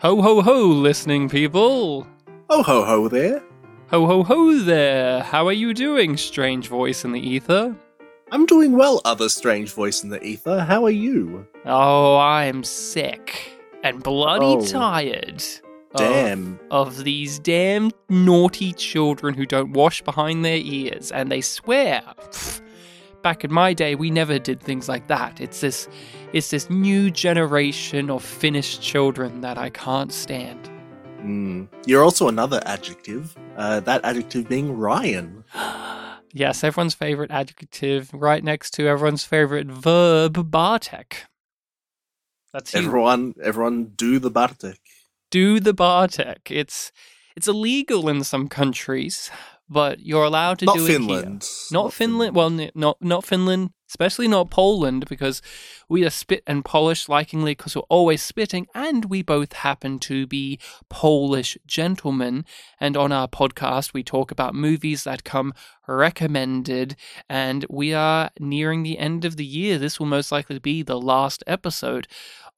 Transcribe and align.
Ho 0.00 0.20
ho 0.20 0.42
ho, 0.42 0.66
listening 0.66 1.28
people! 1.28 2.06
Oh 2.50 2.62
ho 2.62 2.84
ho 2.84 3.08
there. 3.08 3.42
Ho 3.90 4.06
ho 4.06 4.22
ho 4.22 4.58
there! 4.58 5.22
How 5.22 5.46
are 5.46 5.52
you 5.52 5.72
doing, 5.74 6.16
strange 6.16 6.68
voice 6.68 7.04
in 7.04 7.12
the 7.12 7.20
ether? 7.20 7.74
I'm 8.30 8.44
doing 8.46 8.72
well, 8.72 9.00
other 9.04 9.28
strange 9.28 9.72
voice 9.72 10.02
in 10.02 10.10
the 10.10 10.22
ether. 10.22 10.60
How 10.64 10.84
are 10.84 10.90
you? 10.90 11.46
Oh, 11.64 12.18
I'm 12.18 12.62
sick 12.64 13.52
and 13.82 14.02
bloody 14.02 14.44
Oh. 14.44 14.66
tired. 14.66 15.42
of- 15.92 15.98
Damn. 16.00 16.60
Of, 16.70 17.04
these 17.04 17.38
damn 17.38 17.90
naughty 18.10 18.72
children 18.74 19.32
who 19.34 19.46
don't 19.46 19.72
wash 19.72 20.02
behind 20.02 20.44
their 20.44 20.58
ears 20.58 21.10
and 21.10 21.30
they 21.32 21.40
swear. 21.40 22.02
Pfft. 22.30 22.60
Back 23.22 23.44
in 23.44 23.52
my 23.52 23.72
day, 23.72 23.94
we 23.94 24.10
never 24.10 24.38
did 24.38 24.60
things 24.60 24.88
like 24.88 25.08
that. 25.08 25.40
It's 25.40 25.60
this, 25.60 25.88
it's 26.32 26.50
this 26.50 26.70
new 26.70 27.10
generation 27.10 28.10
of 28.10 28.22
Finnish 28.22 28.78
children 28.78 29.40
that 29.40 29.58
I 29.58 29.70
can't 29.70 30.12
stand. 30.12 30.68
Hmm. 31.20 31.64
You're 31.86 32.04
also 32.04 32.28
another 32.28 32.62
adjective. 32.66 33.36
Uh, 33.56 33.80
that 33.80 34.04
adjective 34.04 34.48
being 34.48 34.76
Ryan. 34.76 35.44
yes, 36.32 36.62
everyone's 36.62 36.94
favorite 36.94 37.30
adjective, 37.30 38.10
right 38.12 38.44
next 38.44 38.70
to 38.74 38.86
everyone's 38.86 39.24
favorite 39.24 39.66
verb, 39.66 40.50
Bartek. 40.50 41.24
That's 42.52 42.72
you. 42.74 42.86
Everyone, 42.86 43.34
everyone, 43.42 43.92
do 43.96 44.18
the 44.18 44.30
Bartek. 44.30 44.78
Do 45.30 45.58
the 45.58 45.74
Bartek. 45.74 46.50
It's 46.50 46.92
it's 47.36 47.48
illegal 47.48 48.08
in 48.08 48.24
some 48.24 48.48
countries, 48.48 49.30
but 49.68 50.00
you're 50.00 50.24
allowed 50.24 50.58
to 50.60 50.64
Not 50.66 50.76
do 50.76 50.84
it 50.84 50.88
here. 50.88 50.98
Finland. 50.98 51.48
Not, 51.72 51.92
Finland. 51.92 52.34
Well, 52.36 52.50
n- 52.60 52.70
not 52.74 52.96
not 53.00 53.24
Finland, 53.24 53.70
especially 53.88 54.28
not 54.28 54.50
Poland, 54.50 55.06
because 55.08 55.42
we 55.88 56.04
are 56.04 56.10
spit 56.10 56.42
and 56.46 56.64
polish 56.64 57.06
likingly 57.06 57.52
because 57.52 57.76
we're 57.76 57.82
always 57.82 58.22
spitting, 58.22 58.66
and 58.74 59.06
we 59.06 59.22
both 59.22 59.52
happen 59.52 59.98
to 60.00 60.26
be 60.26 60.58
Polish 60.88 61.56
gentlemen. 61.66 62.44
And 62.80 62.96
on 62.96 63.12
our 63.12 63.28
podcast, 63.28 63.92
we 63.92 64.02
talk 64.02 64.30
about 64.30 64.54
movies 64.54 65.04
that 65.04 65.24
come 65.24 65.54
recommended, 65.86 66.96
and 67.28 67.64
we 67.70 67.94
are 67.94 68.30
nearing 68.40 68.82
the 68.82 68.98
end 68.98 69.24
of 69.24 69.36
the 69.36 69.44
year. 69.44 69.78
This 69.78 69.98
will 70.00 70.06
most 70.06 70.32
likely 70.32 70.58
be 70.58 70.82
the 70.82 71.00
last 71.00 71.44
episode 71.46 72.08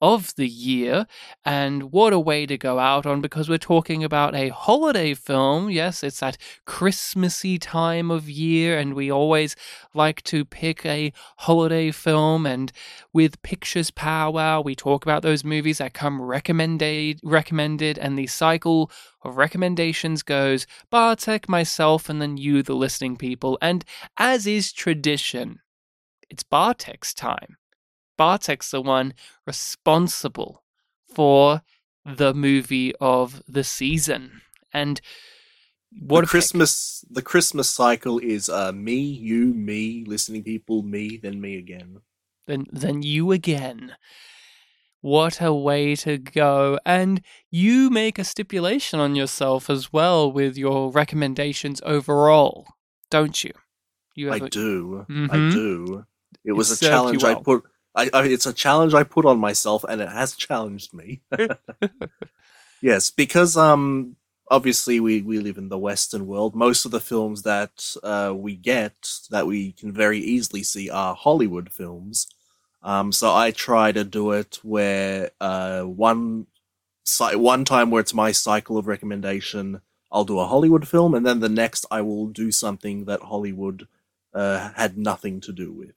of 0.01 0.33
the 0.35 0.47
year. 0.47 1.05
And 1.43 1.91
what 1.91 2.13
a 2.13 2.19
way 2.19 2.45
to 2.45 2.57
go 2.57 2.79
out 2.79 3.05
on 3.05 3.21
because 3.21 3.49
we're 3.49 3.57
talking 3.57 4.03
about 4.03 4.35
a 4.35 4.49
holiday 4.49 5.13
film. 5.13 5.69
Yes, 5.69 6.03
it's 6.03 6.21
that 6.21 6.37
Christmassy 6.65 7.57
time 7.57 8.09
of 8.09 8.29
year, 8.29 8.77
and 8.77 8.93
we 8.93 9.11
always 9.11 9.55
like 9.93 10.23
to 10.23 10.45
pick 10.45 10.85
a 10.85 11.11
holiday 11.37 11.91
film. 11.91 12.45
And 12.45 12.71
with 13.19 13.41
Pictures 13.41 13.91
Powwow, 13.91 14.61
we 14.61 14.75
talk 14.75 15.03
about 15.03 15.23
those 15.23 15.43
movies 15.43 15.79
that 15.79 15.93
come 15.93 16.21
recommended, 16.21 17.19
recommended, 17.21 17.97
and 17.99 18.17
the 18.17 18.27
cycle 18.27 18.89
of 19.23 19.35
recommendations 19.35 20.23
goes 20.23 20.65
Bartek, 20.89 21.49
myself, 21.49 22.07
and 22.07 22.21
then 22.21 22.37
you, 22.37 22.63
the 22.63 22.75
listening 22.75 23.17
people. 23.17 23.57
And 23.61 23.83
as 24.17 24.47
is 24.47 24.71
tradition, 24.71 25.59
it's 26.29 26.43
Bartek's 26.43 27.13
time. 27.13 27.57
Bartek's 28.17 28.71
the 28.71 28.81
one 28.81 29.13
responsible 29.45 30.63
for 31.13 31.61
the 32.05 32.33
movie 32.33 32.95
of 33.01 33.43
the 33.49 33.65
season. 33.65 34.43
And 34.71 35.01
what 35.91 36.21
the 36.21 36.23
a 36.23 36.27
pick. 36.27 36.29
Christmas, 36.29 37.03
the 37.09 37.21
Christmas 37.21 37.69
cycle 37.69 38.17
is 38.19 38.47
uh, 38.47 38.71
me, 38.71 38.99
you, 39.01 39.53
me, 39.53 40.05
listening 40.07 40.41
people, 40.41 40.83
me, 40.83 41.17
then 41.21 41.41
me 41.41 41.57
again. 41.57 41.99
Then 42.49 42.65
then 42.71 43.01
you 43.03 43.31
again. 43.31 43.95
What 45.01 45.39
a 45.41 45.53
way 45.53 45.95
to 45.97 46.17
go. 46.17 46.77
And 46.85 47.21
you 47.49 47.89
make 47.89 48.19
a 48.19 48.25
stipulation 48.25 48.99
on 48.99 49.15
yourself 49.15 49.69
as 49.69 49.93
well 49.93 50.29
with 50.29 50.57
your 50.57 50.91
recommendations 50.91 51.79
overall, 51.85 52.67
don't 53.09 53.41
you? 53.43 53.53
You 54.15 54.31
I 54.33 54.37
a- 54.37 54.49
do. 54.49 55.05
I 55.09 55.37
Mhm. 55.37 55.51
do. 55.53 56.05
It 56.43 56.49
It 56.49 56.51
was 56.53 56.71
a 56.71 56.77
challenge 56.85 57.23
I 57.23 57.35
put. 57.35 57.63
I, 57.95 58.09
I, 58.13 58.25
it's 58.25 58.45
a 58.45 58.53
challenge 58.53 58.93
I 58.93 59.03
put 59.03 59.25
on 59.25 59.39
myself, 59.39 59.83
and 59.87 60.01
it 60.01 60.09
has 60.09 60.35
challenged 60.35 60.93
me. 60.93 61.21
yes, 62.81 63.11
because 63.11 63.55
um, 63.57 64.15
obviously 64.51 64.99
we 64.99 65.21
we 65.21 65.39
live 65.39 65.57
in 65.57 65.69
the 65.69 65.77
Western 65.77 66.27
world. 66.27 66.55
Most 66.55 66.85
of 66.85 66.91
the 66.91 66.99
films 66.99 67.43
that 67.43 67.95
uh, 68.03 68.33
we 68.35 68.55
get 68.55 68.95
that 69.31 69.47
we 69.47 69.71
can 69.71 69.91
very 69.93 70.19
easily 70.19 70.63
see 70.63 70.89
are 70.89 71.15
Hollywood 71.15 71.71
films. 71.71 72.27
Um, 72.81 73.11
so 73.11 73.33
I 73.35 73.51
try 73.51 73.91
to 73.91 74.03
do 74.03 74.31
it 74.31 74.59
where 74.63 75.31
uh, 75.41 75.83
one 75.83 76.47
one 77.19 77.65
time 77.65 77.89
where 77.89 77.99
it's 78.01 78.13
my 78.13 78.31
cycle 78.31 78.77
of 78.77 78.87
recommendation, 78.87 79.81
I'll 80.11 80.25
do 80.25 80.39
a 80.39 80.45
Hollywood 80.45 80.87
film, 80.87 81.13
and 81.15 81.25
then 81.25 81.39
the 81.39 81.49
next 81.49 81.85
I 81.91 82.01
will 82.01 82.27
do 82.27 82.51
something 82.51 83.05
that 83.05 83.21
Hollywood 83.23 83.87
uh, 84.33 84.71
had 84.75 84.97
nothing 84.97 85.41
to 85.41 85.51
do 85.51 85.71
with. 85.71 85.93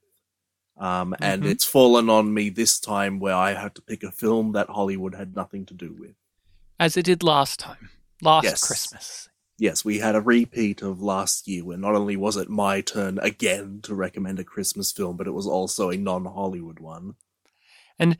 Um, 0.75 1.15
and 1.21 1.43
Mhm. 1.43 1.51
it's 1.51 1.65
fallen 1.65 2.09
on 2.09 2.33
me 2.33 2.49
this 2.49 2.79
time 2.79 3.19
where 3.19 3.35
I 3.35 3.53
have 3.53 3.75
to 3.75 3.81
pick 3.81 4.01
a 4.03 4.11
film 4.11 4.53
that 4.53 4.69
Hollywood 4.69 5.13
had 5.15 5.35
nothing 5.35 5.65
to 5.67 5.73
do 5.73 5.93
with. 5.93 6.15
as 6.79 6.97
it 6.97 7.03
did 7.05 7.21
last 7.23 7.59
time, 7.59 7.91
last 8.21 8.43
Yes. 8.43 8.61
Christmas. 8.65 9.29
Yes, 9.57 9.85
we 9.85 9.99
had 9.99 10.15
a 10.15 10.21
repeat 10.21 10.81
of 10.81 11.01
last 11.01 11.47
year 11.47 11.63
where 11.63 11.77
not 11.77 11.95
only 11.95 12.15
was 12.15 12.37
it 12.37 12.49
my 12.49 12.81
turn 12.81 13.19
again 13.19 13.81
to 13.83 13.93
recommend 13.93 14.39
a 14.39 14.43
Christmas 14.43 14.91
film, 14.91 15.15
but 15.15 15.27
it 15.27 15.31
was 15.31 15.47
also 15.47 15.89
a 15.89 15.97
non 15.97 16.25
Hollywood 16.25 16.79
one. 16.79 17.15
And 17.99 18.17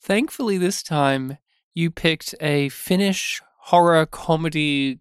thankfully, 0.00 0.58
this 0.58 0.82
time 0.82 1.38
you 1.74 1.90
picked 1.90 2.34
a 2.40 2.68
Finnish 2.68 3.42
horror 3.58 4.06
comedy 4.06 5.00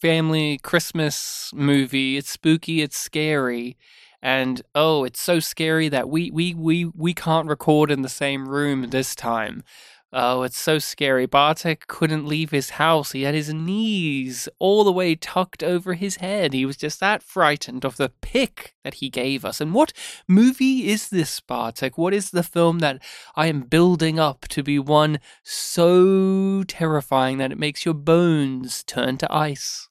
family 0.00 0.58
Christmas 0.62 1.50
movie. 1.54 2.16
It's 2.16 2.30
spooky, 2.30 2.80
it's 2.80 2.98
scary, 2.98 3.76
and 4.22 4.62
oh, 4.74 5.04
it's 5.04 5.20
so 5.20 5.40
scary 5.40 5.88
that 5.88 6.08
we 6.08 6.30
we 6.30 6.54
we 6.54 6.86
we 6.86 7.14
can't 7.14 7.48
record 7.48 7.90
in 7.90 8.02
the 8.02 8.08
same 8.08 8.48
room 8.48 8.90
this 8.90 9.14
time. 9.14 9.62
Oh, 10.10 10.42
it's 10.42 10.58
so 10.58 10.78
scary. 10.78 11.26
Bartek 11.26 11.86
couldn't 11.86 12.26
leave 12.26 12.50
his 12.50 12.70
house. 12.70 13.12
He 13.12 13.22
had 13.24 13.34
his 13.34 13.52
knees 13.52 14.48
all 14.58 14.82
the 14.82 14.92
way 14.92 15.14
tucked 15.14 15.62
over 15.62 15.92
his 15.92 16.16
head. 16.16 16.54
He 16.54 16.64
was 16.64 16.78
just 16.78 16.98
that 17.00 17.22
frightened 17.22 17.84
of 17.84 17.98
the 17.98 18.08
pick 18.22 18.74
that 18.84 18.94
he 18.94 19.10
gave 19.10 19.44
us. 19.44 19.60
And 19.60 19.74
what 19.74 19.92
movie 20.26 20.88
is 20.88 21.10
this, 21.10 21.40
Bartek? 21.40 21.98
What 21.98 22.14
is 22.14 22.30
the 22.30 22.42
film 22.42 22.78
that 22.78 23.02
I 23.36 23.48
am 23.48 23.60
building 23.60 24.18
up 24.18 24.48
to 24.48 24.62
be 24.62 24.78
one 24.78 25.20
so 25.42 26.62
terrifying 26.66 27.36
that 27.38 27.52
it 27.52 27.58
makes 27.58 27.84
your 27.84 27.94
bones 27.94 28.84
turn 28.84 29.18
to 29.18 29.30
ice? 29.30 29.90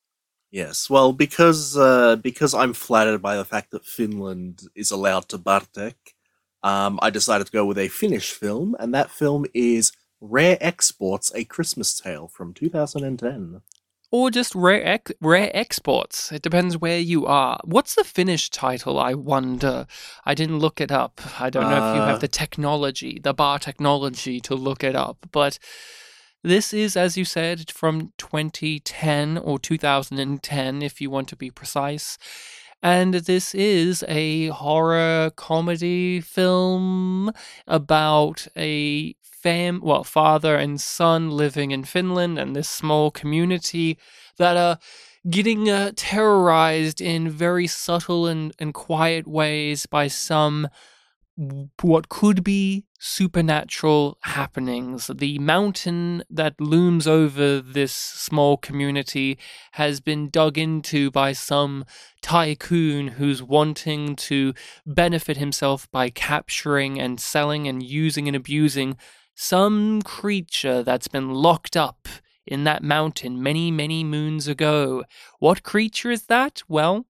Yes, 0.49 0.89
well, 0.89 1.13
because 1.13 1.77
uh, 1.77 2.15
because 2.15 2.55
I'm 2.55 2.73
flattered 2.73 3.21
by 3.21 3.35
the 3.35 3.45
fact 3.45 3.69
that 3.69 3.85
Finland 3.85 4.63
is 4.75 4.89
allowed 4.89 5.27
to 5.29 5.37
Bartek, 5.37 6.15
um, 6.63 6.97
I 7.03 7.11
decided 7.11 7.45
to 7.45 7.53
go 7.53 7.65
with 7.65 7.77
a 7.77 7.89
Finnish 7.89 8.31
film, 8.31 8.75
and 8.79 8.93
that 8.95 9.11
film 9.11 9.45
is 9.53 9.91
Rare 10.19 10.57
Exports: 10.61 11.31
A 11.35 11.43
Christmas 11.43 11.99
Tale 11.99 12.27
from 12.27 12.53
2010. 12.53 13.61
Or 14.09 14.31
just 14.31 14.55
rare 14.55 14.85
ex- 14.85 15.11
rare 15.19 15.51
exports. 15.53 16.31
It 16.31 16.41
depends 16.41 16.77
where 16.77 16.97
you 16.97 17.25
are. 17.25 17.59
What's 17.65 17.95
the 17.95 18.05
Finnish 18.05 18.49
title? 18.49 18.97
I 18.97 19.13
wonder. 19.13 19.85
I 20.25 20.33
didn't 20.33 20.59
look 20.59 20.79
it 20.79 20.93
up. 20.93 21.19
I 21.41 21.49
don't 21.49 21.69
know 21.69 21.89
if 21.89 21.95
you 21.95 22.01
Uh, 22.01 22.07
have 22.07 22.21
the 22.21 22.29
technology, 22.29 23.19
the 23.21 23.33
bar 23.33 23.59
technology, 23.59 24.39
to 24.41 24.55
look 24.55 24.81
it 24.81 24.95
up. 24.95 25.27
But 25.33 25.59
this 26.41 26.71
is, 26.73 26.95
as 26.95 27.17
you 27.17 27.25
said, 27.25 27.69
from 27.69 28.13
2010 28.17 29.37
or 29.37 29.59
2010, 29.59 30.81
if 30.81 31.01
you 31.01 31.09
want 31.09 31.27
to 31.27 31.35
be 31.35 31.51
precise. 31.51 32.17
And 32.83 33.13
this 33.15 33.55
is 33.55 34.03
a 34.07 34.47
horror 34.47 35.31
comedy 35.35 36.21
film 36.21 37.31
about 37.65 38.47
a 38.55 39.15
fam 39.21 39.79
well 39.81 40.03
father 40.03 40.55
and 40.55 40.79
son 40.79 41.31
living 41.31 41.71
in 41.71 41.83
Finland 41.83 42.37
and 42.37 42.55
this 42.55 42.69
small 42.69 43.11
community 43.11 43.97
that 44.37 44.57
are 44.57 44.77
getting 45.29 45.69
uh, 45.69 45.91
terrorized 45.95 47.01
in 47.01 47.29
very 47.29 47.67
subtle 47.67 48.27
and, 48.27 48.53
and 48.59 48.73
quiet 48.73 49.27
ways 49.27 49.85
by 49.85 50.07
some 50.07 50.69
what 51.81 52.09
could 52.09 52.43
be 52.43 52.85
supernatural 52.99 54.17
happenings. 54.23 55.11
The 55.13 55.37
mountain 55.37 56.23
that 56.31 56.59
looms 56.59 57.07
over 57.07 57.61
this 57.61 57.93
small 57.93 58.57
community 58.57 59.37
has 59.73 59.99
been 59.99 60.29
dug 60.29 60.57
into 60.57 61.11
by 61.11 61.33
some 61.33 61.85
tycoon 62.21 63.09
who's 63.09 63.43
wanting 63.43 64.15
to 64.15 64.53
benefit 64.85 65.37
himself 65.37 65.89
by 65.91 66.09
capturing 66.09 66.99
and 66.99 67.19
selling 67.19 67.67
and 67.67 67.83
using 67.83 68.27
and 68.27 68.35
abusing 68.35 68.97
some 69.35 70.01
creature 70.01 70.81
that's 70.81 71.07
been 71.07 71.29
locked 71.29 71.77
up 71.77 72.07
in 72.47 72.63
that 72.63 72.81
mountain 72.81 73.43
many, 73.43 73.69
many 73.69 74.03
moons 74.03 74.47
ago. 74.47 75.03
What 75.37 75.61
creature 75.61 76.09
is 76.09 76.23
that? 76.23 76.63
Well, 76.67 77.05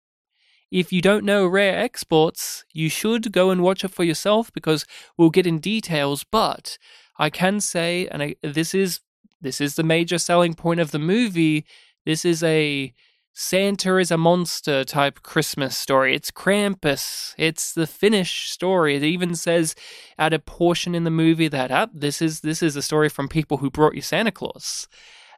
if 0.70 0.92
you 0.92 1.00
don't 1.00 1.24
know 1.24 1.46
Rare 1.46 1.78
Exports, 1.78 2.64
you 2.72 2.88
should 2.88 3.32
go 3.32 3.50
and 3.50 3.62
watch 3.62 3.84
it 3.84 3.88
for 3.88 4.04
yourself 4.04 4.52
because 4.52 4.84
we'll 5.16 5.30
get 5.30 5.46
in 5.46 5.58
details. 5.58 6.24
But 6.24 6.78
I 7.18 7.30
can 7.30 7.60
say, 7.60 8.08
and 8.08 8.22
I, 8.22 8.36
this 8.42 8.74
is 8.74 9.00
this 9.40 9.60
is 9.60 9.76
the 9.76 9.82
major 9.82 10.18
selling 10.18 10.54
point 10.54 10.80
of 10.80 10.90
the 10.90 10.98
movie. 10.98 11.64
This 12.04 12.24
is 12.24 12.42
a 12.42 12.92
Santa 13.38 13.98
is 13.98 14.10
a 14.10 14.16
monster 14.16 14.82
type 14.82 15.22
Christmas 15.22 15.76
story. 15.76 16.14
It's 16.14 16.30
Krampus. 16.30 17.34
It's 17.36 17.74
the 17.74 17.86
Finnish 17.86 18.48
story. 18.48 18.96
It 18.96 19.02
even 19.02 19.34
says 19.34 19.74
at 20.18 20.32
a 20.32 20.38
portion 20.38 20.94
in 20.94 21.04
the 21.04 21.10
movie 21.10 21.48
that 21.48 21.70
ah, 21.70 21.88
this 21.92 22.22
is 22.22 22.40
this 22.40 22.62
is 22.62 22.76
a 22.76 22.82
story 22.82 23.10
from 23.10 23.28
people 23.28 23.58
who 23.58 23.70
brought 23.70 23.94
you 23.94 24.00
Santa 24.00 24.32
Claus. 24.32 24.88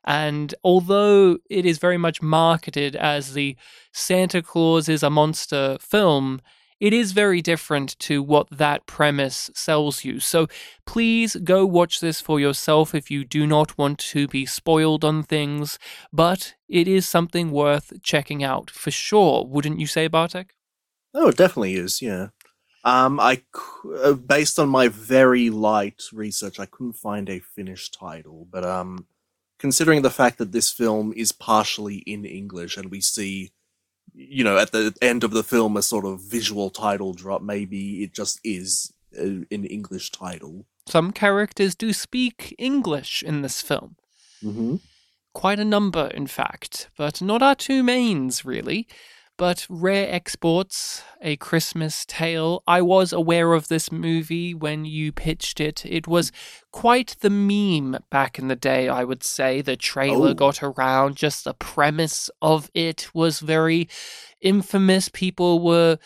And 0.04 0.54
although 0.64 1.38
it 1.50 1.66
is 1.66 1.78
very 1.78 1.98
much 1.98 2.22
marketed 2.22 2.96
as 2.96 3.34
the 3.34 3.56
Santa 3.92 4.42
Claus 4.42 4.88
is 4.88 5.02
a 5.02 5.10
monster 5.10 5.78
film, 5.80 6.40
it 6.80 6.92
is 6.92 7.12
very 7.12 7.42
different 7.42 7.98
to 7.98 8.22
what 8.22 8.48
that 8.50 8.86
premise 8.86 9.50
sells 9.54 10.04
you. 10.04 10.20
So 10.20 10.46
please 10.86 11.36
go 11.36 11.66
watch 11.66 12.00
this 12.00 12.20
for 12.20 12.38
yourself 12.38 12.94
if 12.94 13.10
you 13.10 13.24
do 13.24 13.46
not 13.46 13.76
want 13.76 13.98
to 13.98 14.28
be 14.28 14.46
spoiled 14.46 15.04
on 15.04 15.24
things, 15.24 15.78
but 16.12 16.54
it 16.68 16.86
is 16.86 17.08
something 17.08 17.50
worth 17.50 17.92
checking 18.02 18.44
out 18.44 18.70
for 18.70 18.90
sure, 18.90 19.44
wouldn't 19.44 19.80
you 19.80 19.86
say, 19.86 20.06
Bartek? 20.06 20.54
Oh, 21.14 21.28
it 21.28 21.36
definitely 21.36 21.74
is, 21.74 22.00
yeah. 22.00 22.28
Um, 22.84 23.18
I 23.18 23.42
uh, 24.02 24.12
based 24.12 24.58
on 24.58 24.68
my 24.68 24.88
very 24.88 25.50
light 25.50 26.04
research, 26.12 26.60
I 26.60 26.66
couldn't 26.66 26.92
find 26.92 27.28
a 27.28 27.40
Finnish 27.40 27.90
title, 27.90 28.46
but 28.50 28.64
um, 28.64 29.06
considering 29.58 30.02
the 30.02 30.10
fact 30.10 30.38
that 30.38 30.52
this 30.52 30.70
film 30.70 31.12
is 31.16 31.32
partially 31.32 31.96
in 31.98 32.24
English 32.24 32.76
and 32.76 32.90
we 32.90 33.00
see 33.00 33.52
you 34.14 34.44
know, 34.44 34.58
at 34.58 34.72
the 34.72 34.94
end 35.00 35.24
of 35.24 35.30
the 35.30 35.44
film, 35.44 35.76
a 35.76 35.82
sort 35.82 36.04
of 36.04 36.20
visual 36.20 36.70
title 36.70 37.12
drop. 37.12 37.42
Maybe 37.42 38.02
it 38.02 38.12
just 38.12 38.40
is 38.44 38.92
a, 39.16 39.44
an 39.50 39.64
English 39.64 40.10
title. 40.10 40.66
Some 40.86 41.12
characters 41.12 41.74
do 41.74 41.92
speak 41.92 42.54
English 42.58 43.22
in 43.22 43.42
this 43.42 43.62
film. 43.62 43.96
Mm-hmm. 44.42 44.76
Quite 45.34 45.60
a 45.60 45.64
number, 45.64 46.08
in 46.08 46.26
fact, 46.26 46.88
but 46.96 47.22
not 47.22 47.42
our 47.42 47.54
two 47.54 47.82
mains, 47.82 48.44
really. 48.44 48.88
But 49.38 49.68
Rare 49.70 50.12
Exports, 50.12 51.04
A 51.22 51.36
Christmas 51.36 52.04
Tale, 52.04 52.60
I 52.66 52.82
was 52.82 53.12
aware 53.12 53.52
of 53.52 53.68
this 53.68 53.92
movie 53.92 54.52
when 54.52 54.84
you 54.84 55.12
pitched 55.12 55.60
it. 55.60 55.86
It 55.86 56.08
was 56.08 56.32
mm. 56.32 56.34
quite 56.72 57.14
the 57.20 57.30
meme 57.30 58.00
back 58.10 58.40
in 58.40 58.48
the 58.48 58.56
day, 58.56 58.88
I 58.88 59.04
would 59.04 59.22
say. 59.22 59.60
The 59.62 59.76
trailer 59.76 60.30
Oh. 60.30 60.34
got 60.34 60.60
around, 60.60 61.14
just 61.14 61.44
the 61.44 61.54
premise 61.54 62.28
of 62.42 62.68
it 62.74 63.14
was 63.14 63.38
very 63.38 63.88
infamous. 64.40 65.08
People 65.08 65.60
were 65.60 65.98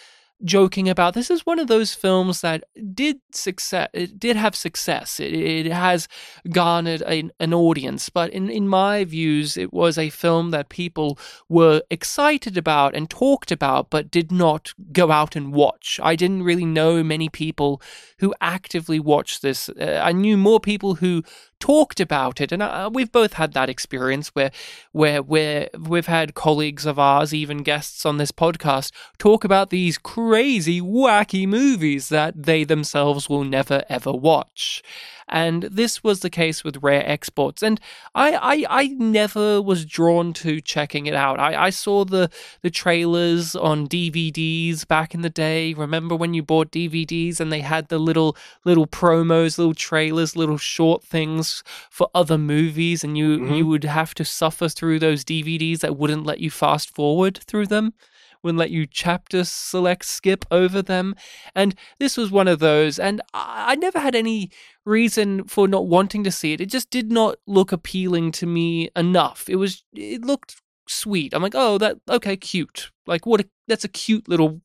joking 0.44 0.88
about. 0.88 1.14
This 1.14 1.30
is 1.30 1.46
one 1.46 1.58
of 1.58 1.68
those 1.68 1.94
films 1.94 2.40
that 2.40 2.64
did 2.94 3.20
success 3.32 3.88
it 3.92 4.18
did 4.18 4.36
have 4.36 4.54
success. 4.54 5.20
It, 5.20 5.34
it 5.34 5.72
has 5.72 6.08
garnered 6.50 7.02
an, 7.02 7.32
an 7.40 7.54
audience 7.54 8.08
but 8.08 8.30
in, 8.30 8.50
in 8.50 8.68
my 8.68 9.04
views 9.04 9.56
it 9.56 9.72
was 9.72 9.98
a 9.98 10.10
film 10.10 10.50
that 10.50 10.68
people 10.68 11.18
were 11.48 11.82
excited 11.90 12.56
about 12.56 12.94
and 12.94 13.08
talked 13.08 13.52
about 13.52 13.90
but 13.90 14.10
did 14.10 14.32
not 14.32 14.72
go 14.92 15.10
out 15.10 15.36
and 15.36 15.52
watch. 15.52 16.00
I 16.02 16.16
didn't 16.16 16.42
really 16.42 16.64
know 16.64 17.02
many 17.02 17.28
people 17.28 17.80
who 18.18 18.34
actively 18.40 19.00
watched 19.00 19.42
this. 19.42 19.68
Uh, 19.68 20.00
i 20.02 20.12
knew 20.12 20.36
more 20.36 20.60
people 20.60 20.96
who 20.96 21.22
talked 21.62 22.00
about 22.00 22.40
it 22.40 22.50
and 22.50 22.60
uh, 22.60 22.90
we've 22.92 23.12
both 23.12 23.34
had 23.34 23.52
that 23.52 23.70
experience 23.70 24.30
where 24.30 24.50
where 24.90 25.22
where 25.22 25.68
we've 25.78 26.06
had 26.06 26.34
colleagues 26.34 26.84
of 26.84 26.98
ours 26.98 27.32
even 27.32 27.58
guests 27.58 28.04
on 28.04 28.16
this 28.16 28.32
podcast 28.32 28.90
talk 29.16 29.44
about 29.44 29.70
these 29.70 29.96
crazy 30.32 30.80
wacky 30.80 31.46
movies 31.46 32.08
that 32.08 32.32
they 32.44 32.64
themselves 32.64 33.28
will 33.28 33.44
never 33.44 33.84
ever 33.90 34.10
watch. 34.10 34.82
And 35.28 35.64
this 35.64 36.02
was 36.02 36.20
the 36.20 36.30
case 36.30 36.64
with 36.64 36.82
rare 36.82 37.06
exports. 37.06 37.62
And 37.62 37.78
i 38.14 38.32
i, 38.52 38.82
I 38.82 38.86
never 39.18 39.60
was 39.60 39.84
drawn 39.84 40.32
to 40.44 40.62
checking 40.62 41.04
it 41.04 41.12
out. 41.14 41.38
I, 41.38 41.66
I 41.66 41.70
saw 41.70 42.06
the 42.06 42.30
the 42.62 42.70
trailers 42.70 43.54
on 43.54 43.86
dvds 43.88 44.88
back 44.88 45.14
in 45.14 45.20
the 45.20 45.28
day. 45.48 45.74
Remember 45.74 46.16
when 46.16 46.32
you 46.32 46.42
bought 46.42 46.72
dvds 46.72 47.38
and 47.38 47.52
they 47.52 47.60
had 47.60 47.88
the 47.88 47.98
little 47.98 48.34
little 48.64 48.86
promos 48.86 49.58
little 49.58 49.74
trailers 49.74 50.34
little 50.34 50.56
short 50.56 51.04
things 51.04 51.62
for 51.90 52.08
other 52.14 52.38
movies 52.38 53.04
and 53.04 53.18
you 53.18 53.28
Mhm. 53.38 53.56
you 53.58 53.66
would 53.66 53.84
have 53.84 54.14
to 54.14 54.24
suffer 54.24 54.70
through 54.70 54.98
those 54.98 55.26
dvds 55.26 55.80
that 55.80 55.98
wouldn't 55.98 56.24
let 56.24 56.40
you 56.40 56.50
fast 56.50 56.88
forward 56.94 57.38
through 57.46 57.66
them 57.66 57.92
wouldn't 58.42 58.58
let 58.58 58.70
you 58.70 58.86
chapter 58.86 59.44
select 59.44 60.04
skip 60.04 60.44
over 60.50 60.82
them. 60.82 61.14
And 61.54 61.74
this 61.98 62.16
was 62.16 62.30
one 62.30 62.48
of 62.48 62.58
those 62.58 62.98
and 62.98 63.20
i, 63.34 63.76
never 63.76 63.98
had 63.98 64.14
any 64.14 64.50
reason 64.84 65.44
for 65.44 65.66
not 65.66 65.86
wanting 65.86 66.24
to 66.24 66.30
see 66.30 66.52
it. 66.52 66.60
It 66.60 66.66
just 66.66 66.90
did 66.90 67.10
not 67.10 67.36
look 67.46 67.72
appealing 67.72 68.32
to 68.32 68.46
me 68.46 68.90
enough. 68.94 69.48
It 69.48 69.56
was 69.56 69.84
it 69.94 70.24
looked 70.24 70.60
sweet. 70.88 71.34
I'm 71.34 71.42
like 71.42 71.54
oh 71.54 71.78
that 71.78 71.98
okay 72.08 72.36
cute. 72.36 72.90
Like 73.06 73.26
what 73.26 73.40
a, 73.40 73.48
that's 73.68 73.84
a 73.84 73.88
cute 73.88 74.28
little 74.28 74.60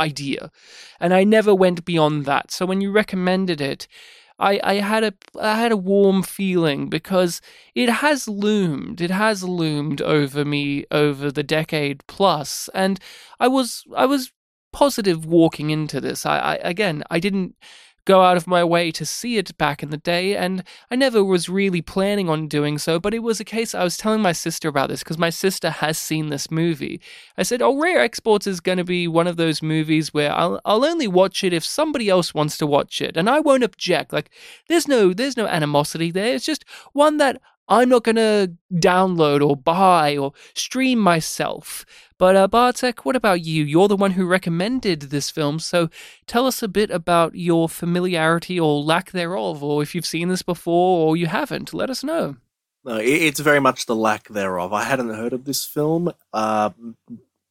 idea. 0.00 0.50
And 1.00 1.12
i 1.12 1.24
never 1.24 1.54
went 1.54 1.84
beyond 1.84 2.24
that. 2.26 2.50
So 2.50 2.66
when 2.66 2.80
you 2.80 2.92
recommended 2.92 3.60
it 3.60 3.88
I, 4.38 4.60
I 4.62 4.74
had 4.74 5.04
a 5.04 5.14
I 5.40 5.58
had 5.58 5.72
a 5.72 5.76
warm 5.76 6.22
feeling 6.22 6.88
because 6.88 7.40
it 7.74 7.88
has 7.88 8.28
loomed 8.28 9.00
it 9.00 9.10
has 9.10 9.42
loomed 9.42 10.00
over 10.02 10.44
me 10.44 10.84
over 10.90 11.30
the 11.30 11.42
decade 11.42 12.06
plus 12.06 12.68
and 12.74 13.00
I 13.40 13.48
was 13.48 13.84
I 13.96 14.06
was 14.06 14.32
positive 14.72 15.24
walking 15.26 15.70
into 15.70 16.00
this. 16.00 16.24
I, 16.26 16.38
I 16.38 16.54
again 16.56 17.02
I 17.10 17.18
didn't 17.20 17.56
go 18.08 18.22
out 18.22 18.38
of 18.38 18.46
my 18.46 18.64
way 18.64 18.90
to 18.90 19.04
see 19.04 19.36
it 19.36 19.54
back 19.58 19.82
in 19.82 19.90
the 19.90 19.98
day 19.98 20.34
and 20.34 20.64
I 20.90 20.96
never 20.96 21.22
was 21.22 21.50
really 21.50 21.82
planning 21.82 22.30
on 22.30 22.48
doing 22.48 22.78
so 22.78 22.98
but 22.98 23.12
it 23.12 23.18
was 23.18 23.38
a 23.38 23.44
case 23.44 23.74
I 23.74 23.84
was 23.84 23.98
telling 23.98 24.22
my 24.22 24.32
sister 24.32 24.66
about 24.66 24.88
this 24.88 25.00
because 25.00 25.18
my 25.18 25.28
sister 25.28 25.68
has 25.68 25.98
seen 25.98 26.30
this 26.30 26.50
movie 26.50 27.02
I 27.36 27.42
said 27.42 27.60
oh 27.60 27.76
Rare 27.78 28.00
Exports 28.00 28.46
is 28.46 28.60
going 28.60 28.78
to 28.78 28.84
be 28.84 29.06
one 29.06 29.26
of 29.26 29.36
those 29.36 29.60
movies 29.60 30.14
where 30.14 30.32
I'll 30.32 30.58
I'll 30.64 30.86
only 30.86 31.06
watch 31.06 31.44
it 31.44 31.52
if 31.52 31.66
somebody 31.66 32.08
else 32.08 32.32
wants 32.32 32.56
to 32.58 32.66
watch 32.66 33.02
it 33.02 33.14
and 33.14 33.28
I 33.28 33.40
won't 33.40 33.62
object 33.62 34.10
like 34.10 34.30
there's 34.68 34.88
no 34.88 35.12
there's 35.12 35.36
no 35.36 35.46
animosity 35.46 36.10
there 36.10 36.34
it's 36.34 36.46
just 36.46 36.64
one 36.94 37.18
that 37.18 37.38
I'm 37.68 37.90
not 37.90 38.04
going 38.04 38.16
to 38.16 38.52
download 38.72 39.46
or 39.46 39.54
buy 39.54 40.16
or 40.16 40.32
stream 40.54 40.98
myself. 40.98 41.84
But 42.18 42.34
uh, 42.36 42.48
Bartek, 42.48 43.04
what 43.04 43.16
about 43.16 43.42
you? 43.42 43.64
You're 43.64 43.88
the 43.88 43.96
one 43.96 44.12
who 44.12 44.26
recommended 44.26 45.02
this 45.02 45.30
film, 45.30 45.60
so 45.60 45.88
tell 46.26 46.46
us 46.46 46.62
a 46.62 46.68
bit 46.68 46.90
about 46.90 47.36
your 47.36 47.68
familiarity 47.68 48.58
or 48.58 48.82
lack 48.82 49.12
thereof, 49.12 49.62
or 49.62 49.82
if 49.82 49.94
you've 49.94 50.04
seen 50.04 50.28
this 50.28 50.42
before 50.42 51.06
or 51.06 51.16
you 51.16 51.28
haven't, 51.28 51.72
let 51.72 51.90
us 51.90 52.02
know. 52.02 52.36
No, 52.84 52.96
it's 52.96 53.40
very 53.40 53.60
much 53.60 53.86
the 53.86 53.94
lack 53.94 54.28
thereof. 54.28 54.72
I 54.72 54.84
hadn't 54.84 55.14
heard 55.14 55.32
of 55.32 55.44
this 55.44 55.64
film. 55.64 56.12
Uh, 56.32 56.70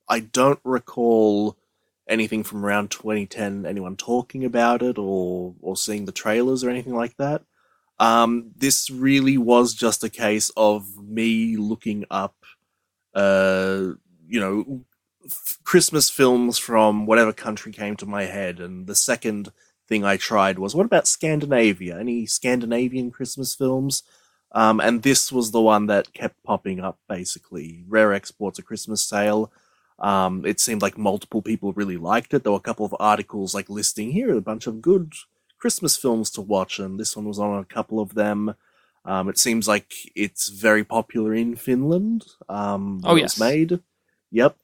I 0.10 0.20
don't 0.20 0.60
recall 0.64 1.58
anything 2.08 2.44
from 2.44 2.66
around 2.66 2.92
2010, 2.92 3.66
anyone 3.66 3.96
talking 3.96 4.44
about 4.46 4.82
it 4.82 4.98
or 4.98 5.54
or 5.62 5.76
seeing 5.78 6.06
the 6.06 6.12
trailers 6.12 6.64
or 6.64 6.70
anything 6.70 6.96
like 6.96 7.18
that. 7.18 7.44
Um, 8.00 8.52
this 8.56 8.90
really 8.90 9.38
was 9.38 9.74
just 9.74 10.04
a 10.04 10.10
case 10.10 10.52
of 10.56 10.98
me 10.98 11.58
looking 11.58 12.06
up, 12.12 12.36
uh, 13.14 13.94
you 14.28 14.40
know, 14.40 14.82
f- 15.26 15.58
Christmas 15.64 16.10
films 16.10 16.58
from 16.58 17.06
whatever 17.06 17.34
country 17.34 17.72
came 17.72 17.96
to 17.98 18.06
my 18.06 18.24
head, 18.24 18.60
and 18.60 18.88
the 18.88 18.96
second 18.96 19.52
thing 19.88 20.04
I 20.04 20.18
tried 20.18 20.60
was, 20.60 20.76
what 20.76 20.86
about 20.86 21.08
Scandinavia? 21.08 22.00
Any 22.00 22.26
Scandinavian 22.26 23.12
Christmas 23.12 23.56
films? 23.56 24.04
Um, 24.52 24.80
and 24.80 25.04
this 25.04 25.32
was 25.32 25.52
the 25.52 25.62
one 25.62 25.88
that 25.88 26.14
kept 26.14 26.44
popping 26.44 26.80
up, 26.80 26.98
basically. 27.08 27.84
Rare 27.88 28.14
Exports, 28.14 28.60
a 28.60 28.64
Christmas 28.64 29.08
tale. 29.08 29.52
Um, 30.00 30.46
it 30.46 30.60
seemed 30.60 30.82
like 30.82 30.98
multiple 30.98 31.42
people 31.42 31.74
really 31.74 31.98
liked 31.98 32.34
it. 32.34 32.44
There 32.44 32.52
were 32.52 32.58
a 32.58 32.62
couple 32.62 32.86
of 32.86 32.96
articles 33.00 33.56
like 33.56 33.70
listing 33.70 34.12
here 34.12 34.36
a 34.36 34.42
bunch 34.42 34.68
of 34.68 34.82
good 34.82 35.14
Christmas 35.58 35.98
films 35.98 36.30
to 36.32 36.42
watch, 36.42 36.80
and 36.80 37.00
this 37.00 37.16
one 37.16 37.26
was 37.26 37.40
on 37.40 37.60
a 37.60 37.66
couple 37.66 38.00
of 38.00 38.14
them. 38.14 38.56
Um, 39.06 39.30
it 39.30 39.38
seems 39.38 39.68
like 39.68 39.94
it's 40.16 40.50
very 40.50 40.84
popular 40.84 41.34
in 41.34 41.56
Finland. 41.56 42.26
Um, 42.50 43.02
Oh, 43.04 43.14
where 43.14 43.20
it 43.20 43.24
was 43.24 43.38
yes. 43.38 43.40
made. 43.40 43.80
Yep. 44.32 44.56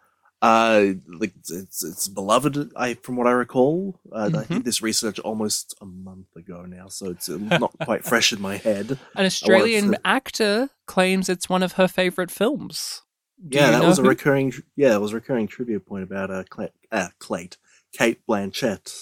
Uh, 0.42 0.96
like 1.08 1.32
it's, 1.50 1.84
it's 1.86 2.08
beloved. 2.10 2.72
I 2.76 2.96
from 2.96 3.16
what 3.16 3.28
I 3.28 3.32
recall, 3.32 4.00
uh, 4.12 4.26
I 4.26 4.30
Mm-hmm. 4.30 4.54
did 4.56 4.66
this 4.66 4.82
research 4.82 5.18
almost 5.20 5.74
a 5.80 5.86
month 5.86 6.36
ago 6.36 6.66
now, 6.68 6.90
so 6.90 7.10
it's 7.12 7.30
uh, 7.30 7.38
not 7.38 7.74
quite 7.86 8.04
fresh 8.04 8.34
in 8.34 8.42
my 8.42 8.58
head. 8.58 9.00
An 9.16 9.26
Australian 9.26 9.92
to- 9.92 10.02
actor 10.06 10.70
claims 10.86 11.30
it's 11.30 11.48
one 11.48 11.64
of 11.64 11.74
her 11.74 11.88
favorite 11.88 12.30
films. 12.30 13.04
Do 13.48 13.58
yeah, 13.58 13.72
that 13.72 13.84
was 13.84 14.00
a 14.00 14.04
recurring. 14.04 14.52
Yeah, 14.76 14.90
that 14.90 15.00
was 15.02 15.12
a 15.14 15.16
recurring 15.16 15.48
trivia 15.48 15.80
point 15.80 16.04
about 16.04 16.30
uh, 16.30 16.44
uh 16.92 17.08
Clate, 17.20 17.56
Cate 17.98 18.20
Blanchett. 18.28 18.94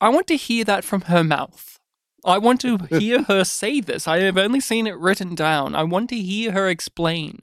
I 0.00 0.08
want 0.08 0.26
to 0.26 0.36
hear 0.36 0.64
that 0.64 0.82
from 0.84 1.02
her 1.02 1.22
mouth. 1.22 1.78
I 2.24 2.38
want 2.38 2.60
to 2.62 2.78
hear 2.90 3.22
her 3.28 3.44
say 3.44 3.80
this. 3.80 4.08
I 4.08 4.18
have 4.20 4.38
only 4.38 4.58
seen 4.60 4.88
it 4.88 4.98
written 4.98 5.36
down. 5.36 5.76
I 5.76 5.84
want 5.84 6.08
to 6.10 6.16
hear 6.16 6.50
her 6.50 6.68
explain. 6.68 7.42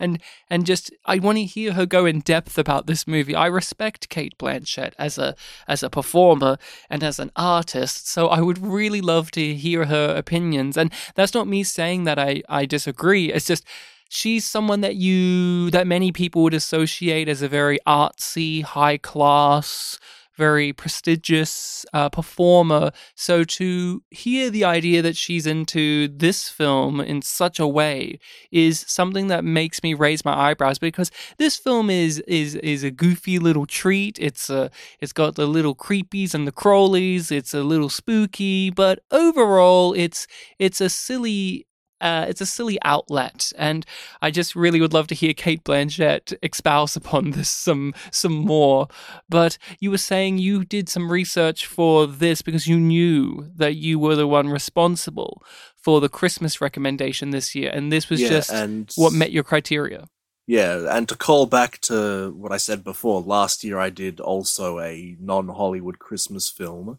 And 0.00 0.20
and 0.48 0.66
just 0.66 0.90
I 1.04 1.18
want 1.18 1.38
to 1.38 1.44
hear 1.44 1.74
her 1.74 1.86
go 1.86 2.06
in 2.06 2.20
depth 2.20 2.58
about 2.58 2.86
this 2.86 3.06
movie. 3.06 3.34
I 3.34 3.46
respect 3.46 4.08
Cate 4.08 4.36
Blanchett 4.38 4.94
as 4.98 5.18
a 5.18 5.36
as 5.68 5.82
a 5.82 5.90
performer 5.90 6.56
and 6.88 7.04
as 7.04 7.18
an 7.18 7.30
artist, 7.36 8.08
so 8.08 8.28
I 8.28 8.40
would 8.40 8.58
really 8.58 9.00
love 9.00 9.30
to 9.32 9.54
hear 9.54 9.84
her 9.84 10.14
opinions. 10.16 10.76
And 10.76 10.92
that's 11.14 11.34
not 11.34 11.46
me 11.46 11.62
saying 11.62 12.04
that 12.04 12.18
I 12.18 12.42
I 12.48 12.66
disagree. 12.66 13.32
It's 13.32 13.46
just 13.46 13.64
she's 14.08 14.44
someone 14.44 14.80
that 14.80 14.96
you 14.96 15.70
that 15.70 15.86
many 15.86 16.12
people 16.12 16.42
would 16.42 16.54
associate 16.54 17.28
as 17.28 17.42
a 17.42 17.48
very 17.48 17.78
artsy, 17.86 18.62
high 18.62 18.98
class 18.98 19.98
very 20.40 20.72
prestigious 20.72 21.84
uh, 21.92 22.08
performer. 22.08 22.90
So 23.14 23.44
to 23.60 24.02
hear 24.10 24.48
the 24.48 24.64
idea 24.64 25.02
that 25.02 25.14
she's 25.14 25.46
into 25.46 26.08
this 26.08 26.48
film 26.48 26.98
in 27.12 27.20
such 27.20 27.60
a 27.60 27.68
way 27.68 28.18
is 28.50 28.84
something 28.88 29.26
that 29.28 29.44
makes 29.44 29.82
me 29.82 29.92
raise 29.92 30.24
my 30.24 30.34
eyebrows 30.46 30.78
because 30.78 31.10
this 31.36 31.56
film 31.66 31.90
is 31.90 32.20
is 32.40 32.54
is 32.74 32.82
a 32.82 32.90
goofy 32.90 33.38
little 33.38 33.66
treat. 33.66 34.18
It's 34.18 34.48
a 34.48 34.70
it's 35.02 35.12
got 35.12 35.34
the 35.34 35.46
little 35.46 35.76
creepies 35.86 36.34
and 36.34 36.46
the 36.48 36.58
crawlies. 36.62 37.30
It's 37.30 37.52
a 37.52 37.62
little 37.62 37.90
spooky, 37.90 38.70
but 38.70 38.96
overall, 39.10 39.92
it's 39.92 40.26
it's 40.58 40.80
a 40.80 40.88
silly 40.88 41.66
uh, 42.00 42.26
it's 42.28 42.40
a 42.40 42.46
silly 42.46 42.78
outlet, 42.82 43.52
and 43.56 43.84
I 44.22 44.30
just 44.30 44.56
really 44.56 44.80
would 44.80 44.92
love 44.92 45.06
to 45.08 45.14
hear 45.14 45.32
Cate 45.32 45.64
Blanchett 45.64 46.34
expouse 46.42 46.96
upon 46.96 47.30
this 47.32 47.48
some 47.50 47.94
some 48.10 48.34
more. 48.34 48.88
But 49.28 49.58
you 49.78 49.90
were 49.90 49.98
saying 49.98 50.38
you 50.38 50.64
did 50.64 50.88
some 50.88 51.10
research 51.10 51.66
for 51.66 52.06
this 52.06 52.42
because 52.42 52.66
you 52.66 52.78
knew 52.78 53.50
that 53.56 53.76
you 53.76 53.98
were 53.98 54.16
the 54.16 54.26
one 54.26 54.48
responsible 54.48 55.42
for 55.76 56.00
the 56.00 56.08
Christmas 56.08 56.60
recommendation 56.60 57.30
this 57.30 57.54
year, 57.54 57.70
and 57.72 57.92
this 57.92 58.08
was 58.10 58.20
Yeah, 58.20 58.28
just 58.28 58.50
and 58.50 58.90
what 58.96 59.12
met 59.12 59.32
your 59.32 59.44
criteria. 59.44 60.08
Yeah, 60.46 60.96
and 60.96 61.08
to 61.08 61.16
call 61.16 61.46
back 61.46 61.80
to 61.82 62.32
what 62.36 62.50
I 62.50 62.56
said 62.56 62.82
before, 62.82 63.20
last 63.20 63.62
year 63.62 63.78
I 63.78 63.90
did 63.90 64.18
also 64.18 64.80
a 64.80 65.16
non 65.20 65.48
Hollywood 65.48 65.98
Christmas 65.98 66.48
film. 66.50 66.98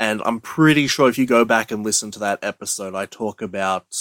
And 0.00 0.22
I'm 0.24 0.40
pretty 0.40 0.86
sure 0.86 1.08
if 1.08 1.18
you 1.18 1.26
go 1.26 1.44
back 1.44 1.70
and 1.70 1.84
listen 1.84 2.10
to 2.12 2.18
that 2.20 2.38
episode, 2.42 2.94
I 2.94 3.04
talk 3.06 3.42
about, 3.42 3.94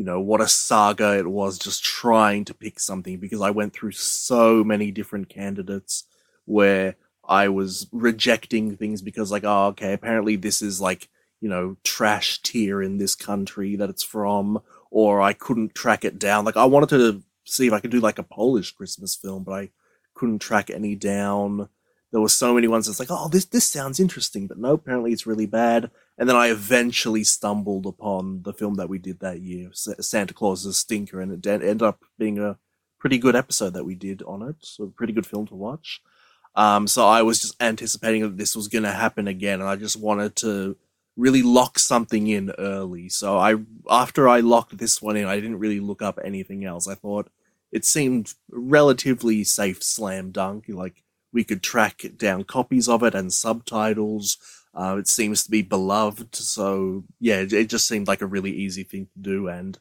you 0.00 0.06
know, 0.06 0.18
what 0.18 0.40
a 0.40 0.48
saga 0.48 1.18
it 1.18 1.26
was 1.26 1.58
just 1.58 1.84
trying 1.84 2.46
to 2.46 2.54
pick 2.54 2.80
something 2.80 3.18
because 3.18 3.42
I 3.42 3.50
went 3.50 3.74
through 3.74 3.90
so 3.90 4.64
many 4.64 4.90
different 4.90 5.28
candidates 5.28 6.04
where 6.46 6.96
I 7.22 7.48
was 7.48 7.86
rejecting 7.92 8.78
things 8.78 9.02
because, 9.02 9.30
like, 9.30 9.44
oh, 9.44 9.66
okay, 9.66 9.92
apparently 9.92 10.36
this 10.36 10.62
is 10.62 10.80
like, 10.80 11.10
you 11.42 11.50
know, 11.50 11.76
trash 11.84 12.40
tier 12.40 12.80
in 12.80 12.96
this 12.96 13.14
country 13.14 13.76
that 13.76 13.90
it's 13.90 14.02
from, 14.02 14.62
or 14.90 15.20
I 15.20 15.34
couldn't 15.34 15.74
track 15.74 16.02
it 16.02 16.18
down. 16.18 16.46
Like, 16.46 16.56
I 16.56 16.64
wanted 16.64 16.88
to 16.88 17.22
see 17.44 17.66
if 17.66 17.74
I 17.74 17.80
could 17.80 17.90
do 17.90 18.00
like 18.00 18.18
a 18.18 18.22
Polish 18.22 18.70
Christmas 18.70 19.14
film, 19.14 19.44
but 19.44 19.52
I 19.52 19.68
couldn't 20.14 20.38
track 20.38 20.70
any 20.70 20.94
down. 20.94 21.68
There 22.10 22.22
were 22.22 22.30
so 22.30 22.54
many 22.54 22.68
ones 22.68 22.86
that's 22.86 23.00
like, 23.00 23.10
oh, 23.10 23.28
this 23.28 23.44
this 23.44 23.66
sounds 23.66 24.00
interesting, 24.00 24.46
but 24.46 24.56
no, 24.56 24.72
apparently 24.72 25.12
it's 25.12 25.26
really 25.26 25.44
bad. 25.44 25.90
And 26.20 26.28
then 26.28 26.36
I 26.36 26.48
eventually 26.48 27.24
stumbled 27.24 27.86
upon 27.86 28.42
the 28.42 28.52
film 28.52 28.74
that 28.74 28.90
we 28.90 28.98
did 28.98 29.20
that 29.20 29.40
year, 29.40 29.70
Santa 29.72 30.34
Claus 30.34 30.60
is 30.60 30.66
a 30.66 30.74
Stinker, 30.74 31.18
and 31.18 31.32
it 31.32 31.46
ended 31.48 31.82
up 31.82 32.04
being 32.18 32.38
a 32.38 32.58
pretty 32.98 33.16
good 33.16 33.34
episode 33.34 33.72
that 33.72 33.86
we 33.86 33.94
did 33.94 34.22
on 34.24 34.42
it. 34.42 34.56
So 34.60 34.84
a 34.84 34.88
pretty 34.88 35.14
good 35.14 35.26
film 35.26 35.46
to 35.46 35.54
watch. 35.54 36.02
Um, 36.54 36.86
so 36.86 37.06
I 37.06 37.22
was 37.22 37.40
just 37.40 37.60
anticipating 37.62 38.20
that 38.20 38.36
this 38.36 38.54
was 38.54 38.68
going 38.68 38.82
to 38.82 38.92
happen 38.92 39.28
again, 39.28 39.60
and 39.60 39.68
I 39.70 39.76
just 39.76 39.96
wanted 39.96 40.36
to 40.36 40.76
really 41.16 41.42
lock 41.42 41.78
something 41.78 42.26
in 42.26 42.50
early. 42.58 43.08
So 43.08 43.38
I, 43.38 43.54
after 43.88 44.28
I 44.28 44.40
locked 44.40 44.76
this 44.76 45.00
one 45.00 45.16
in, 45.16 45.24
I 45.24 45.36
didn't 45.36 45.58
really 45.58 45.80
look 45.80 46.02
up 46.02 46.18
anything 46.22 46.66
else. 46.66 46.86
I 46.86 46.96
thought 46.96 47.30
it 47.72 47.86
seemed 47.86 48.34
relatively 48.50 49.42
safe 49.44 49.82
slam 49.82 50.32
dunk. 50.32 50.66
Like 50.68 51.02
we 51.32 51.44
could 51.44 51.62
track 51.62 52.02
down 52.18 52.44
copies 52.44 52.90
of 52.90 53.02
it 53.02 53.14
and 53.14 53.32
subtitles. 53.32 54.36
Uh, 54.74 54.96
it 54.98 55.08
seems 55.08 55.42
to 55.44 55.50
be 55.50 55.62
beloved, 55.62 56.34
so 56.34 57.04
yeah, 57.18 57.44
it, 57.50 57.66
just 57.66 57.88
seemed 57.88 58.06
like 58.06 58.22
a 58.22 58.26
really 58.26 58.52
easy 58.52 58.84
thing 58.84 59.06
to 59.06 59.18
do. 59.20 59.48
And 59.48 59.78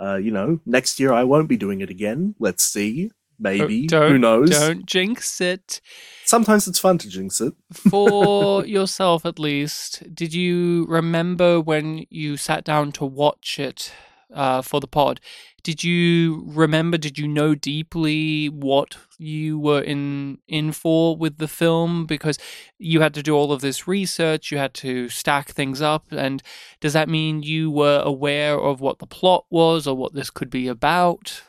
uh, 0.00 0.16
you 0.16 0.30
know, 0.30 0.60
next 0.66 1.00
year 1.00 1.12
I 1.12 1.24
won't 1.24 1.48
be 1.48 1.56
doing 1.56 1.80
it 1.80 1.88
again. 1.88 2.34
Let's 2.38 2.62
see, 2.62 3.10
maybe 3.38 3.86
Don't- 3.86 4.10
who 4.10 4.18
knows? 4.18 4.50
Don't 4.50 4.84
jinx 4.84 5.40
it. 5.40 5.80
Sometimes 6.24 6.68
it's 6.68 6.78
fun 6.78 6.98
to 6.98 7.08
jinx 7.08 7.40
it. 7.40 7.54
For 7.72 8.66
yourself, 8.66 9.24
at 9.24 9.38
least, 9.38 10.14
did 10.14 10.34
you 10.34 10.84
remember 10.88 11.60
when 11.60 12.04
you 12.10 12.36
sat 12.36 12.64
down 12.64 12.92
to 12.92 13.04
watch 13.06 13.58
it 13.58 13.92
uh, 14.34 14.60
for 14.60 14.80
the 14.80 14.88
pod? 14.88 15.20
Did 15.66 15.82
you 15.82 16.44
remember? 16.46 16.96
Did 16.96 17.18
you 17.18 17.26
know 17.26 17.56
deeply 17.56 18.46
what 18.46 18.96
you 19.18 19.58
were 19.58 19.80
in 19.80 20.38
in 20.46 20.70
for 20.70 21.16
with 21.16 21.38
the 21.38 21.48
film? 21.48 22.06
Because 22.06 22.38
you 22.78 23.00
had 23.00 23.12
to 23.14 23.22
do 23.24 23.34
all 23.34 23.50
of 23.50 23.62
this 23.62 23.88
research, 23.88 24.52
you 24.52 24.58
had 24.58 24.74
to 24.74 25.08
stack 25.08 25.48
things 25.48 25.82
up, 25.82 26.04
and 26.12 26.40
does 26.80 26.92
that 26.92 27.08
mean 27.08 27.42
you 27.42 27.68
were 27.68 28.00
aware 28.04 28.56
of 28.56 28.80
what 28.80 29.00
the 29.00 29.08
plot 29.08 29.44
was 29.50 29.88
or 29.88 29.96
what 29.96 30.14
this 30.14 30.30
could 30.30 30.50
be 30.50 30.68
about? 30.68 31.42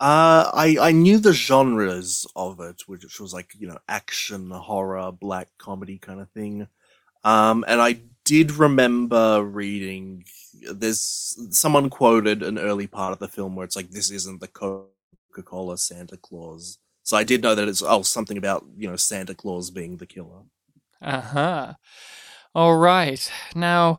Uh, 0.00 0.50
I 0.54 0.78
I 0.80 0.92
knew 0.92 1.18
the 1.18 1.34
genres 1.34 2.26
of 2.34 2.58
it, 2.58 2.84
which 2.86 3.20
was 3.20 3.34
like 3.34 3.50
you 3.58 3.68
know 3.68 3.80
action, 3.86 4.48
horror, 4.48 5.12
black 5.12 5.48
comedy 5.58 5.98
kind 5.98 6.22
of 6.22 6.30
thing. 6.30 6.68
Um, 7.22 7.66
and 7.68 7.82
I 7.82 8.00
did 8.24 8.52
remember 8.52 9.42
reading. 9.42 10.24
There's 10.72 11.38
someone 11.50 11.90
quoted 11.90 12.42
an 12.42 12.58
early 12.58 12.86
part 12.86 13.12
of 13.12 13.18
the 13.18 13.28
film 13.28 13.56
where 13.56 13.64
it's 13.64 13.76
like 13.76 13.90
this 13.90 14.10
isn't 14.10 14.40
the 14.40 14.48
Coca 14.48 14.88
Cola 15.44 15.78
Santa 15.78 16.16
Claus. 16.16 16.78
So 17.02 17.16
I 17.16 17.24
did 17.24 17.42
know 17.42 17.54
that 17.54 17.68
it's 17.68 17.82
oh 17.82 18.02
something 18.02 18.36
about 18.38 18.64
you 18.76 18.88
know 18.88 18.96
Santa 18.96 19.34
Claus 19.34 19.70
being 19.70 19.96
the 19.96 20.06
killer. 20.06 20.42
Uh 21.00 21.20
huh. 21.20 21.74
All 22.54 22.76
right. 22.76 23.30
Now, 23.54 23.98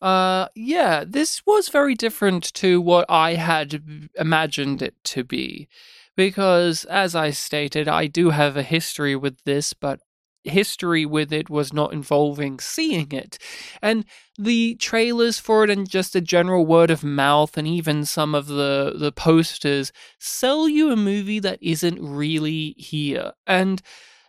uh, 0.00 0.48
yeah, 0.54 1.04
this 1.06 1.42
was 1.46 1.68
very 1.68 1.94
different 1.94 2.52
to 2.54 2.80
what 2.80 3.06
I 3.08 3.34
had 3.34 4.10
imagined 4.18 4.82
it 4.82 4.94
to 5.04 5.24
be. 5.24 5.68
Because, 6.16 6.84
as 6.86 7.14
I 7.14 7.30
stated, 7.30 7.88
I 7.88 8.06
do 8.06 8.30
have 8.30 8.56
a 8.56 8.62
history 8.62 9.16
with 9.16 9.44
this, 9.44 9.72
but 9.72 10.00
history 10.44 11.06
with 11.06 11.32
it 11.32 11.48
was 11.50 11.72
not 11.72 11.92
involving 11.92 12.58
seeing 12.58 13.12
it. 13.12 13.38
And 13.80 14.04
the 14.38 14.76
trailers 14.76 15.38
for 15.38 15.64
it 15.64 15.70
and 15.70 15.88
just 15.88 16.16
a 16.16 16.20
general 16.20 16.66
word 16.66 16.90
of 16.90 17.04
mouth 17.04 17.56
and 17.56 17.66
even 17.66 18.04
some 18.04 18.34
of 18.34 18.46
the, 18.46 18.94
the 18.96 19.12
posters 19.12 19.92
sell 20.18 20.68
you 20.68 20.90
a 20.90 20.96
movie 20.96 21.38
that 21.40 21.58
isn't 21.62 22.00
really 22.00 22.74
here. 22.78 23.32
And 23.46 23.82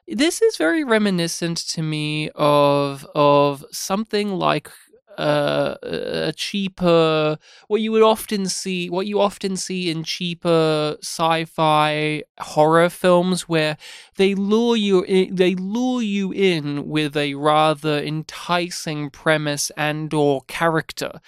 this 0.07 0.41
is 0.41 0.57
very 0.57 0.83
reminiscent 0.83 1.57
to 1.57 1.81
me 1.81 2.29
of 2.35 3.07
of 3.15 3.63
something 3.71 4.33
like 4.33 4.69
uh, 5.17 5.75
a 5.83 6.33
cheaper 6.35 7.37
what 7.67 7.81
you 7.81 7.91
would 7.91 8.01
often 8.01 8.45
see 8.47 8.89
what 8.89 9.07
you 9.07 9.19
often 9.19 9.55
see 9.55 9.89
in 9.89 10.03
cheaper 10.03 10.97
sci-fi 11.01 12.23
horror 12.39 12.89
films 12.89 13.43
where 13.43 13.77
they 14.15 14.35
lure 14.35 14.75
you 14.75 15.03
in, 15.03 15.35
they 15.35 15.55
lure 15.55 16.01
you 16.01 16.31
in 16.31 16.87
with 16.87 17.15
a 17.17 17.33
rather 17.35 17.99
enticing 17.99 19.09
premise 19.09 19.71
and 19.77 20.13
or 20.13 20.41
character. 20.47 21.19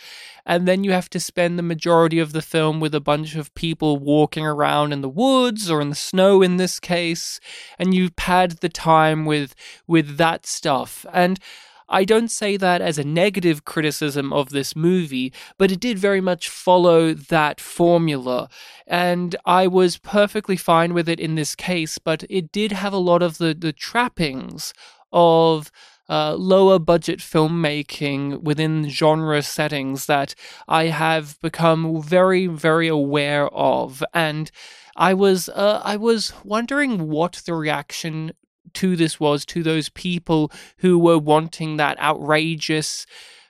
And 0.45 0.67
then 0.67 0.83
you 0.83 0.91
have 0.91 1.09
to 1.11 1.19
spend 1.19 1.57
the 1.57 1.63
majority 1.63 2.19
of 2.19 2.31
the 2.31 2.41
film 2.41 2.79
with 2.79 2.93
a 2.93 2.99
bunch 2.99 3.35
of 3.35 3.53
people 3.55 3.97
walking 3.97 4.45
around 4.45 4.93
in 4.93 5.01
the 5.01 5.09
woods 5.09 5.71
or 5.71 5.81
in 5.81 5.89
the 5.89 5.95
snow 5.95 6.41
in 6.41 6.57
this 6.57 6.79
case 6.79 7.39
and 7.79 7.93
you 7.93 8.11
pad 8.11 8.51
the 8.61 8.69
time 8.69 9.25
with 9.25 9.55
with 9.87 10.17
that 10.17 10.45
stuff. 10.45 11.05
And 11.11 11.39
I 11.87 12.03
don't 12.03 12.31
say 12.31 12.57
that 12.57 12.81
as 12.81 12.97
a 12.97 13.03
negative 13.03 13.65
criticism 13.65 14.33
of 14.33 14.49
this 14.49 14.75
movie, 14.75 15.31
but 15.57 15.71
it 15.71 15.79
did 15.79 15.99
very 15.99 16.21
much 16.21 16.49
follow 16.49 17.13
that 17.13 17.61
formula. 17.61 18.49
And 18.87 19.35
I 19.45 19.67
was 19.67 19.97
perfectly 19.97 20.57
fine 20.57 20.93
with 20.93 21.07
it 21.07 21.19
in 21.19 21.35
this 21.35 21.55
case, 21.55 21.97
but 21.97 22.23
it 22.29 22.51
did 22.51 22.71
have 22.71 22.93
a 22.93 22.97
lot 22.97 23.21
of 23.21 23.37
the, 23.37 23.53
the 23.53 23.73
trappings 23.73 24.73
of 25.11 25.71
uh, 26.07 26.35
lower 26.35 26.77
budget 26.77 27.19
filmmaking 27.19 28.43
within 28.43 28.89
genre 28.89 29.41
settings 29.41 30.05
that 30.05 30.35
I 30.67 30.85
have 30.85 31.39
become 31.41 32.01
very, 32.01 32.47
very 32.47 32.87
aware 32.87 33.47
of. 33.47 34.03
And 34.13 34.51
I 34.95 35.13
was, 35.13 35.49
uh, 35.49 35.81
I 35.83 35.97
was 35.97 36.33
wondering 36.43 37.09
what 37.09 37.41
the 37.45 37.53
reaction 37.53 38.33
to 38.75 38.96
this 38.96 39.20
was 39.20 39.46
to 39.48 39.63
those 39.63 39.89
people 39.89 40.51
who 40.77 40.98
were 41.00 41.20
wanting 41.20 41.77
that 41.77 42.00
outrageous 42.00 43.05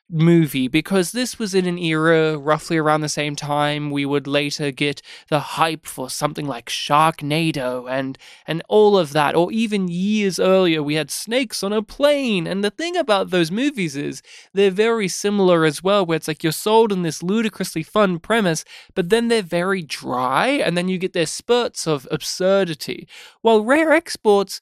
movie. 0.10 0.68
Because 0.68 1.12
this 1.12 1.40
was 1.40 1.56
in 1.56 1.66
an 1.66 1.78
era 1.78 2.38
roughly 2.38 2.78
around 2.78 3.02
the 3.02 3.10
same 3.10 3.36
time 3.36 3.90
we 3.90 4.06
would 4.06 4.28
later 4.28 4.72
get 4.72 5.02
the 5.30 5.40
hype 5.40 5.86
for 5.86 6.10
something 6.10 6.46
like 6.46 6.70
Sharknado 6.70 7.90
and 7.90 8.18
and 8.48 8.62
all 8.70 8.98
of 8.98 9.14
that. 9.14 9.36
Or 9.36 9.52
even 9.52 9.88
years 9.88 10.40
earlier 10.40 10.84
we 10.84 10.96
had 10.96 11.12
Snakes 11.12 11.64
on 11.64 11.74
a 11.74 11.82
Plane. 11.82 12.48
And 12.48 12.64
the 12.64 12.70
thing 12.70 12.96
about 12.96 13.32
those 13.32 13.52
movies 13.52 13.96
is 13.96 14.22
they're 14.54 14.72
very 14.72 15.08
similar 15.08 15.66
as 15.66 15.84
well 15.84 16.06
where 16.06 16.18
it's 16.18 16.28
like 16.28 16.44
you're 16.44 16.52
sold 16.52 16.92
on 16.92 17.02
this 17.02 17.24
ludicrously 17.24 17.84
fun 17.84 18.20
premise 18.20 18.64
but 18.94 19.10
then 19.10 19.28
they're 19.28 19.42
very 19.42 19.82
dry 19.82 20.48
and 20.48 20.78
then 20.78 20.88
you 20.88 20.98
get 20.98 21.14
their 21.14 21.26
spurts 21.26 21.88
of 21.88 22.08
absurdity. 22.12 23.08
While 23.42 23.64
Rare 23.64 23.92
Exports 23.92 24.62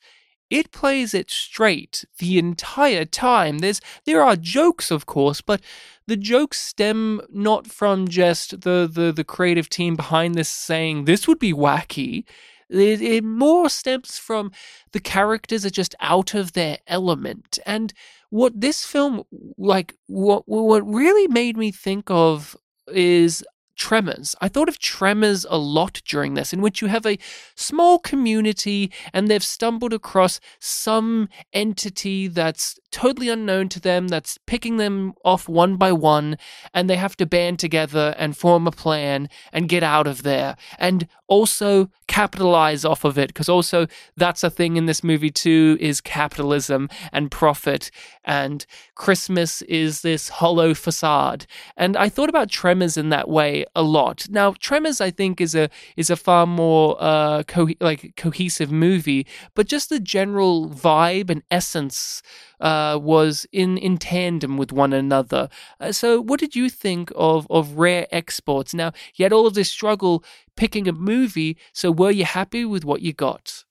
it 0.53 0.71
plays 0.71 1.15
it 1.15 1.31
straight 1.31 2.05
the 2.19 2.37
entire 2.37 3.05
time. 3.05 3.57
There's 3.57 3.81
there 4.05 4.21
are 4.21 4.35
jokes, 4.35 4.91
of 4.91 5.07
course, 5.07 5.41
but 5.41 5.61
the 6.05 6.15
jokes 6.15 6.59
stem 6.59 7.21
not 7.31 7.65
from 7.65 8.07
just 8.07 8.61
the 8.61 8.87
the, 8.91 9.11
the 9.11 9.23
creative 9.23 9.67
team 9.67 9.95
behind 9.95 10.35
this 10.35 10.49
saying 10.49 11.05
this 11.05 11.27
would 11.27 11.39
be 11.39 11.53
wacky. 11.53 12.25
It, 12.69 13.01
it 13.01 13.23
more 13.23 13.67
stems 13.67 14.19
from 14.19 14.51
the 14.91 14.99
characters 14.99 15.65
are 15.65 15.71
just 15.71 15.95
out 15.99 16.35
of 16.35 16.53
their 16.53 16.77
element. 16.85 17.57
And 17.65 17.91
what 18.29 18.61
this 18.61 18.85
film 18.85 19.23
like 19.57 19.95
what 20.05 20.43
what 20.45 20.87
really 20.87 21.27
made 21.29 21.57
me 21.57 21.71
think 21.71 22.11
of 22.11 22.55
is 22.87 23.43
Tremors. 23.75 24.35
I 24.39 24.47
thought 24.47 24.69
of 24.69 24.79
Tremors 24.79 25.45
a 25.49 25.57
lot 25.57 26.01
during 26.05 26.35
this, 26.35 26.53
in 26.53 26.61
which 26.61 26.81
you 26.81 26.87
have 26.87 27.05
a 27.05 27.17
small 27.55 27.99
community 27.99 28.91
and 29.13 29.27
they've 29.27 29.43
stumbled 29.43 29.93
across 29.93 30.39
some 30.59 31.27
entity 31.53 32.27
that's 32.27 32.79
totally 32.93 33.27
unknown 33.27 33.67
to 33.69 33.79
them, 33.79 34.07
that's 34.07 34.37
picking 34.45 34.77
them 34.77 35.13
off 35.25 35.49
one 35.49 35.75
by 35.75 35.91
one, 35.91 36.37
and 36.73 36.89
they 36.89 36.95
have 36.95 37.17
to 37.17 37.25
band 37.25 37.59
together 37.59 38.15
and 38.17 38.37
form 38.37 38.67
a 38.67 38.71
plan 38.71 39.27
and 39.51 39.67
get 39.67 39.83
out 39.83 40.07
of 40.07 40.23
there. 40.23 40.55
And 40.77 41.07
also 41.27 41.89
capitalize 42.07 42.85
off 42.85 43.03
of 43.03 43.17
it, 43.17 43.29
because 43.29 43.49
also 43.49 43.87
that's 44.15 44.43
a 44.43 44.49
thing 44.49 44.77
in 44.77 44.85
this 44.85 45.03
movie 45.03 45.31
too, 45.31 45.77
is 45.81 45.99
capitalism 45.99 46.87
and 47.11 47.31
profit. 47.31 47.89
And 48.23 48.65
Christmas 48.93 49.63
is 49.63 50.01
this 50.01 50.29
hollow 50.29 50.75
facade. 50.75 51.47
And 51.75 51.97
I 51.97 52.07
thought 52.09 52.29
about 52.29 52.49
Tremors 52.51 52.95
in 52.95 53.09
that 53.09 53.27
way 53.27 53.65
a 53.75 53.81
lot. 53.81 54.27
Now, 54.29 54.53
Tremors, 54.59 55.01
I 55.01 55.09
think, 55.09 55.41
is 55.41 55.55
a 55.55 55.69
is 55.97 56.11
a 56.11 56.15
far 56.15 56.45
more 56.45 56.95
uh, 56.99 57.41
co- 57.43 57.69
like 57.81 58.13
cohesive 58.15 58.71
movie, 58.71 59.25
but 59.55 59.67
just 59.67 59.89
the 59.89 59.99
general 59.99 60.69
vibe 60.69 61.31
and 61.31 61.41
essence 61.49 62.21
uh, 62.59 62.97
was 63.01 63.45
in 63.51 63.77
in 63.77 63.97
tandem 63.97 64.57
with 64.57 64.71
one 64.71 64.93
another. 64.93 65.49
Uh, 65.79 65.91
so, 65.91 66.21
what 66.21 66.39
did 66.39 66.55
you 66.55 66.69
think 66.69 67.11
of 67.15 67.47
of 67.49 67.73
Rare 67.73 68.07
Exports? 68.11 68.73
Now, 68.73 68.91
you 69.15 69.23
had 69.23 69.33
all 69.33 69.47
of 69.47 69.53
this 69.53 69.69
struggle 69.69 70.23
picking 70.55 70.87
a 70.87 70.93
movie. 70.93 71.57
So, 71.73 71.91
were 71.91 72.11
you 72.11 72.25
happy 72.25 72.65
with 72.65 72.85
what 72.85 73.01
you 73.01 73.13
got? 73.13 73.65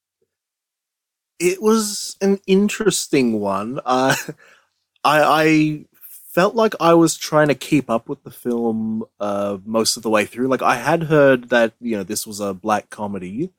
It 1.38 1.60
was 1.60 2.16
an 2.20 2.40
interesting 2.46 3.40
one. 3.40 3.80
Uh, 3.84 4.14
I, 5.04 5.22
I 5.24 5.84
felt 6.32 6.54
like 6.54 6.74
I 6.80 6.94
was 6.94 7.16
trying 7.16 7.48
to 7.48 7.54
keep 7.54 7.90
up 7.90 8.08
with 8.08 8.22
the 8.24 8.30
film 8.30 9.04
uh, 9.20 9.58
most 9.64 9.96
of 9.96 10.02
the 10.02 10.10
way 10.10 10.24
through. 10.24 10.48
Like 10.48 10.62
I 10.62 10.76
had 10.76 11.04
heard 11.04 11.50
that 11.50 11.74
you 11.80 11.96
know 11.96 12.02
this 12.02 12.26
was 12.26 12.40
a 12.40 12.54
black 12.54 12.90
comedy. 12.90 13.52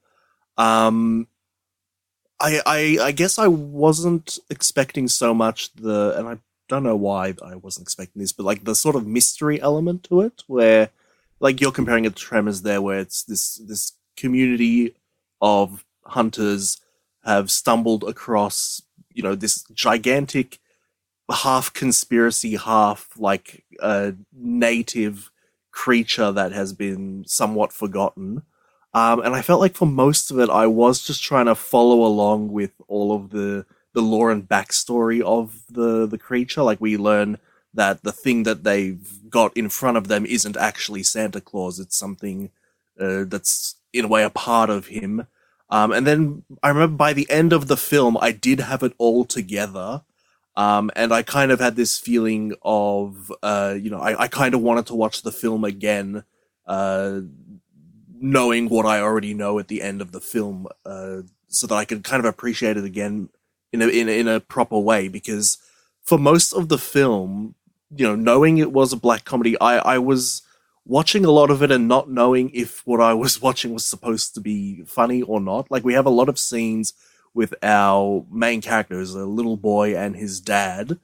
Um, 0.58 1.28
I 2.40 2.62
I 2.66 2.98
I 3.02 3.12
guess 3.12 3.40
I 3.40 3.48
wasn't 3.48 4.40
expecting 4.50 5.08
so 5.08 5.34
much 5.34 5.74
the, 5.74 6.16
and 6.18 6.28
I 6.28 6.38
don't 6.68 6.84
know 6.84 6.96
why 6.96 7.36
I 7.44 7.56
wasn't 7.56 7.86
expecting 7.86 8.22
this, 8.22 8.32
but 8.32 8.46
like 8.46 8.64
the 8.64 8.76
sort 8.76 8.96
of 8.96 9.08
mystery 9.08 9.62
element 9.62 10.04
to 10.06 10.22
it, 10.22 10.44
where 10.48 10.90
like 11.40 11.62
you're 11.62 11.72
comparing 11.72 12.06
it 12.06 12.16
to 12.16 12.22
Tremors 12.22 12.62
there, 12.62 12.82
where 12.82 13.00
it's 13.00 13.24
this 13.24 13.56
this 13.58 13.94
community 14.18 14.96
of 15.42 15.86
hunters 16.06 16.80
have 17.26 17.50
stumbled 17.52 18.04
across 18.04 18.82
you 19.14 19.24
know 19.24 19.36
this 19.36 19.64
gigantic 19.74 20.60
half 21.32 21.74
conspiracy, 21.74 22.56
half 22.56 23.10
like 23.18 23.64
a 23.82 24.14
native 24.32 25.32
creature 25.72 26.32
that 26.32 26.52
has 26.52 26.74
been 26.74 27.24
somewhat 27.28 27.74
forgotten. 27.74 28.44
Um, 28.94 29.22
and 29.22 29.36
I 29.36 29.42
felt 29.42 29.62
like 29.62 29.76
for 29.76 29.88
most 29.88 30.32
of 30.32 30.40
it, 30.40 30.50
I 30.50 30.68
was 30.68 31.04
just 31.04 31.24
trying 31.24 31.48
to 31.48 31.56
follow 31.56 32.04
along 32.06 32.52
with 32.52 32.72
all 32.88 33.16
of 33.16 33.32
the 33.32 33.66
the 33.94 34.02
lore 34.02 34.32
and 34.32 34.48
backstory 34.48 35.22
of 35.22 35.64
the 35.70 36.06
the 36.08 36.18
creature. 36.18 36.64
Like 36.64 36.82
we 36.82 36.98
learn 36.98 37.40
that 37.74 38.04
the 38.04 38.12
thing 38.12 38.44
that 38.44 38.64
they've 38.64 39.08
got 39.30 39.56
in 39.58 39.70
front 39.70 39.98
of 39.98 40.08
them 40.08 40.26
isn't 40.26 40.58
actually 40.58 41.04
Santa 41.04 41.42
Claus; 41.42 41.80
it's 41.80 41.98
something 41.98 42.52
uh, 43.00 43.26
that's 43.28 43.76
in 43.94 44.06
a 44.06 44.08
way 44.08 44.24
a 44.24 44.30
part 44.30 44.70
of 44.70 44.88
him. 44.88 45.28
Um, 45.70 45.92
and 45.92 46.06
then 46.06 46.44
I 46.62 46.70
remember 46.70 46.98
by 46.98 47.14
the 47.14 47.30
end 47.32 47.54
of 47.54 47.68
the 47.68 47.78
film, 47.78 48.18
I 48.22 48.32
did 48.32 48.60
have 48.60 48.84
it 48.84 48.94
all 49.00 49.26
together. 49.26 50.04
Um, 50.56 50.92
and 50.96 51.12
I 51.14 51.24
kind 51.24 51.52
of 51.52 51.60
had 51.60 51.76
this 51.76 51.98
feeling 51.98 52.54
of, 52.62 53.32
uh, 53.42 53.76
you 53.80 53.90
know, 53.90 54.00
I, 54.00 54.24
I 54.24 54.28
kind 54.28 54.54
of 54.54 54.62
wanted 54.62 54.86
to 54.88 54.96
watch 54.96 55.24
the 55.24 55.32
film 55.32 55.64
again, 55.64 56.24
uh, 56.68 57.22
knowing 58.24 58.70
what 58.70 58.86
I 58.86 59.02
already 59.02 59.34
know 59.34 59.60
at 59.60 59.68
the 59.68 59.82
end 59.82 60.02
of 60.02 60.14
the 60.14 60.22
film, 60.22 60.68
uh, 60.86 61.24
so 61.48 61.68
that 61.68 61.76
I 61.76 61.86
could 61.86 62.04
kind 62.04 62.20
of 62.20 62.26
appreciate 62.26 62.78
it 62.78 62.86
again 62.86 63.30
in 63.74 63.82
a, 63.82 63.88
in 63.88 64.08
a, 64.08 64.20
in 64.20 64.28
a 64.28 64.40
proper 64.40 64.80
way. 64.80 65.10
Because 65.10 65.58
for 66.02 66.18
most 66.18 66.54
of 66.54 66.70
the 66.70 66.78
film, 66.78 67.56
you 67.96 68.08
know, 68.08 68.16
knowing 68.16 68.58
it 68.58 68.72
was 68.72 68.94
a 68.94 68.98
black 68.98 69.26
comedy, 69.26 69.60
I, 69.60 69.96
I 69.96 69.98
was 70.00 70.42
watching 70.86 71.26
a 71.26 71.32
lot 71.32 71.52
of 71.52 71.62
it 71.62 71.70
and 71.70 71.88
not 71.88 72.10
knowing 72.10 72.50
if 72.54 72.86
what 72.88 73.02
I 73.02 73.14
was 73.14 73.42
watching 73.48 73.74
was 73.74 73.86
supposed 73.86 74.34
to 74.36 74.42
be 74.42 74.84
funny 74.86 75.22
or 75.22 75.42
not. 75.42 75.70
Like 75.70 75.84
we 75.84 75.94
have 75.94 76.06
a 76.06 76.12
lot 76.12 76.30
of 76.30 76.40
scenes 76.40 76.94
with 77.34 77.54
our 77.62 78.26
main 78.32 78.62
characters, 78.62 79.14
a 79.16 79.26
little 79.26 79.58
boy 79.58 79.98
and 79.98 80.16
his 80.16 80.40
dad, 80.40 80.98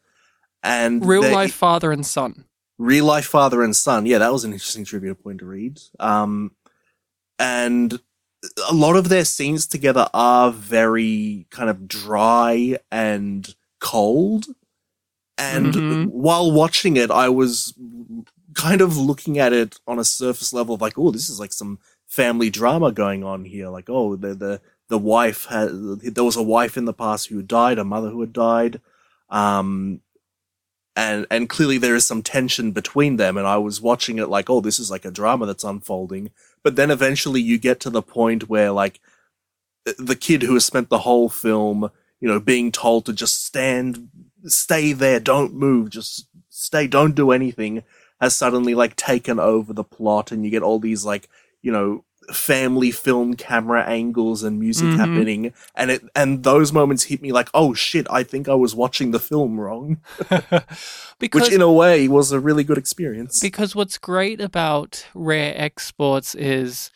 and 0.63 1.05
real 1.05 1.29
life 1.29 1.53
father 1.53 1.91
and 1.91 2.05
son. 2.05 2.45
Real 2.77 3.05
life 3.05 3.25
father 3.25 3.61
and 3.61 3.75
son. 3.75 4.05
Yeah, 4.05 4.19
that 4.19 4.31
was 4.31 4.45
an 4.45 4.53
interesting 4.53 4.85
trivia 4.85 5.15
point 5.15 5.39
to 5.39 5.45
read. 5.45 5.79
Um, 5.99 6.51
and 7.39 7.99
a 8.69 8.73
lot 8.73 8.95
of 8.95 9.09
their 9.09 9.25
scenes 9.25 9.65
together 9.65 10.07
are 10.13 10.51
very 10.51 11.47
kind 11.49 11.69
of 11.69 11.87
dry 11.87 12.77
and 12.91 13.55
cold. 13.79 14.45
And 15.37 15.73
mm-hmm. 15.73 16.09
while 16.09 16.51
watching 16.51 16.97
it, 16.97 17.09
I 17.09 17.29
was 17.29 17.73
kind 18.53 18.81
of 18.81 18.97
looking 18.97 19.39
at 19.39 19.53
it 19.53 19.79
on 19.87 19.99
a 19.99 20.03
surface 20.03 20.51
level 20.51 20.75
of 20.75 20.81
like, 20.81 20.97
oh, 20.97 21.11
this 21.11 21.29
is 21.29 21.39
like 21.39 21.53
some 21.53 21.79
family 22.07 22.49
drama 22.49 22.91
going 22.91 23.23
on 23.23 23.45
here. 23.45 23.69
Like, 23.69 23.89
oh, 23.89 24.15
the 24.15 24.33
the 24.33 24.61
the 24.89 24.97
wife 24.97 25.45
had 25.45 25.69
there 26.01 26.23
was 26.23 26.35
a 26.35 26.43
wife 26.43 26.75
in 26.75 26.85
the 26.85 26.93
past 26.93 27.27
who 27.27 27.41
died, 27.41 27.79
a 27.79 27.85
mother 27.85 28.09
who 28.09 28.19
had 28.21 28.33
died, 28.33 28.81
um, 29.29 30.01
and 30.95 31.25
and 31.29 31.49
clearly 31.49 31.77
there 31.77 31.95
is 31.95 32.05
some 32.05 32.21
tension 32.21 32.71
between 32.71 33.17
them. 33.17 33.37
And 33.37 33.47
I 33.47 33.57
was 33.57 33.81
watching 33.81 34.19
it 34.19 34.29
like, 34.29 34.49
oh, 34.49 34.61
this 34.61 34.79
is 34.79 34.91
like 34.91 35.05
a 35.05 35.11
drama 35.11 35.45
that's 35.45 35.63
unfolding. 35.63 36.31
But 36.63 36.75
then 36.75 36.91
eventually 36.91 37.41
you 37.41 37.57
get 37.57 37.79
to 37.81 37.89
the 37.89 38.01
point 38.01 38.49
where 38.49 38.71
like 38.71 38.99
the 39.97 40.15
kid 40.15 40.43
who 40.43 40.53
has 40.55 40.65
spent 40.65 40.89
the 40.89 40.99
whole 40.99 41.29
film, 41.29 41.91
you 42.19 42.27
know, 42.27 42.39
being 42.39 42.71
told 42.71 43.05
to 43.05 43.13
just 43.13 43.45
stand, 43.45 44.09
stay 44.45 44.93
there, 44.93 45.19
don't 45.19 45.53
move, 45.53 45.89
just 45.89 46.27
stay, 46.49 46.87
don't 46.87 47.15
do 47.15 47.31
anything, 47.31 47.83
has 48.19 48.35
suddenly 48.35 48.75
like 48.75 48.95
taken 48.95 49.39
over 49.39 49.73
the 49.73 49.83
plot, 49.83 50.31
and 50.31 50.43
you 50.43 50.51
get 50.51 50.63
all 50.63 50.79
these 50.79 51.05
like 51.05 51.29
you 51.61 51.71
know 51.71 52.03
family 52.33 52.91
film 52.91 53.33
camera 53.33 53.83
angles 53.83 54.43
and 54.43 54.59
music 54.59 54.87
mm-hmm. 54.87 54.97
happening. 54.97 55.53
And 55.75 55.91
it 55.91 56.03
and 56.15 56.43
those 56.43 56.71
moments 56.71 57.05
hit 57.05 57.21
me 57.21 57.31
like 57.31 57.49
oh 57.53 57.73
shit 57.73 58.07
i 58.09 58.23
think 58.23 58.47
i 58.47 58.53
was 58.53 58.75
watching 58.75 59.11
the 59.11 59.19
film 59.19 59.59
wrong. 59.59 59.99
Because, 60.19 60.69
which 61.33 61.51
in 61.51 61.61
a 61.61 61.71
way 61.71 62.07
was 62.07 62.31
a 62.31 62.39
really 62.39 62.63
good 62.63 62.77
experience. 62.77 63.39
Because 63.41 63.75
what's 63.75 63.97
great 63.97 64.41
about 64.41 65.05
rare 65.13 65.53
exports 65.55 66.35
is 66.35 66.91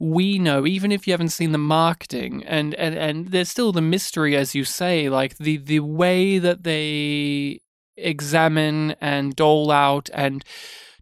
we 0.00 0.38
know 0.38 0.66
even 0.66 0.90
if 0.90 1.06
you 1.06 1.12
haven't 1.12 1.28
seen 1.28 1.52
the 1.52 1.58
marketing 1.58 2.42
and 2.44 2.74
and 2.76 2.94
and 2.94 3.28
there's 3.28 3.50
still 3.50 3.70
the 3.70 3.82
mystery 3.82 4.34
as 4.34 4.54
you 4.54 4.64
say 4.64 5.10
like 5.10 5.36
the 5.36 5.58
the 5.58 5.80
way 5.80 6.38
that 6.38 6.64
they 6.64 7.60
examine 7.98 8.92
and 9.00 9.36
dole 9.36 9.70
out 9.70 10.08
and 10.14 10.42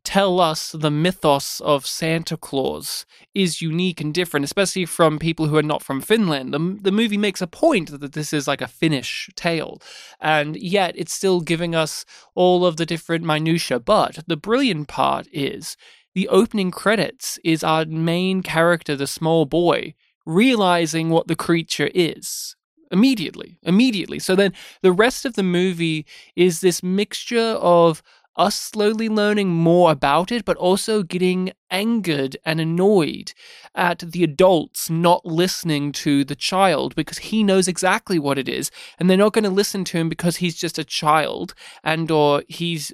tell 0.09 0.41
us 0.41 0.73
the 0.73 0.91
mythos 0.91 1.61
of 1.61 1.85
Santa 1.85 2.39
Claus 2.39 3.05
is 3.35 3.61
unique 3.61 4.01
and 4.01 4.15
different, 4.15 4.43
especially 4.43 4.87
from 4.87 5.19
people 5.19 5.49
who 5.49 5.57
are 5.59 5.63
not 5.63 5.83
from 5.83 6.01
Finland. 6.01 6.55
The, 6.55 6.79
the 6.81 6.91
movie 6.91 7.19
makes 7.19 7.43
a 7.43 7.47
point 7.47 8.01
that 8.01 8.15
this 8.15 8.33
is 8.33 8.49
like 8.49 8.63
a 8.63 8.69
Finnish 8.69 9.29
tale, 9.37 9.83
and 10.19 10.57
yet 10.57 10.95
it's 10.97 11.13
still 11.13 11.43
giving 11.43 11.75
us 11.75 12.07
all 12.35 12.65
of 12.65 12.79
the 12.79 12.87
different 12.87 13.27
minutiae. 13.27 13.81
But 13.81 14.21
the 14.27 14.39
brilliant 14.39 14.89
part 14.89 15.29
is 15.31 15.77
the 16.15 16.29
opening 16.29 16.71
credits 16.71 17.39
is 17.45 17.63
our 17.63 17.85
main 17.85 18.43
character, 18.43 18.97
the 18.97 19.07
small 19.07 19.45
boy, 19.45 19.93
realizing 20.25 21.11
what 21.11 21.29
the 21.29 21.37
creature 21.37 21.91
is 21.95 22.57
immediately 22.91 23.59
immediately 23.65 24.19
so 24.19 24.35
then 24.35 24.51
the 24.81 24.91
rest 24.91 25.27
of 25.27 25.35
the 25.35 25.43
movie 25.43 26.07
is 26.37 26.63
this 26.63 26.83
mixture 26.83 27.59
of 27.61 28.03
us 28.39 28.55
slowly 28.55 29.09
learning 29.09 29.49
more 29.51 29.91
about 29.91 30.33
it, 30.33 30.45
but 30.45 30.57
also 30.57 31.03
getting 31.03 31.53
angered 31.71 32.37
and 32.47 32.61
annoyed 32.61 33.35
at 33.75 33.99
the 33.99 34.25
adults 34.25 34.89
not 34.89 35.27
listening 35.27 35.93
to 35.93 36.25
the 36.25 36.37
child 36.37 36.95
because 36.95 37.19
he 37.19 37.43
knows 37.43 37.69
exactly 37.69 38.19
what 38.19 38.39
it 38.39 38.49
is 38.49 38.71
and 38.99 39.11
they're 39.11 39.17
not 39.19 39.33
going 39.33 39.45
to 39.45 39.51
listen 39.51 39.85
to 39.85 39.99
him 39.99 40.09
because 40.09 40.37
he's 40.37 40.57
just 40.57 40.79
a 40.79 40.85
child 40.85 41.53
and 41.85 42.11
or 42.11 42.43
he's 42.49 42.93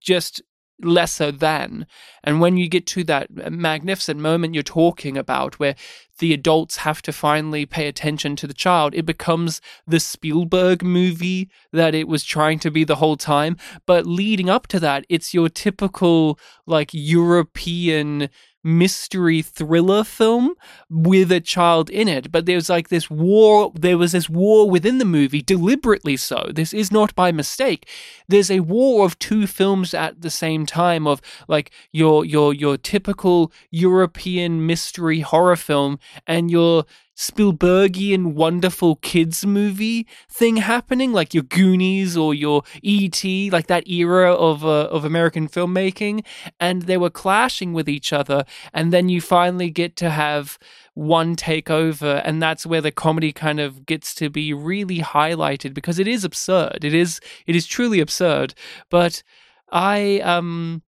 just 0.00 0.42
lesser 0.82 1.32
than. 1.32 1.86
And 2.22 2.40
when 2.40 2.56
you 2.56 2.68
get 2.68 2.86
to 2.88 3.04
that 3.04 3.28
uh, 3.42 3.50
magnificent 3.50 4.20
moment 4.20 4.54
you're 4.54 4.62
talking 4.62 5.16
about 5.16 5.58
where 5.58 5.74
the 6.18 6.32
adults 6.34 6.78
have 6.78 7.00
to 7.02 7.12
finally 7.12 7.64
pay 7.66 7.88
attention 7.88 8.36
to 8.36 8.46
the 8.46 8.54
child, 8.54 8.94
it 8.94 9.06
becomes 9.06 9.60
the 9.86 10.00
Spielberg 10.00 10.82
movie 10.82 11.48
that 11.72 11.94
it 11.94 12.08
was 12.08 12.24
trying 12.24 12.58
to 12.60 12.70
be 12.70 12.84
the 12.84 12.96
whole 12.96 13.16
time. 13.16 13.56
But 13.86 14.06
leading 14.06 14.50
up 14.50 14.66
to 14.68 14.80
that, 14.80 15.04
it's 15.08 15.32
your 15.34 15.48
typical 15.48 16.38
like 16.66 16.90
European 16.92 18.28
mystery 18.62 19.42
thriller 19.42 20.04
film 20.04 20.54
with 20.88 21.32
a 21.32 21.40
child 21.40 21.90
in 21.90 22.08
it. 22.08 22.30
But 22.30 22.46
there's 22.46 22.68
like 22.68 22.88
this 22.88 23.10
war, 23.10 23.72
there 23.74 23.98
was 23.98 24.12
this 24.12 24.28
war 24.28 24.68
within 24.68 24.98
the 24.98 25.04
movie, 25.04 25.42
deliberately 25.42 26.16
so. 26.16 26.50
This 26.52 26.72
is 26.72 26.92
not 26.92 27.14
by 27.14 27.32
mistake. 27.32 27.88
There's 28.28 28.50
a 28.50 28.60
war 28.60 29.04
of 29.04 29.18
two 29.18 29.46
films 29.46 29.94
at 29.94 30.20
the 30.20 30.30
same 30.30 30.66
time 30.66 31.06
of 31.06 31.20
like 31.48 31.70
your 31.92 32.24
your 32.24 32.54
your 32.54 32.76
typical 32.76 33.52
European 33.70 34.66
mystery 34.66 35.20
horror 35.20 35.56
film 35.56 35.98
and 36.26 36.50
your 36.50 36.84
Spielbergian 37.20 38.32
wonderful 38.32 38.96
kids 38.96 39.44
movie 39.44 40.06
thing 40.30 40.56
happening, 40.56 41.12
like 41.12 41.34
your 41.34 41.42
Goonies 41.42 42.16
or 42.16 42.32
your 42.32 42.62
E.T., 42.82 43.50
like 43.50 43.66
that 43.66 43.86
era 43.86 44.32
of 44.32 44.64
uh, 44.64 44.86
of 44.86 45.04
American 45.04 45.46
filmmaking, 45.46 46.24
and 46.58 46.82
they 46.82 46.96
were 46.96 47.10
clashing 47.10 47.74
with 47.74 47.90
each 47.90 48.14
other, 48.14 48.46
and 48.72 48.90
then 48.90 49.10
you 49.10 49.20
finally 49.20 49.68
get 49.68 49.96
to 49.96 50.08
have 50.08 50.58
one 50.94 51.36
take 51.36 51.68
over, 51.68 52.22
and 52.24 52.40
that's 52.42 52.64
where 52.64 52.80
the 52.80 52.90
comedy 52.90 53.34
kind 53.34 53.60
of 53.60 53.84
gets 53.84 54.14
to 54.14 54.30
be 54.30 54.54
really 54.54 55.00
highlighted 55.00 55.74
because 55.74 55.98
it 55.98 56.08
is 56.08 56.24
absurd. 56.24 56.86
It 56.86 56.94
is 56.94 57.20
it 57.46 57.54
is 57.54 57.66
truly 57.66 58.00
absurd, 58.00 58.54
but 58.88 59.22
I 59.70 60.20
um 60.20 60.82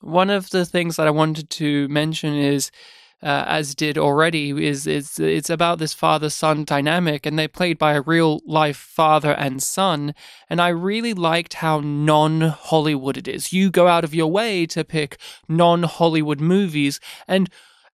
one 0.00 0.30
of 0.30 0.50
the 0.50 0.64
things 0.64 0.94
that 0.94 1.08
I 1.08 1.10
wanted 1.10 1.50
to 1.50 1.88
mention 1.88 2.36
is 2.36 2.70
uh, 3.22 3.44
as 3.46 3.74
did 3.74 3.98
already, 3.98 4.50
is 4.66 4.86
it's 4.86 5.20
it's 5.20 5.50
about 5.50 5.78
this 5.78 5.92
father 5.92 6.30
son 6.30 6.64
dynamic, 6.64 7.26
and 7.26 7.38
they're 7.38 7.48
played 7.48 7.78
by 7.78 7.92
a 7.92 8.00
real 8.00 8.40
life 8.46 8.76
father 8.76 9.32
and 9.32 9.62
son. 9.62 10.14
And 10.48 10.60
I 10.60 10.68
really 10.68 11.12
liked 11.12 11.54
how 11.54 11.80
non 11.80 12.40
Hollywood 12.40 13.16
it 13.16 13.28
is. 13.28 13.52
You 13.52 13.70
go 13.70 13.88
out 13.88 14.04
of 14.04 14.14
your 14.14 14.30
way 14.30 14.66
to 14.66 14.84
pick 14.84 15.18
non 15.48 15.82
Hollywood 15.82 16.40
movies, 16.40 16.98
and 17.28 17.50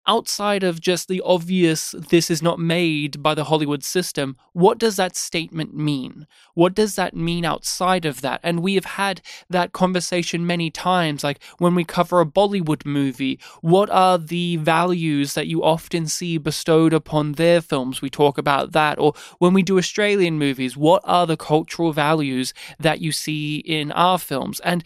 outside 0.07 0.63
of 0.63 0.81
just 0.81 1.09
the 1.09 1.21
obvious 1.25 1.95
this 2.11 2.31
is 2.31 2.43
not 2.43 2.59
made 2.59 3.23
by 3.23 3.35
the 3.35 3.45
Hollywood 3.45 3.85
system, 3.85 4.37
what 4.53 4.79
does 4.79 4.97
that 4.97 5.17
statement 5.17 5.77
mean? 5.77 6.27
What 6.55 6.75
does 6.75 6.95
that 6.97 7.15
mean 7.15 7.45
outside 7.45 8.05
of 8.05 8.21
that? 8.21 8.41
And 8.43 8.61
we 8.61 8.75
have 8.75 8.85
had 8.85 9.21
that 9.51 9.73
conversation 9.73 10.47
many 10.47 10.71
times, 10.71 11.25
like 11.25 11.43
when 11.59 11.75
we 11.75 11.85
cover 11.85 12.21
a 12.21 12.27
Bollywood 12.27 12.87
movie, 12.87 13.39
what 13.61 13.91
are 13.91 14.19
the 14.19 14.57
values 14.57 15.35
that 15.35 15.47
you 15.47 15.63
often 15.63 16.07
see 16.07 16.39
bestowed 16.39 16.93
upon 16.93 17.33
their 17.33 17.61
films? 17.61 18.01
We 18.01 18.11
talk 18.11 18.39
about 18.39 18.73
that. 18.73 18.99
Or 18.99 19.15
when 19.39 19.55
we 19.55 19.63
do 19.63 19.79
Australian 19.79 20.39
movies, 20.39 20.77
what 20.77 21.03
are 21.05 21.27
the 21.27 21.37
cultural 21.37 21.93
values 21.93 22.55
that 22.79 23.01
you 23.01 23.13
see 23.13 23.57
in 23.57 23.93
our 23.93 24.19
films? 24.19 24.61
And 24.61 24.85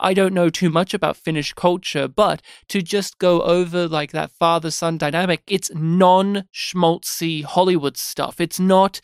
I 0.00 0.14
don't 0.14 0.32
know 0.32 0.48
too 0.48 0.70
much 0.70 0.94
about 0.94 1.16
Finnish 1.16 1.52
culture, 1.52 2.08
but 2.08 2.40
to 2.68 2.80
just 2.80 3.18
go 3.18 3.42
over 3.42 3.86
like 3.86 4.12
that 4.12 4.30
father 4.30 4.70
son 4.70 4.96
dynamic, 4.96 5.42
it's 5.46 5.70
non 5.74 6.44
schmaltzy 6.54 7.44
Hollywood 7.44 7.98
stuff. 7.98 8.40
It's 8.40 8.58
not 8.58 9.00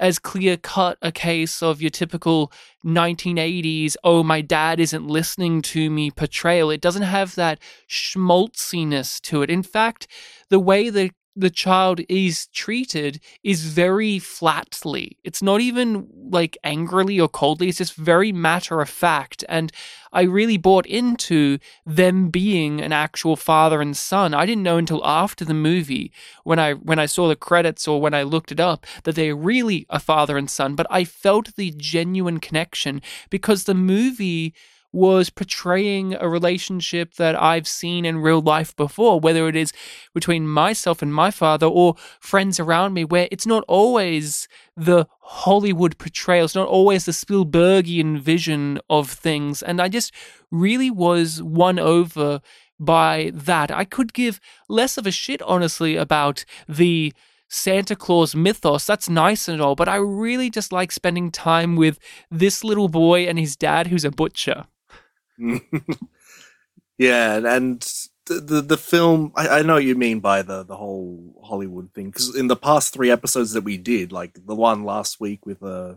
as 0.00 0.18
clear 0.18 0.56
cut 0.56 0.98
a 1.02 1.12
case 1.12 1.62
of 1.62 1.80
your 1.80 1.90
typical 1.90 2.50
1980s, 2.84 3.96
oh, 4.02 4.22
my 4.22 4.40
dad 4.40 4.80
isn't 4.80 5.06
listening 5.06 5.60
to 5.60 5.90
me 5.90 6.10
portrayal. 6.10 6.70
It 6.70 6.80
doesn't 6.80 7.02
have 7.02 7.34
that 7.34 7.60
schmaltziness 7.86 9.20
to 9.22 9.42
it. 9.42 9.50
In 9.50 9.62
fact, 9.62 10.06
the 10.48 10.58
way 10.58 10.88
the 10.88 11.10
the 11.36 11.50
child 11.50 12.00
is 12.08 12.48
treated 12.48 13.20
is 13.42 13.64
very 13.64 14.18
flatly. 14.18 15.16
It's 15.24 15.42
not 15.42 15.60
even 15.60 16.08
like 16.30 16.58
angrily 16.64 17.20
or 17.20 17.28
coldly, 17.28 17.68
it's 17.68 17.78
just 17.78 17.94
very 17.94 18.32
matter 18.32 18.80
of 18.80 18.88
fact. 18.88 19.44
And 19.48 19.72
I 20.12 20.22
really 20.22 20.56
bought 20.56 20.86
into 20.86 21.58
them 21.86 22.28
being 22.28 22.80
an 22.80 22.92
actual 22.92 23.36
father 23.36 23.80
and 23.80 23.96
son. 23.96 24.34
I 24.34 24.44
didn't 24.44 24.64
know 24.64 24.78
until 24.78 25.04
after 25.06 25.44
the 25.44 25.54
movie 25.54 26.12
when 26.44 26.58
I 26.58 26.74
when 26.74 26.98
I 26.98 27.06
saw 27.06 27.28
the 27.28 27.36
credits 27.36 27.86
or 27.86 28.00
when 28.00 28.14
I 28.14 28.22
looked 28.22 28.52
it 28.52 28.60
up 28.60 28.86
that 29.04 29.14
they're 29.14 29.36
really 29.36 29.86
a 29.88 30.00
father 30.00 30.36
and 30.36 30.50
son, 30.50 30.74
but 30.74 30.86
I 30.90 31.04
felt 31.04 31.54
the 31.56 31.72
genuine 31.76 32.40
connection 32.40 33.02
because 33.30 33.64
the 33.64 33.74
movie 33.74 34.54
was 34.92 35.30
portraying 35.30 36.14
a 36.14 36.28
relationship 36.28 37.14
that 37.14 37.40
I've 37.40 37.68
seen 37.68 38.04
in 38.04 38.18
real 38.18 38.40
life 38.40 38.74
before, 38.74 39.20
whether 39.20 39.48
it 39.48 39.56
is 39.56 39.72
between 40.14 40.48
myself 40.48 41.02
and 41.02 41.14
my 41.14 41.30
father 41.30 41.66
or 41.66 41.94
friends 42.18 42.58
around 42.58 42.94
me, 42.94 43.04
where 43.04 43.28
it's 43.30 43.46
not 43.46 43.64
always 43.68 44.48
the 44.76 45.06
Hollywood 45.20 45.98
portrayal, 45.98 46.46
it's 46.46 46.54
not 46.54 46.68
always 46.68 47.04
the 47.04 47.12
Spielbergian 47.12 48.20
vision 48.20 48.80
of 48.88 49.10
things. 49.10 49.62
And 49.62 49.80
I 49.80 49.88
just 49.88 50.12
really 50.50 50.90
was 50.90 51.42
won 51.42 51.78
over 51.78 52.40
by 52.78 53.30
that. 53.34 53.70
I 53.70 53.84
could 53.84 54.12
give 54.12 54.40
less 54.68 54.96
of 54.96 55.06
a 55.06 55.12
shit, 55.12 55.42
honestly, 55.42 55.96
about 55.96 56.44
the 56.68 57.12
Santa 57.48 57.96
Claus 57.96 58.34
mythos. 58.34 58.86
That's 58.86 59.08
nice 59.08 59.48
and 59.48 59.60
all, 59.60 59.74
but 59.74 59.88
I 59.88 59.96
really 59.96 60.50
just 60.50 60.72
like 60.72 60.92
spending 60.92 61.30
time 61.30 61.76
with 61.76 61.98
this 62.30 62.64
little 62.64 62.88
boy 62.88 63.24
and 63.24 63.38
his 63.38 63.56
dad 63.56 63.88
who's 63.88 64.04
a 64.04 64.10
butcher. 64.10 64.66
yeah, 66.98 67.36
and 67.36 67.80
the, 68.26 68.34
the, 68.40 68.60
the 68.62 68.76
film, 68.76 69.32
I, 69.36 69.48
I 69.48 69.62
know 69.62 69.74
what 69.74 69.84
you 69.84 69.94
mean 69.94 70.20
by 70.20 70.42
the 70.42 70.62
the 70.64 70.76
whole 70.76 71.40
Hollywood 71.44 71.92
thing 71.94 72.06
because 72.10 72.34
in 72.36 72.48
the 72.48 72.56
past 72.56 72.92
three 72.92 73.10
episodes 73.10 73.52
that 73.52 73.64
we 73.64 73.76
did, 73.76 74.12
like 74.12 74.34
the 74.46 74.54
one 74.54 74.84
last 74.84 75.20
week 75.20 75.46
with 75.46 75.62
uh, 75.62 75.94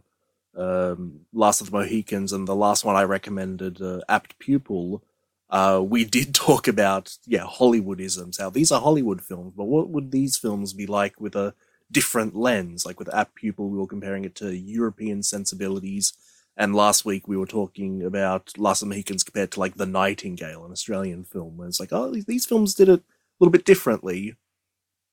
um, 0.57 1.21
Last 1.33 1.61
of 1.61 1.71
the 1.71 1.77
Mohicans 1.77 2.33
and 2.33 2.47
the 2.47 2.55
last 2.55 2.85
one 2.85 2.95
I 2.95 3.03
recommended, 3.03 3.81
uh, 3.81 4.01
Apt 4.09 4.39
Pupil, 4.39 5.03
uh, 5.49 5.81
we 5.85 6.05
did 6.05 6.35
talk 6.35 6.67
about 6.67 7.17
yeah 7.25 7.45
Hollywoodisms. 7.45 8.39
How 8.39 8.49
these 8.49 8.71
are 8.71 8.81
Hollywood 8.81 9.21
films, 9.21 9.53
but 9.55 9.65
what 9.65 9.89
would 9.89 10.11
these 10.11 10.37
films 10.37 10.73
be 10.73 10.87
like 10.87 11.19
with 11.21 11.35
a 11.35 11.53
different 11.91 12.35
lens? 12.35 12.85
Like 12.85 12.99
with 12.99 13.13
Apt 13.13 13.35
Pupil, 13.35 13.69
we 13.69 13.77
were 13.77 13.87
comparing 13.87 14.25
it 14.25 14.35
to 14.35 14.55
European 14.55 15.23
sensibilities 15.23 16.13
and 16.55 16.75
last 16.75 17.05
week 17.05 17.27
we 17.27 17.37
were 17.37 17.47
talking 17.47 18.03
about 18.03 18.57
Last 18.57 18.81
of 18.81 18.89
the 18.89 18.95
Mohicans 18.95 19.23
compared 19.23 19.51
to 19.51 19.59
like 19.59 19.75
The 19.75 19.85
Nightingale, 19.85 20.65
an 20.65 20.71
Australian 20.71 21.23
film, 21.23 21.59
and 21.59 21.69
it's 21.69 21.79
like, 21.79 21.91
oh, 21.91 22.11
these 22.11 22.45
films 22.45 22.75
did 22.75 22.89
it 22.89 22.99
a 22.99 23.03
little 23.39 23.51
bit 23.51 23.65
differently. 23.65 24.35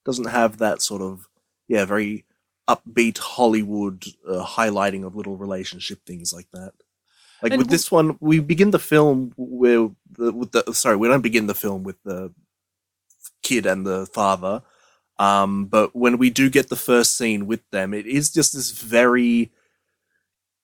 Doesn't 0.05 0.29
have 0.29 0.59
that 0.59 0.83
sort 0.83 1.03
of, 1.03 1.29
yeah, 1.69 1.85
very 1.85 2.25
upbeat 2.69 3.19
Hollywood 3.19 4.05
uh, 4.29 4.45
highlighting 4.45 5.05
of 5.05 5.17
little 5.17 5.37
relationship 5.37 6.05
things 6.05 6.33
like 6.33 6.51
that. 6.53 6.73
Like 7.43 7.53
and 7.53 7.59
with 7.59 7.71
this 7.71 7.91
one, 7.91 8.19
we 8.21 8.39
begin 8.39 8.71
the 8.71 8.79
film 8.79 9.33
where 9.37 9.89
the, 10.11 10.33
with 10.33 10.53
the 10.53 10.73
sorry, 10.75 10.97
we 10.97 11.09
don't 11.09 11.23
begin 11.23 11.47
the 11.47 11.55
film 11.55 11.85
with 11.85 12.03
the 12.05 12.33
kid 13.43 13.65
and 13.65 13.87
the 13.87 14.07
father, 14.07 14.63
um, 15.19 15.67
but 15.67 15.95
when 15.95 16.19
we 16.19 16.31
do 16.31 16.49
get 16.49 16.71
the 16.71 16.77
first 16.77 17.17
scene 17.17 17.47
with 17.47 17.61
them, 17.71 17.93
it 17.93 18.07
is 18.07 18.31
just 18.31 18.55
this 18.55 18.71
very 18.71 19.51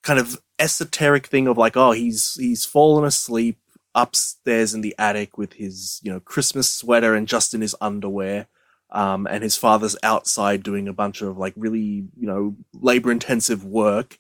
kind 0.02 0.18
of 0.18 0.40
esoteric 0.58 1.26
thing 1.26 1.46
of 1.46 1.58
like, 1.58 1.76
oh, 1.76 1.92
he's 1.92 2.34
he's 2.34 2.64
fallen 2.64 3.04
asleep 3.04 3.58
upstairs 3.94 4.74
in 4.74 4.82
the 4.82 4.94
attic 4.98 5.38
with 5.38 5.54
his 5.54 6.00
you 6.02 6.12
know 6.12 6.20
Christmas 6.20 6.70
sweater 6.70 7.14
and 7.14 7.26
just 7.26 7.54
in 7.54 7.60
his 7.60 7.74
underwear. 7.80 8.46
Um, 8.90 9.26
and 9.28 9.42
his 9.42 9.56
father's 9.56 9.96
outside 10.04 10.62
doing 10.62 10.86
a 10.86 10.92
bunch 10.92 11.20
of 11.20 11.36
like 11.36 11.54
really 11.56 12.04
you 12.16 12.26
know 12.26 12.56
labor 12.72 13.10
intensive 13.10 13.64
work. 13.64 14.18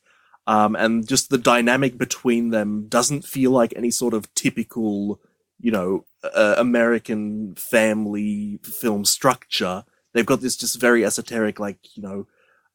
Um, 0.48 0.76
and 0.76 1.06
just 1.06 1.30
the 1.30 1.38
dynamic 1.38 1.98
between 1.98 2.50
them 2.50 2.86
doesn't 2.88 3.24
feel 3.24 3.50
like 3.50 3.72
any 3.74 3.90
sort 3.90 4.14
of 4.14 4.32
typical, 4.34 5.20
you 5.58 5.72
know, 5.72 6.04
uh, 6.22 6.54
American 6.56 7.56
family 7.56 8.60
film 8.62 9.04
structure. 9.04 9.84
They've 10.12 10.24
got 10.24 10.40
this 10.40 10.56
just 10.56 10.80
very 10.80 11.04
esoteric, 11.04 11.58
like, 11.58 11.78
you 11.96 12.02
know, 12.02 12.28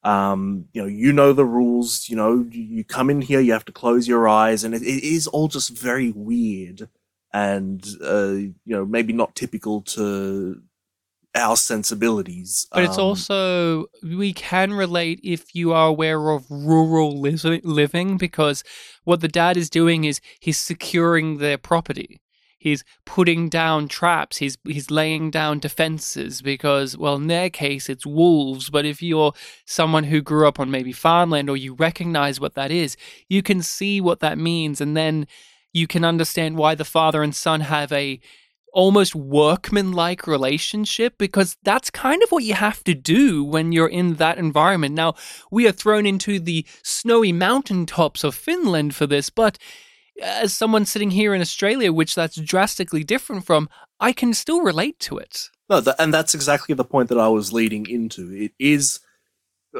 um, 0.04 0.66
you 0.72 0.82
know, 0.82 0.88
you 0.88 1.12
know 1.12 1.32
the 1.32 1.44
rules. 1.44 2.08
You 2.08 2.16
know, 2.16 2.46
you 2.50 2.84
come 2.84 3.10
in 3.10 3.22
here, 3.22 3.40
you 3.40 3.52
have 3.52 3.64
to 3.66 3.72
close 3.72 4.08
your 4.08 4.28
eyes, 4.28 4.64
and 4.64 4.74
it, 4.74 4.82
it 4.82 5.04
is 5.04 5.26
all 5.26 5.48
just 5.48 5.70
very 5.70 6.10
weird 6.10 6.88
and 7.32 7.86
uh, 8.04 8.32
you 8.32 8.54
know 8.66 8.84
maybe 8.84 9.12
not 9.12 9.34
typical 9.34 9.80
to 9.82 10.60
our 11.34 11.56
sensibilities. 11.56 12.66
But 12.72 12.84
it's 12.84 12.98
Um, 12.98 13.04
also 13.04 13.86
we 14.02 14.32
can 14.32 14.72
relate 14.74 15.20
if 15.22 15.54
you 15.54 15.72
are 15.72 15.88
aware 15.88 16.30
of 16.30 16.44
rural 16.50 17.18
li- 17.20 17.60
living 17.64 18.18
because 18.18 18.62
what 19.04 19.20
the 19.20 19.28
dad 19.28 19.56
is 19.56 19.70
doing 19.70 20.04
is 20.04 20.20
he's 20.40 20.58
securing 20.58 21.38
their 21.38 21.58
property. 21.58 22.20
He's 22.62 22.84
putting 23.04 23.48
down 23.48 23.88
traps. 23.88 24.36
He's 24.36 24.56
he's 24.62 24.88
laying 24.88 25.32
down 25.32 25.58
defenses 25.58 26.40
because 26.42 26.96
well 26.96 27.16
in 27.16 27.26
their 27.26 27.50
case 27.50 27.88
it's 27.88 28.06
wolves, 28.06 28.70
but 28.70 28.84
if 28.86 29.02
you're 29.02 29.32
someone 29.66 30.04
who 30.04 30.22
grew 30.22 30.46
up 30.46 30.60
on 30.60 30.70
maybe 30.70 30.92
farmland 30.92 31.50
or 31.50 31.56
you 31.56 31.74
recognize 31.74 32.38
what 32.38 32.54
that 32.54 32.70
is, 32.70 32.96
you 33.28 33.42
can 33.42 33.62
see 33.62 34.00
what 34.00 34.20
that 34.20 34.38
means 34.38 34.80
and 34.80 34.96
then 34.96 35.26
you 35.72 35.88
can 35.88 36.04
understand 36.04 36.56
why 36.56 36.76
the 36.76 36.84
father 36.84 37.24
and 37.24 37.34
son 37.34 37.62
have 37.62 37.90
a 37.90 38.20
almost 38.72 39.16
workman-like 39.16 40.28
relationship 40.28 41.18
because 41.18 41.56
that's 41.64 41.90
kind 41.90 42.22
of 42.22 42.30
what 42.30 42.44
you 42.44 42.54
have 42.54 42.84
to 42.84 42.94
do 42.94 43.42
when 43.42 43.72
you're 43.72 43.88
in 43.88 44.14
that 44.14 44.38
environment. 44.38 44.94
Now, 44.94 45.14
we 45.50 45.66
are 45.66 45.72
thrown 45.72 46.06
into 46.06 46.38
the 46.38 46.64
snowy 46.84 47.32
mountaintops 47.32 48.22
of 48.22 48.36
Finland 48.36 48.94
for 48.94 49.06
this, 49.08 49.30
but 49.30 49.58
as 50.20 50.52
someone 50.52 50.84
sitting 50.84 51.10
here 51.10 51.34
in 51.34 51.40
Australia, 51.40 51.92
which 51.92 52.14
that's 52.14 52.36
drastically 52.36 53.04
different 53.04 53.46
from, 53.46 53.68
I 54.00 54.12
can 54.12 54.34
still 54.34 54.62
relate 54.62 54.98
to 55.00 55.18
it. 55.18 55.48
No, 55.70 55.80
th- 55.80 55.96
and 55.98 56.12
that's 56.12 56.34
exactly 56.34 56.74
the 56.74 56.84
point 56.84 57.08
that 57.08 57.18
I 57.18 57.28
was 57.28 57.52
leading 57.52 57.88
into. 57.88 58.32
It 58.32 58.52
is, 58.58 59.00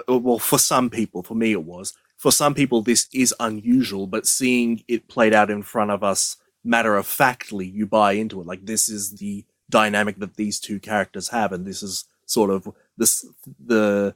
uh, 0.08 0.18
well, 0.18 0.38
for 0.38 0.58
some 0.58 0.90
people, 0.90 1.22
for 1.22 1.34
me 1.34 1.52
it 1.52 1.64
was, 1.64 1.94
for 2.16 2.32
some 2.32 2.54
people 2.54 2.82
this 2.82 3.08
is 3.12 3.34
unusual, 3.40 4.06
but 4.06 4.26
seeing 4.26 4.82
it 4.88 5.08
played 5.08 5.34
out 5.34 5.50
in 5.50 5.62
front 5.62 5.90
of 5.90 6.02
us 6.02 6.36
matter 6.64 6.96
of 6.96 7.06
factly, 7.06 7.66
you 7.66 7.86
buy 7.86 8.12
into 8.12 8.40
it. 8.40 8.46
Like 8.46 8.64
this 8.64 8.88
is 8.88 9.16
the 9.16 9.44
dynamic 9.68 10.18
that 10.18 10.36
these 10.36 10.60
two 10.60 10.78
characters 10.78 11.28
have, 11.28 11.52
and 11.52 11.66
this 11.66 11.82
is 11.82 12.04
sort 12.26 12.50
of 12.50 12.68
this 12.96 13.26
the 13.64 14.14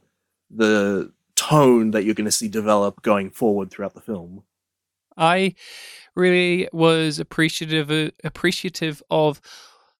the 0.49 1.11
tone 1.35 1.91
that 1.91 2.03
you're 2.03 2.15
going 2.15 2.25
to 2.25 2.31
see 2.31 2.47
develop 2.47 3.01
going 3.01 3.29
forward 3.29 3.69
throughout 3.69 3.93
the 3.93 4.01
film. 4.01 4.43
I 5.17 5.55
really 6.17 6.67
was 6.73 7.19
appreciative 7.19 7.91
uh, 7.91 8.11
appreciative 8.23 9.01
of 9.09 9.39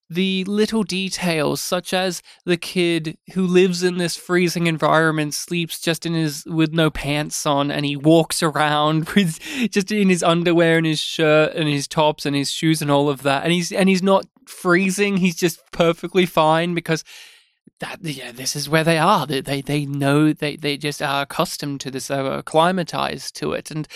the 0.09 0.45
little 0.45 0.83
details 0.83 1.59
such 1.59 1.93
as 1.93 2.21
the 2.45 2.55
kid 2.55 3.17
who 3.33 3.45
lives 3.45 3.83
in 3.83 3.97
this 3.97 4.15
freezing 4.15 4.65
environment 4.65 5.33
sleeps 5.33 5.79
just 5.81 6.05
in 6.05 6.13
his 6.13 6.45
with 6.45 6.71
no 6.71 6.89
pants 6.89 7.45
on 7.45 7.69
and 7.69 7.85
he 7.85 7.95
walks 7.95 8.41
around 8.41 9.09
with 9.15 9.39
just 9.69 9.91
in 9.91 10.09
his 10.09 10.23
underwear 10.23 10.77
and 10.77 10.87
his 10.87 10.99
shirt 10.99 11.53
and 11.55 11.67
his 11.67 11.87
tops 11.87 12.25
and 12.25 12.35
his 12.35 12.49
shoes 12.49 12.81
and 12.81 12.89
all 12.89 13.09
of 13.09 13.23
that 13.23 13.43
and 13.43 13.51
he's 13.51 13.71
and 13.71 13.89
he's 13.89 14.03
not 14.03 14.25
freezing 14.45 15.17
he's 15.17 15.35
just 15.35 15.59
perfectly 15.71 16.25
fine 16.25 16.73
because 16.73 17.03
that 17.79 17.99
yeah 18.01 18.31
this 18.31 18.55
is 18.55 18.69
where 18.69 18.83
they 18.83 18.97
are. 18.97 19.25
They 19.27 19.41
they, 19.41 19.61
they 19.61 19.85
know 19.85 20.33
they, 20.33 20.55
they 20.55 20.77
just 20.77 21.01
are 21.01 21.23
accustomed 21.23 21.81
to 21.81 21.91
this 21.91 22.07
they're 22.07 22.25
acclimatized 22.25 23.35
to 23.37 23.53
it. 23.53 23.71
And 23.71 23.87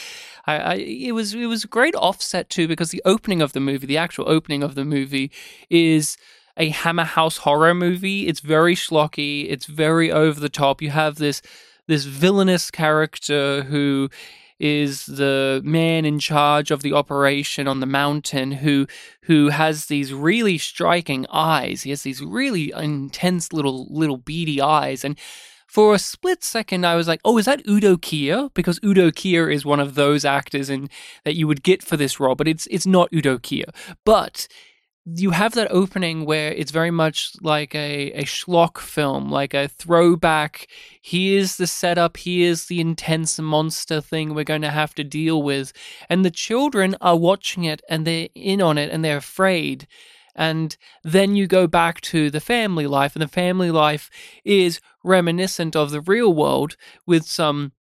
I, 0.45 0.57
I 0.57 0.73
it 0.75 1.11
was 1.13 1.33
it 1.33 1.47
was 1.47 1.63
a 1.63 1.67
great 1.67 1.95
offset 1.95 2.49
too 2.49 2.67
because 2.67 2.91
the 2.91 3.01
opening 3.05 3.41
of 3.41 3.53
the 3.53 3.59
movie 3.59 3.87
the 3.87 3.97
actual 3.97 4.29
opening 4.29 4.63
of 4.63 4.75
the 4.75 4.85
movie 4.85 5.31
is 5.69 6.17
a 6.57 6.69
hammer 6.69 7.05
house 7.05 7.37
horror 7.37 7.73
movie. 7.73 8.27
It's 8.27 8.41
very 8.41 8.75
schlocky. 8.75 9.49
It's 9.49 9.65
very 9.65 10.11
over 10.11 10.39
the 10.39 10.49
top. 10.49 10.81
You 10.81 10.91
have 10.91 11.15
this 11.15 11.41
this 11.87 12.05
villainous 12.05 12.71
character 12.71 13.63
who 13.63 14.09
is 14.61 15.07
the 15.07 15.59
man 15.63 16.05
in 16.05 16.19
charge 16.19 16.69
of 16.69 16.83
the 16.83 16.93
operation 16.93 17.67
on 17.67 17.79
the 17.79 17.85
mountain 17.87 18.51
who 18.51 18.85
who 19.23 19.49
has 19.49 19.87
these 19.87 20.13
really 20.13 20.57
striking 20.57 21.25
eyes. 21.31 21.81
He 21.81 21.89
has 21.89 22.03
these 22.03 22.21
really 22.21 22.71
intense 22.71 23.51
little 23.51 23.87
little 23.89 24.17
beady 24.17 24.61
eyes 24.61 25.03
and 25.03 25.17
for 25.67 25.95
a 25.95 25.99
split 25.99 26.43
second 26.43 26.85
I 26.85 26.95
was 26.95 27.07
like, 27.07 27.21
"Oh, 27.25 27.37
is 27.37 27.45
that 27.45 27.67
Udo 27.67 27.95
Kier?" 27.95 28.53
because 28.53 28.79
Udo 28.83 29.09
Kier 29.09 29.51
is 29.51 29.65
one 29.65 29.79
of 29.79 29.95
those 29.95 30.25
actors 30.25 30.69
in 30.69 30.89
that 31.23 31.35
you 31.35 31.47
would 31.47 31.63
get 31.63 31.81
for 31.81 31.97
this 31.97 32.19
role, 32.19 32.35
but 32.35 32.47
it's 32.47 32.67
it's 32.69 32.85
not 32.85 33.09
Udo 33.11 33.37
Kier. 33.39 33.73
But 34.05 34.47
you 35.05 35.31
have 35.31 35.53
that 35.53 35.71
opening 35.71 36.25
where 36.25 36.51
it's 36.53 36.71
very 36.71 36.91
much 36.91 37.31
like 37.41 37.73
a, 37.73 38.11
a 38.11 38.23
schlock 38.23 38.77
film, 38.77 39.31
like 39.31 39.53
a 39.53 39.67
throwback. 39.67 40.67
Here's 41.01 41.57
the 41.57 41.67
setup, 41.67 42.17
here's 42.17 42.65
the 42.65 42.79
intense 42.79 43.39
monster 43.39 43.99
thing 43.99 44.33
we're 44.33 44.43
going 44.43 44.61
to 44.61 44.69
have 44.69 44.93
to 44.95 45.03
deal 45.03 45.41
with. 45.41 45.73
And 46.09 46.23
the 46.23 46.31
children 46.31 46.95
are 47.01 47.17
watching 47.17 47.63
it 47.63 47.81
and 47.89 48.05
they're 48.05 48.29
in 48.35 48.61
on 48.61 48.77
it 48.77 48.91
and 48.91 49.03
they're 49.03 49.17
afraid. 49.17 49.87
And 50.35 50.77
then 51.03 51.35
you 51.35 51.47
go 51.47 51.67
back 51.67 51.99
to 52.01 52.29
the 52.29 52.39
family 52.39 52.87
life, 52.87 53.15
and 53.15 53.21
the 53.21 53.27
family 53.27 53.69
life 53.69 54.09
is 54.45 54.79
reminiscent 55.03 55.75
of 55.75 55.91
the 55.91 55.99
real 55.99 56.33
world 56.33 56.77
with 57.05 57.25
some 57.25 57.73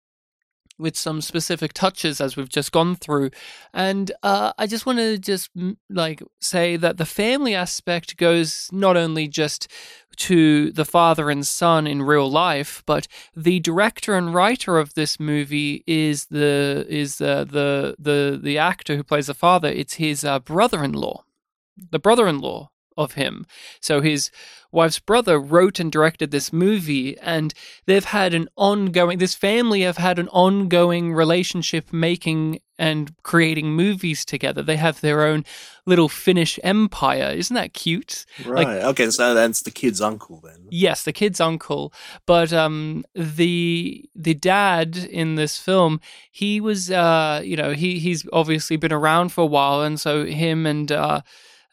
with 0.80 0.96
some 0.96 1.20
specific 1.20 1.72
touches 1.72 2.20
as 2.20 2.36
we've 2.36 2.48
just 2.48 2.72
gone 2.72 2.96
through. 2.96 3.30
And 3.72 4.10
uh, 4.22 4.52
i 4.58 4.66
just 4.66 4.86
want 4.86 4.98
to 4.98 5.18
just 5.18 5.50
like 5.88 6.22
say 6.40 6.76
that 6.76 6.96
the 6.96 7.06
family 7.06 7.54
aspect 7.54 8.16
goes 8.16 8.68
not 8.72 8.96
only 8.96 9.28
just 9.28 9.68
to 10.16 10.70
the 10.72 10.84
father 10.84 11.30
and 11.30 11.46
son 11.46 11.86
in 11.86 12.02
real 12.02 12.30
life 12.30 12.82
but 12.86 13.06
the 13.34 13.60
director 13.60 14.14
and 14.14 14.34
writer 14.34 14.78
of 14.78 14.94
this 14.94 15.20
movie 15.20 15.82
is 15.86 16.26
the 16.26 16.86
is 16.88 17.20
uh, 17.20 17.44
the 17.44 17.94
the 17.98 18.38
the 18.42 18.58
actor 18.58 18.96
who 18.96 19.04
plays 19.04 19.26
the 19.26 19.34
father. 19.34 19.68
It's 19.68 19.94
his 19.94 20.24
uh, 20.24 20.38
brother-in-law. 20.38 21.24
The 21.90 21.98
brother-in-law 21.98 22.70
of 23.00 23.12
him. 23.14 23.46
So 23.80 24.00
his 24.00 24.30
wife's 24.72 25.00
brother 25.00 25.36
wrote 25.40 25.80
and 25.80 25.90
directed 25.90 26.30
this 26.30 26.52
movie 26.52 27.18
and 27.18 27.52
they've 27.86 28.04
had 28.04 28.32
an 28.34 28.48
ongoing 28.54 29.18
this 29.18 29.34
family 29.34 29.80
have 29.80 29.96
had 29.96 30.16
an 30.18 30.28
ongoing 30.28 31.12
relationship 31.12 31.92
making 31.92 32.60
and 32.78 33.12
creating 33.24 33.72
movies 33.72 34.24
together. 34.24 34.62
They 34.62 34.76
have 34.76 35.00
their 35.00 35.26
own 35.26 35.44
little 35.86 36.08
finnish 36.08 36.58
empire. 36.62 37.30
Isn't 37.36 37.54
that 37.56 37.74
cute? 37.74 38.24
Right. 38.46 38.66
Like- 38.66 38.84
okay, 38.92 39.10
so 39.10 39.34
that's 39.34 39.62
the 39.62 39.72
kid's 39.72 40.00
uncle 40.00 40.40
then. 40.44 40.68
yes 40.70 41.02
the 41.02 41.12
kid's 41.12 41.40
uncle. 41.40 41.92
But 42.26 42.52
um 42.52 43.04
the 43.14 44.04
the 44.14 44.34
dad 44.34 44.96
in 44.96 45.34
this 45.34 45.58
film 45.58 46.00
he 46.30 46.60
was 46.60 46.90
uh 46.92 47.40
you 47.44 47.56
know 47.56 47.72
he 47.72 47.98
he's 47.98 48.24
obviously 48.32 48.76
been 48.76 48.92
around 48.92 49.32
for 49.32 49.42
a 49.42 49.46
while 49.46 49.82
and 49.82 49.98
so 49.98 50.24
him 50.26 50.64
and 50.64 50.92
uh 50.92 51.20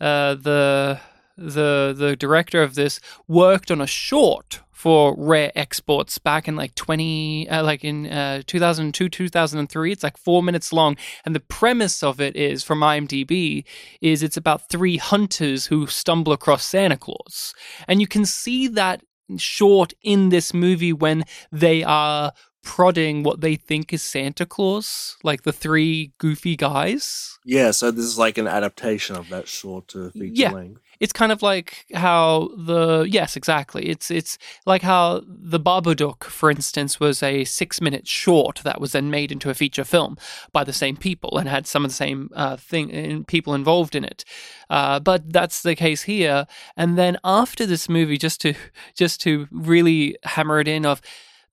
uh 0.02 0.34
the 0.36 1.00
the 1.38 1.94
the 1.96 2.16
director 2.16 2.62
of 2.64 2.76
this 2.76 3.00
worked 3.28 3.70
on 3.72 3.80
a 3.82 3.88
short 3.88 4.62
for 4.72 5.16
rare 5.18 5.52
exports 5.56 6.18
back 6.20 6.48
in 6.48 6.56
like 6.56 6.76
20 6.76 7.50
uh, 7.50 7.64
like 7.64 7.84
in 7.84 8.06
uh, 8.08 8.42
2002 8.46 9.10
2003 9.10 9.92
it's 9.92 10.04
like 10.04 10.18
4 10.18 10.44
minutes 10.44 10.72
long 10.72 10.96
and 11.26 11.34
the 11.36 11.40
premise 11.40 12.04
of 12.04 12.22
it 12.22 12.36
is 12.36 12.64
from 12.64 12.82
IMDb 12.82 13.66
is 14.02 14.22
it's 14.22 14.38
about 14.38 14.70
three 14.70 14.98
hunters 14.98 15.68
who 15.68 15.88
stumble 15.88 16.32
across 16.34 16.64
Santa 16.64 16.98
Claus 16.98 17.54
and 17.88 18.02
you 18.02 18.08
can 18.08 18.24
see 18.26 18.68
that 18.68 19.02
short 19.38 19.94
in 20.04 20.30
this 20.30 20.54
movie 20.54 20.94
when 20.94 21.24
they 21.52 21.84
are 21.84 22.32
prodding 22.64 23.24
what 23.24 23.42
they 23.42 23.56
think 23.56 23.92
is 23.94 24.04
Santa 24.04 24.46
Claus 24.46 25.18
like 25.24 25.42
the 25.44 25.54
three 25.54 26.12
goofy 26.20 26.56
guys 26.56 27.40
Yeah, 27.46 27.72
so 27.72 27.90
this 27.92 28.06
is 28.06 28.18
like 28.20 28.38
an 28.38 28.48
adaptation 28.48 29.16
of 29.16 29.30
that 29.30 29.48
short 29.48 29.88
to 29.90 30.12
feature 30.12 30.32
Yeah. 30.34 30.52
length. 30.52 30.82
It's 31.00 31.14
kind 31.14 31.32
of 31.32 31.42
like 31.42 31.86
how 31.94 32.50
the 32.58 33.08
yes 33.10 33.36
exactly. 33.36 33.88
It's 33.88 34.10
it's 34.10 34.38
like 34.66 34.82
how 34.82 35.22
the 35.28 35.60
Babadook 35.60 36.24
for 36.26 36.50
instance 36.50 37.00
was 37.00 37.22
a 37.22 37.44
6 37.44 37.82
minute 37.82 38.08
short 38.08 38.62
that 38.64 38.82
was 38.82 38.92
then 38.92 39.10
made 39.10 39.32
into 39.32 39.50
a 39.50 39.54
feature 39.54 39.84
film 39.84 40.18
by 40.52 40.64
the 40.64 40.74
same 40.74 40.98
people 40.98 41.38
and 41.38 41.48
had 41.48 41.68
some 41.68 41.86
of 41.86 41.92
the 41.92 41.96
same 41.96 42.30
uh, 42.36 42.58
thing 42.58 42.90
in, 42.90 43.26
people 43.26 43.54
involved 43.54 43.96
in 43.96 44.04
it. 44.04 44.24
Uh, 44.70 45.00
but 45.00 45.32
that's 45.32 45.62
the 45.62 45.76
case 45.76 46.04
here. 46.04 46.46
And 46.76 46.98
then 46.98 47.18
after 47.24 47.66
this 47.66 47.88
movie 47.88 48.18
just 48.18 48.42
to 48.42 48.54
just 48.96 49.22
to 49.22 49.48
really 49.52 50.18
hammer 50.24 50.60
it 50.60 50.68
in 50.68 50.86
of 50.86 51.02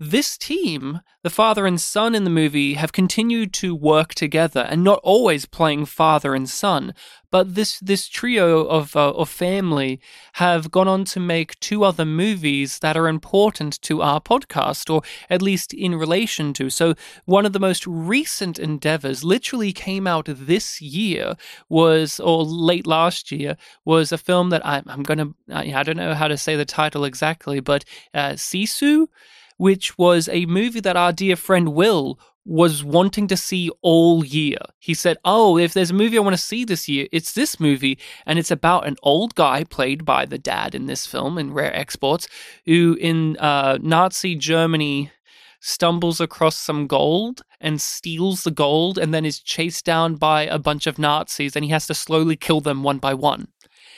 this 0.00 0.36
team, 0.36 1.00
the 1.22 1.30
father 1.30 1.66
and 1.66 1.80
son 1.80 2.14
in 2.14 2.24
the 2.24 2.30
movie, 2.30 2.74
have 2.74 2.92
continued 2.92 3.52
to 3.54 3.74
work 3.74 4.12
together 4.12 4.66
and 4.68 4.82
not 4.82 4.98
always 5.04 5.46
playing 5.46 5.86
father 5.86 6.34
and 6.34 6.48
son. 6.48 6.94
But 7.30 7.54
this 7.54 7.80
this 7.80 8.08
trio 8.08 8.64
of 8.66 8.94
uh, 8.94 9.10
of 9.12 9.28
family 9.28 10.00
have 10.34 10.70
gone 10.70 10.88
on 10.88 11.04
to 11.06 11.20
make 11.20 11.58
two 11.58 11.84
other 11.84 12.04
movies 12.04 12.78
that 12.80 12.96
are 12.96 13.08
important 13.08 13.80
to 13.82 14.02
our 14.02 14.20
podcast, 14.20 14.92
or 14.92 15.02
at 15.30 15.42
least 15.42 15.72
in 15.72 15.94
relation 15.94 16.52
to. 16.54 16.70
So 16.70 16.94
one 17.24 17.46
of 17.46 17.52
the 17.52 17.60
most 17.60 17.86
recent 17.86 18.58
endeavors, 18.58 19.24
literally 19.24 19.72
came 19.72 20.06
out 20.06 20.26
this 20.28 20.80
year, 20.80 21.34
was 21.68 22.20
or 22.20 22.44
late 22.44 22.86
last 22.86 23.32
year, 23.32 23.56
was 23.84 24.12
a 24.12 24.18
film 24.18 24.50
that 24.50 24.64
I'm, 24.64 24.84
I'm 24.86 25.02
gonna 25.02 25.30
I, 25.50 25.72
I 25.74 25.82
don't 25.82 25.96
know 25.96 26.14
how 26.14 26.28
to 26.28 26.36
say 26.36 26.56
the 26.56 26.64
title 26.64 27.04
exactly, 27.04 27.60
but 27.60 27.84
uh, 28.12 28.32
Sisu 28.32 29.06
which 29.56 29.96
was 29.98 30.28
a 30.28 30.46
movie 30.46 30.80
that 30.80 30.96
our 30.96 31.12
dear 31.12 31.36
friend 31.36 31.74
Will 31.74 32.18
was 32.44 32.84
wanting 32.84 33.26
to 33.28 33.36
see 33.36 33.70
all 33.80 34.24
year. 34.24 34.58
He 34.78 34.92
said, 34.92 35.16
Oh, 35.24 35.56
if 35.56 35.72
there's 35.72 35.90
a 35.90 35.94
movie 35.94 36.18
I 36.18 36.20
want 36.20 36.36
to 36.36 36.42
see 36.42 36.64
this 36.64 36.88
year, 36.88 37.08
it's 37.10 37.32
this 37.32 37.58
movie. 37.58 37.98
And 38.26 38.38
it's 38.38 38.50
about 38.50 38.86
an 38.86 38.96
old 39.02 39.34
guy 39.34 39.64
played 39.64 40.04
by 40.04 40.26
the 40.26 40.38
dad 40.38 40.74
in 40.74 40.86
this 40.86 41.06
film 41.06 41.38
in 41.38 41.54
Rare 41.54 41.74
Exports, 41.74 42.28
who 42.66 42.98
in 43.00 43.36
uh, 43.38 43.78
Nazi 43.80 44.34
Germany 44.34 45.10
stumbles 45.60 46.20
across 46.20 46.56
some 46.56 46.86
gold 46.86 47.40
and 47.58 47.80
steals 47.80 48.44
the 48.44 48.50
gold 48.50 48.98
and 48.98 49.14
then 49.14 49.24
is 49.24 49.40
chased 49.40 49.86
down 49.86 50.14
by 50.16 50.42
a 50.42 50.58
bunch 50.58 50.86
of 50.86 50.98
Nazis 50.98 51.56
and 51.56 51.64
he 51.64 51.70
has 51.70 51.86
to 51.86 51.94
slowly 51.94 52.36
kill 52.36 52.60
them 52.60 52.82
one 52.82 52.98
by 52.98 53.14
one. 53.14 53.48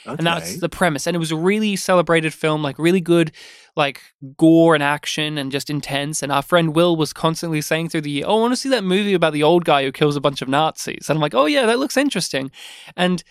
Okay. 0.07 0.15
And 0.17 0.25
that's 0.27 0.57
the 0.57 0.69
premise. 0.69 1.05
And 1.05 1.15
it 1.15 1.19
was 1.19 1.31
a 1.31 1.35
really 1.35 1.75
celebrated 1.75 2.33
film, 2.33 2.63
like 2.63 2.79
really 2.79 3.01
good, 3.01 3.31
like 3.75 4.01
gore 4.37 4.73
and 4.73 4.83
action 4.83 5.37
and 5.37 5.51
just 5.51 5.69
intense. 5.69 6.23
And 6.23 6.31
our 6.31 6.41
friend 6.41 6.75
Will 6.75 6.95
was 6.95 7.11
constantly 7.13 7.61
saying 7.61 7.89
through 7.89 8.01
the 8.01 8.11
year, 8.11 8.25
Oh, 8.27 8.37
I 8.37 8.41
want 8.41 8.53
to 8.53 8.57
see 8.57 8.69
that 8.69 8.83
movie 8.83 9.13
about 9.13 9.33
the 9.33 9.43
old 9.43 9.65
guy 9.65 9.83
who 9.83 9.91
kills 9.91 10.15
a 10.15 10.21
bunch 10.21 10.41
of 10.41 10.47
Nazis. 10.47 11.09
And 11.09 11.17
I'm 11.17 11.21
like, 11.21 11.35
Oh, 11.35 11.45
yeah, 11.45 11.65
that 11.65 11.79
looks 11.79 11.97
interesting. 11.97 12.51
And 12.95 13.23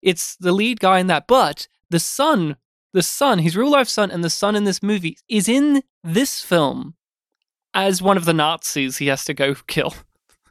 it's 0.00 0.36
the 0.36 0.52
lead 0.52 0.80
guy 0.80 0.98
in 0.98 1.06
that. 1.08 1.26
But 1.26 1.68
the 1.90 2.00
son, 2.00 2.56
the 2.92 3.02
son, 3.02 3.38
his 3.40 3.56
real 3.56 3.70
life 3.70 3.88
son, 3.88 4.10
and 4.10 4.24
the 4.24 4.30
son 4.30 4.56
in 4.56 4.64
this 4.64 4.82
movie 4.82 5.18
is 5.28 5.48
in 5.48 5.82
this 6.02 6.40
film 6.42 6.94
as 7.74 8.02
one 8.02 8.16
of 8.16 8.24
the 8.24 8.34
Nazis 8.34 8.98
he 8.98 9.06
has 9.06 9.24
to 9.26 9.34
go 9.34 9.54
kill. 9.66 9.94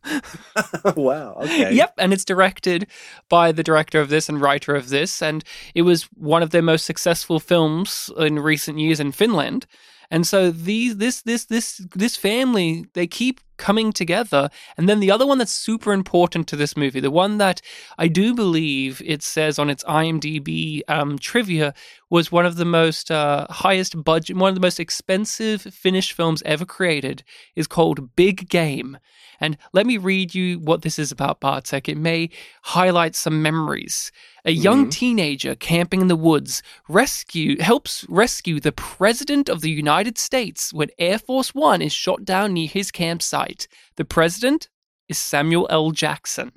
wow. 0.95 1.35
Okay. 1.41 1.73
Yep, 1.73 1.93
and 1.97 2.13
it's 2.13 2.25
directed 2.25 2.87
by 3.29 3.51
the 3.51 3.63
director 3.63 3.99
of 3.99 4.09
this 4.09 4.29
and 4.29 4.41
writer 4.41 4.75
of 4.75 4.89
this, 4.89 5.21
and 5.21 5.43
it 5.75 5.83
was 5.83 6.03
one 6.15 6.43
of 6.43 6.49
their 6.49 6.61
most 6.61 6.85
successful 6.85 7.39
films 7.39 8.09
in 8.17 8.39
recent 8.39 8.79
years 8.79 8.99
in 8.99 9.11
Finland. 9.11 9.65
And 10.09 10.27
so 10.27 10.51
these 10.51 10.97
this 10.97 11.21
this 11.21 11.45
this 11.45 11.77
this 11.95 12.17
family 12.17 12.85
they 12.93 13.07
keep 13.07 13.39
coming 13.67 13.93
together. 13.93 14.49
And 14.77 14.89
then 14.89 14.99
the 14.99 15.11
other 15.11 15.25
one 15.25 15.37
that's 15.37 15.51
super 15.69 15.93
important 15.93 16.47
to 16.49 16.55
this 16.57 16.75
movie, 16.75 16.99
the 16.99 17.11
one 17.25 17.37
that 17.37 17.61
I 17.97 18.07
do 18.09 18.33
believe 18.35 19.01
it 19.05 19.21
says 19.23 19.57
on 19.57 19.69
its 19.69 19.83
IMDb 19.85 20.81
um, 20.89 21.17
trivia 21.17 21.73
was 22.09 22.31
one 22.31 22.45
of 22.45 22.57
the 22.57 22.65
most 22.65 23.09
uh, 23.09 23.45
highest 23.49 23.93
budget, 24.03 24.35
one 24.35 24.49
of 24.49 24.55
the 24.55 24.67
most 24.69 24.79
expensive 24.79 25.61
Finnish 25.61 26.11
films 26.11 26.43
ever 26.45 26.65
created, 26.65 27.23
is 27.55 27.67
called 27.67 28.15
Big 28.15 28.49
Game. 28.49 28.97
And 29.43 29.57
let 29.73 29.85
me 29.87 29.97
read 29.97 30.35
you 30.35 30.59
what 30.59 30.81
this 30.83 30.99
is 30.99 31.11
about, 31.11 31.39
Bartek. 31.39 31.89
It 31.89 31.97
may 31.97 32.29
highlight 32.61 33.15
some 33.15 33.41
memories. 33.41 34.11
A 34.45 34.51
young 34.51 34.87
Mhm. 34.87 34.91
teenager 34.91 35.55
camping 35.55 36.01
in 36.01 36.07
the 36.09 36.15
woods 36.29 36.61
rescue 36.87 37.51
helps 37.59 38.05
rescue 38.09 38.59
the 38.59 38.71
president 38.71 39.49
of 39.49 39.61
the 39.61 39.69
United 39.85 40.17
States 40.17 40.73
when 40.73 40.89
Air 40.97 41.19
Force 41.19 41.55
One 41.55 41.81
is 41.81 41.93
shot 41.93 42.21
down 42.25 42.53
near 42.53 42.67
his 42.67 42.91
campsite. 42.91 43.50
The 43.97 44.05
president 44.05 44.69
is 45.07 45.17
Samuel 45.17 45.67
L. 45.69 45.91
Jackson. 45.91 46.51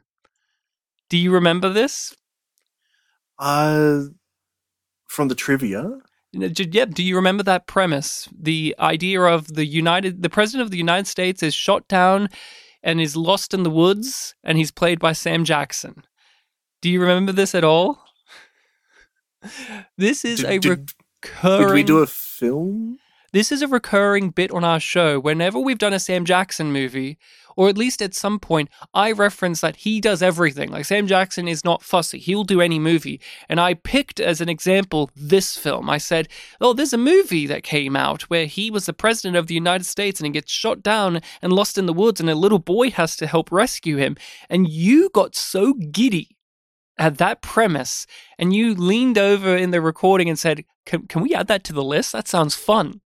Do 1.10 1.16
you 1.18 1.30
remember 1.32 1.68
this? 1.68 2.14
Uh, 3.38 4.02
from 5.08 5.28
the 5.28 5.34
trivia. 5.34 5.98
Yep. 6.32 6.90
Do 6.90 7.02
you 7.02 7.14
remember 7.16 7.42
that 7.44 7.66
premise? 7.66 8.28
The 8.36 8.74
idea 8.80 9.20
of 9.22 9.54
the 9.54 9.64
United, 9.66 10.22
the 10.22 10.30
president 10.30 10.62
of 10.62 10.70
the 10.70 10.76
United 10.78 11.06
States 11.06 11.42
is 11.42 11.54
shot 11.54 11.86
down 11.88 12.28
and 12.82 13.00
is 13.00 13.16
lost 13.16 13.54
in 13.54 13.62
the 13.62 13.70
woods, 13.70 14.34
and 14.42 14.58
he's 14.58 14.70
played 14.72 14.98
by 14.98 15.12
Sam 15.12 15.44
Jackson. 15.44 16.02
Do 16.82 16.90
you 16.90 17.00
remember 17.00 17.32
this 17.32 17.54
at 17.54 17.64
all? 17.64 17.98
This 19.98 20.24
is 20.24 20.40
Did- 20.40 20.50
a 20.50 20.58
did- 20.58 20.90
recurring. 21.22 21.66
Did 21.68 21.74
we 21.74 21.82
do 21.82 21.98
a 21.98 22.06
film? 22.06 22.98
This 23.34 23.50
is 23.50 23.62
a 23.62 23.66
recurring 23.66 24.30
bit 24.30 24.52
on 24.52 24.62
our 24.62 24.78
show. 24.78 25.18
Whenever 25.18 25.58
we've 25.58 25.76
done 25.76 25.92
a 25.92 25.98
Sam 25.98 26.24
Jackson 26.24 26.72
movie, 26.72 27.18
or 27.56 27.68
at 27.68 27.76
least 27.76 28.00
at 28.00 28.14
some 28.14 28.38
point, 28.38 28.70
I 28.94 29.10
reference 29.10 29.60
that 29.60 29.74
he 29.74 30.00
does 30.00 30.22
everything. 30.22 30.70
Like 30.70 30.84
Sam 30.84 31.08
Jackson 31.08 31.48
is 31.48 31.64
not 31.64 31.82
fussy. 31.82 32.20
He'll 32.20 32.44
do 32.44 32.60
any 32.60 32.78
movie. 32.78 33.20
And 33.48 33.60
I 33.60 33.74
picked 33.74 34.20
as 34.20 34.40
an 34.40 34.48
example 34.48 35.10
this 35.16 35.56
film. 35.56 35.90
I 35.90 35.98
said, 35.98 36.28
Oh, 36.60 36.74
there's 36.74 36.92
a 36.92 36.96
movie 36.96 37.44
that 37.48 37.64
came 37.64 37.96
out 37.96 38.22
where 38.30 38.46
he 38.46 38.70
was 38.70 38.86
the 38.86 38.92
president 38.92 39.34
of 39.34 39.48
the 39.48 39.54
United 39.54 39.82
States 39.82 40.20
and 40.20 40.26
he 40.26 40.32
gets 40.32 40.52
shot 40.52 40.80
down 40.80 41.20
and 41.42 41.52
lost 41.52 41.76
in 41.76 41.86
the 41.86 41.92
woods, 41.92 42.20
and 42.20 42.30
a 42.30 42.36
little 42.36 42.60
boy 42.60 42.92
has 42.92 43.16
to 43.16 43.26
help 43.26 43.50
rescue 43.50 43.96
him. 43.96 44.16
And 44.48 44.68
you 44.68 45.10
got 45.12 45.34
so 45.34 45.72
giddy 45.72 46.36
at 46.98 47.18
that 47.18 47.42
premise, 47.42 48.06
and 48.38 48.54
you 48.54 48.76
leaned 48.76 49.18
over 49.18 49.56
in 49.56 49.72
the 49.72 49.80
recording 49.80 50.28
and 50.28 50.38
said, 50.38 50.64
Can, 50.86 51.08
can 51.08 51.20
we 51.20 51.34
add 51.34 51.48
that 51.48 51.64
to 51.64 51.72
the 51.72 51.82
list? 51.82 52.12
That 52.12 52.28
sounds 52.28 52.54
fun 52.54 53.00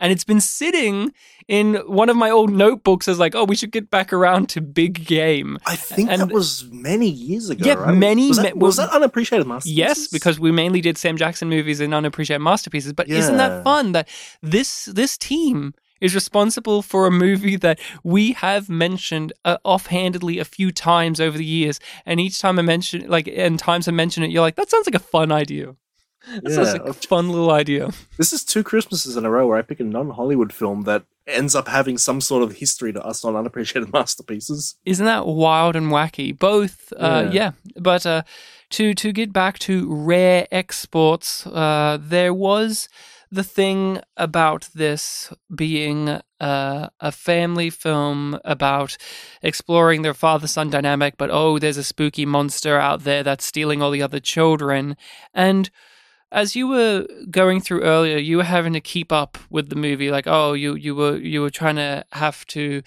and 0.00 0.10
it's 0.12 0.24
been 0.24 0.40
sitting 0.40 1.12
in 1.46 1.74
one 1.86 2.08
of 2.08 2.16
my 2.16 2.30
old 2.30 2.50
notebooks 2.52 3.06
as 3.08 3.18
like, 3.18 3.34
oh, 3.34 3.44
we 3.44 3.54
should 3.56 3.70
get 3.72 3.90
back 3.90 4.12
around 4.12 4.48
to 4.50 4.60
big 4.60 5.04
game. 5.06 5.58
I 5.66 5.76
think 5.76 6.10
And- 6.10 6.20
that 6.22 6.32
was 6.32 6.64
many 6.72 7.08
years 7.08 7.50
ago. 7.50 7.64
Yeah, 7.66 7.74
right? 7.74 7.94
many- 7.96 8.28
Was 8.28 8.38
that, 8.38 8.56
was 8.56 8.78
well- 8.78 8.86
that 8.88 8.94
unappreciated 8.96 9.46
masterpieces? 9.46 9.76
Yes, 9.78 10.08
because 10.08 10.40
we 10.40 10.50
mainly 10.52 10.80
did 10.80 10.96
Sam 10.98 11.16
Jackson 11.16 11.48
movies 11.48 11.80
and 11.80 11.92
unappreciated 11.94 12.42
masterpieces. 12.42 12.92
But 12.92 13.08
isn't 13.08 13.36
that 13.36 13.62
fun 13.64 13.92
that 13.92 14.08
this 14.42 14.86
this 14.86 15.16
team 15.18 15.74
is 16.00 16.14
responsible 16.14 16.80
for 16.80 17.06
a 17.06 17.10
movie 17.10 17.56
that 17.56 17.78
we 18.02 18.32
have 18.32 18.70
mentioned 18.70 19.34
uh, 19.44 19.58
offhandedly 19.66 20.38
a 20.38 20.44
few 20.46 20.70
times 20.72 21.20
over 21.20 21.36
the 21.36 21.44
years, 21.44 21.78
and 22.06 22.18
each 22.18 22.38
time 22.40 22.58
I 22.58 22.62
mention 22.62 23.06
like 23.08 23.28
and 23.28 23.58
times 23.58 23.86
I 23.86 23.90
mention 23.92 24.22
it, 24.22 24.30
you're 24.30 24.40
like, 24.40 24.56
that 24.56 24.70
sounds 24.70 24.86
like 24.86 24.94
a 24.94 24.98
fun 24.98 25.30
idea. 25.30 25.74
Sounds 26.48 26.74
Yeah. 26.74 26.78
a 26.84 26.92
fun 26.92 27.28
little 27.30 27.50
idea. 27.50 27.90
This 28.18 28.32
is 28.32 28.44
two 28.44 28.62
Christmases 28.62 29.16
in 29.16 29.24
a 29.24 29.30
row 29.30 29.46
where 29.46 29.58
I 29.58 29.62
pick 29.62 29.80
a 29.80 29.84
non-Hollywood 29.84 30.52
film 30.52 30.82
that 30.82 31.04
ends 31.26 31.54
up 31.54 31.68
having 31.68 31.96
some 31.98 32.20
sort 32.20 32.42
of 32.42 32.52
history 32.56 32.92
to 32.92 33.02
us 33.02 33.24
on 33.24 33.34
unappreciated 33.36 33.92
masterpieces. 33.98 34.76
Isn't 34.84 35.06
that 35.06 35.26
wild 35.26 35.76
and 35.76 35.90
wacky? 35.90 36.38
Both, 36.38 36.92
uh, 36.98 37.30
Yeah. 37.32 37.32
yeah. 37.32 37.50
But 37.80 38.04
uh, 38.06 38.22
to 38.70 38.94
to 38.94 39.12
get 39.12 39.32
back 39.32 39.58
to 39.60 39.86
rare 39.88 40.46
exports, 40.52 41.46
uh, 41.46 41.98
there 42.00 42.34
was 42.34 42.88
the 43.32 43.44
thing 43.44 44.00
about 44.16 44.68
this 44.74 45.32
being 45.54 46.20
uh, 46.40 46.88
a 47.00 47.12
family 47.12 47.70
film 47.70 48.38
about 48.44 48.96
exploring 49.40 50.02
their 50.02 50.14
father-son 50.14 50.68
dynamic. 50.70 51.14
But 51.16 51.30
oh, 51.30 51.58
there's 51.58 51.76
a 51.78 51.84
spooky 51.84 52.26
monster 52.26 52.76
out 52.78 53.04
there 53.04 53.22
that's 53.22 53.44
stealing 53.44 53.82
all 53.82 53.92
the 53.92 54.02
other 54.02 54.20
children, 54.20 54.96
and 55.32 55.70
as 56.32 56.54
you 56.54 56.68
were 56.68 57.06
going 57.30 57.60
through 57.60 57.82
earlier, 57.82 58.18
you 58.18 58.36
were 58.36 58.44
having 58.44 58.72
to 58.72 58.80
keep 58.80 59.12
up 59.12 59.36
with 59.50 59.68
the 59.68 59.76
movie. 59.76 60.10
Like, 60.10 60.26
oh, 60.26 60.52
you 60.52 60.74
you 60.74 60.94
were 60.94 61.16
you 61.16 61.40
were 61.40 61.50
trying 61.50 61.76
to 61.76 62.04
have 62.12 62.46
to 62.46 62.82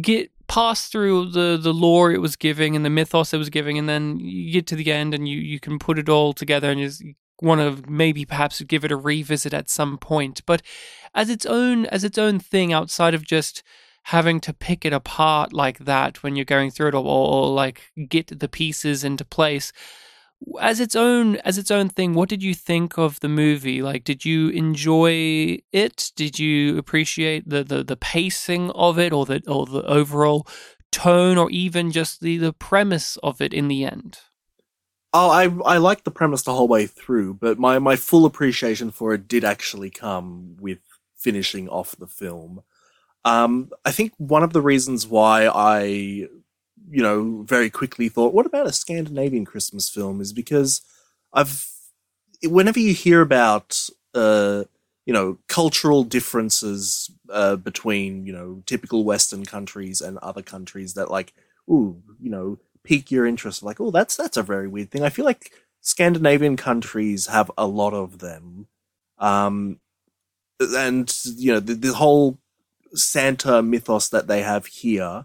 get 0.00 0.30
pass 0.46 0.88
through 0.88 1.30
the 1.30 1.58
the 1.60 1.72
lore 1.72 2.12
it 2.12 2.20
was 2.20 2.36
giving 2.36 2.76
and 2.76 2.84
the 2.84 2.90
mythos 2.90 3.32
it 3.32 3.38
was 3.38 3.50
giving, 3.50 3.78
and 3.78 3.88
then 3.88 4.18
you 4.20 4.52
get 4.52 4.66
to 4.68 4.76
the 4.76 4.92
end 4.92 5.14
and 5.14 5.28
you 5.28 5.38
you 5.38 5.58
can 5.58 5.78
put 5.78 5.98
it 5.98 6.08
all 6.08 6.32
together 6.32 6.70
and 6.70 6.80
you 6.80 6.88
just 6.88 7.02
want 7.40 7.60
to 7.60 7.90
maybe 7.90 8.24
perhaps 8.24 8.60
give 8.62 8.84
it 8.84 8.92
a 8.92 8.96
revisit 8.96 9.54
at 9.54 9.70
some 9.70 9.98
point. 9.98 10.42
But 10.46 10.62
as 11.14 11.30
its 11.30 11.46
own 11.46 11.86
as 11.86 12.04
its 12.04 12.18
own 12.18 12.38
thing, 12.38 12.72
outside 12.72 13.14
of 13.14 13.24
just 13.24 13.62
having 14.08 14.38
to 14.38 14.52
pick 14.52 14.84
it 14.84 14.92
apart 14.92 15.54
like 15.54 15.78
that 15.78 16.22
when 16.22 16.36
you're 16.36 16.44
going 16.44 16.70
through 16.70 16.88
it 16.88 16.94
all, 16.94 17.06
or, 17.06 17.44
or 17.44 17.48
like 17.48 17.90
get 18.08 18.38
the 18.38 18.48
pieces 18.48 19.02
into 19.02 19.24
place 19.24 19.72
as 20.60 20.80
its 20.80 20.94
own 20.94 21.36
as 21.36 21.58
its 21.58 21.70
own 21.70 21.88
thing 21.88 22.14
what 22.14 22.28
did 22.28 22.42
you 22.42 22.54
think 22.54 22.98
of 22.98 23.20
the 23.20 23.28
movie? 23.28 23.82
Like 23.82 24.04
did 24.04 24.24
you 24.24 24.48
enjoy 24.50 25.58
it? 25.72 26.12
Did 26.16 26.38
you 26.38 26.78
appreciate 26.78 27.48
the 27.48 27.64
the, 27.64 27.84
the 27.84 27.96
pacing 27.96 28.70
of 28.72 28.98
it 28.98 29.12
or 29.12 29.26
the 29.26 29.42
or 29.46 29.66
the 29.66 29.82
overall 29.82 30.46
tone 30.92 31.38
or 31.38 31.50
even 31.50 31.90
just 31.90 32.20
the 32.20 32.36
the 32.36 32.52
premise 32.52 33.16
of 33.22 33.40
it 33.40 33.52
in 33.52 33.68
the 33.68 33.84
end? 33.84 34.18
Oh, 35.12 35.30
I 35.30 35.44
I 35.64 35.78
liked 35.78 36.04
the 36.04 36.10
premise 36.10 36.42
the 36.42 36.54
whole 36.54 36.68
way 36.68 36.86
through, 36.86 37.34
but 37.34 37.56
my, 37.58 37.78
my 37.78 37.94
full 37.94 38.26
appreciation 38.26 38.90
for 38.90 39.14
it 39.14 39.28
did 39.28 39.44
actually 39.44 39.90
come 39.90 40.56
with 40.58 40.80
finishing 41.16 41.68
off 41.68 41.94
the 41.96 42.08
film. 42.08 42.62
Um, 43.24 43.70
I 43.84 43.92
think 43.92 44.12
one 44.18 44.42
of 44.42 44.52
the 44.52 44.60
reasons 44.60 45.06
why 45.06 45.46
I, 45.46 46.26
you 46.90 47.02
know, 47.02 47.42
very 47.42 47.70
quickly 47.70 48.08
thought, 48.08 48.34
what 48.34 48.46
about 48.46 48.66
a 48.66 48.72
Scandinavian 48.72 49.44
Christmas 49.44 49.88
film, 49.88 50.20
is 50.20 50.32
because 50.32 50.82
I've, 51.32 51.66
whenever 52.42 52.78
you 52.80 52.94
hear 52.94 53.20
about, 53.20 53.88
uh, 54.14 54.64
you 55.06 55.12
know, 55.12 55.38
cultural 55.48 56.04
differences 56.04 57.10
uh, 57.30 57.56
between, 57.56 58.26
you 58.26 58.32
know, 58.32 58.62
typical 58.66 59.04
Western 59.04 59.44
countries 59.44 60.00
and 60.00 60.18
other 60.18 60.42
countries 60.42 60.94
that, 60.94 61.10
like, 61.10 61.34
ooh, 61.70 62.02
you 62.20 62.30
know, 62.30 62.58
pique 62.84 63.10
your 63.10 63.26
interest 63.26 63.62
like 63.62 63.80
oh 63.80 63.90
that's 63.90 64.14
that's 64.14 64.36
a 64.36 64.42
very 64.42 64.68
weird 64.68 64.90
thing. 64.90 65.02
I 65.02 65.08
feel 65.08 65.24
like 65.24 65.52
scandinavian 65.80 66.54
countries 66.56 67.26
have 67.28 67.50
a 67.56 67.66
lot 67.66 67.94
of 67.94 68.18
them. 68.18 68.66
Um 69.18 69.80
and 70.60 71.12
you 71.36 71.52
know 71.52 71.60
the, 71.60 71.74
the 71.74 71.94
whole 71.94 72.38
santa 72.94 73.62
mythos 73.62 74.08
that 74.10 74.28
they 74.28 74.42
have 74.42 74.66
here 74.66 75.24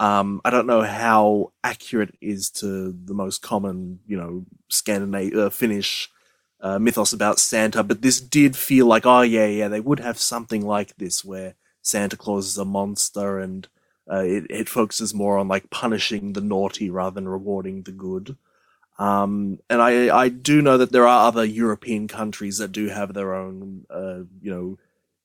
um 0.00 0.40
i 0.44 0.50
don't 0.50 0.66
know 0.66 0.82
how 0.82 1.52
accurate 1.64 2.10
it 2.10 2.18
is 2.20 2.50
to 2.50 2.92
the 3.06 3.14
most 3.14 3.42
common 3.42 4.00
you 4.06 4.16
know 4.18 4.44
scandinavian 4.70 5.40
uh, 5.40 5.50
finnish 5.50 6.10
uh, 6.62 6.78
mythos 6.78 7.12
about 7.12 7.38
santa 7.40 7.82
but 7.84 8.02
this 8.02 8.20
did 8.20 8.56
feel 8.56 8.86
like 8.86 9.06
oh 9.06 9.22
yeah 9.22 9.46
yeah 9.46 9.68
they 9.68 9.80
would 9.80 10.00
have 10.00 10.18
something 10.18 10.66
like 10.66 10.96
this 10.98 11.24
where 11.24 11.54
santa 11.82 12.16
claus 12.16 12.46
is 12.48 12.58
a 12.58 12.64
monster 12.64 13.38
and 13.40 13.68
Uh, 14.10 14.24
it, 14.26 14.44
it 14.50 14.68
focuses 14.68 15.14
more 15.14 15.38
on 15.38 15.46
like 15.48 15.70
punishing 15.70 16.32
the 16.34 16.40
naughty 16.40 16.90
rather 16.90 17.14
than 17.14 17.28
rewarding 17.28 17.84
the 17.84 17.92
good. 17.92 18.36
Um, 18.98 19.58
and 19.70 19.80
I, 19.82 20.14
I 20.24 20.28
do 20.28 20.62
know 20.62 20.78
that 20.78 20.92
there 20.92 21.06
are 21.08 21.28
other 21.28 21.44
European 21.44 22.08
countries 22.08 22.58
that 22.58 22.72
do 22.72 22.88
have 22.88 23.14
their 23.14 23.34
own, 23.34 23.86
uh, 23.90 24.20
you 24.42 24.50
know, 24.54 24.78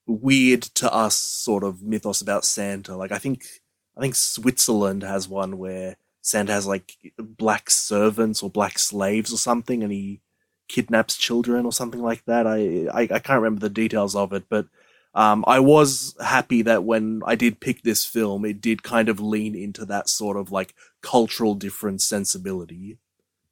weird 0.08 0.64
to 0.82 0.93
us 0.93 1.16
sort 1.16 1.64
of 1.64 1.84
mythos 1.84 2.22
about 2.22 2.45
Santa. 2.45 2.95
Like 2.97 3.12
I 3.12 3.20
think, 3.20 3.45
I 3.98 4.02
think 4.02 4.16
Switzerland 4.16 5.04
has 5.04 5.28
one 5.28 5.58
where 5.58 5.96
Santa 6.22 6.54
has 6.54 6.68
like 6.68 6.98
black 7.20 7.70
servants 7.70 8.41
or 8.43 8.50
black 8.50 8.80
slaves 8.80 9.32
or 9.32 9.38
something, 9.38 9.84
and 9.84 9.91
he 9.91 10.22
kidnaps 10.68 11.18
children 11.18 11.66
or 11.66 11.72
something 11.72 12.02
like 12.02 12.26
that. 12.26 12.48
I, 12.48 12.88
I, 12.91 13.02
I 13.04 13.20
can't 13.20 13.41
remember 13.41 13.60
the 13.62 13.70
details 13.70 14.16
of 14.16 14.34
it, 14.34 14.46
but 14.50 14.68
um, 15.14 15.46
I 15.48 15.60
was 15.60 16.16
happy 16.22 16.62
that 16.64 16.84
when 16.84 17.22
I 17.26 17.36
did 17.36 17.62
pick 17.62 17.84
this 17.84 18.06
film, 18.06 18.43
it 18.43 18.60
did 18.60 18.84
kind 18.84 19.08
of 19.08 19.20
lean 19.20 19.56
into 19.56 19.86
that 19.86 20.10
sort 20.10 20.36
of 20.36 20.52
like 20.52 20.76
cultural 21.02 21.56
difference 21.56 22.04
sensibility. 22.04 22.98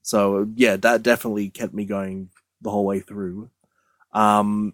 So 0.01 0.49
yeah, 0.55 0.75
that 0.77 1.03
definitely 1.03 1.49
kept 1.49 1.73
me 1.73 1.85
going 1.85 2.29
the 2.61 2.69
whole 2.69 2.85
way 2.85 2.99
through. 2.99 3.49
Um, 4.11 4.73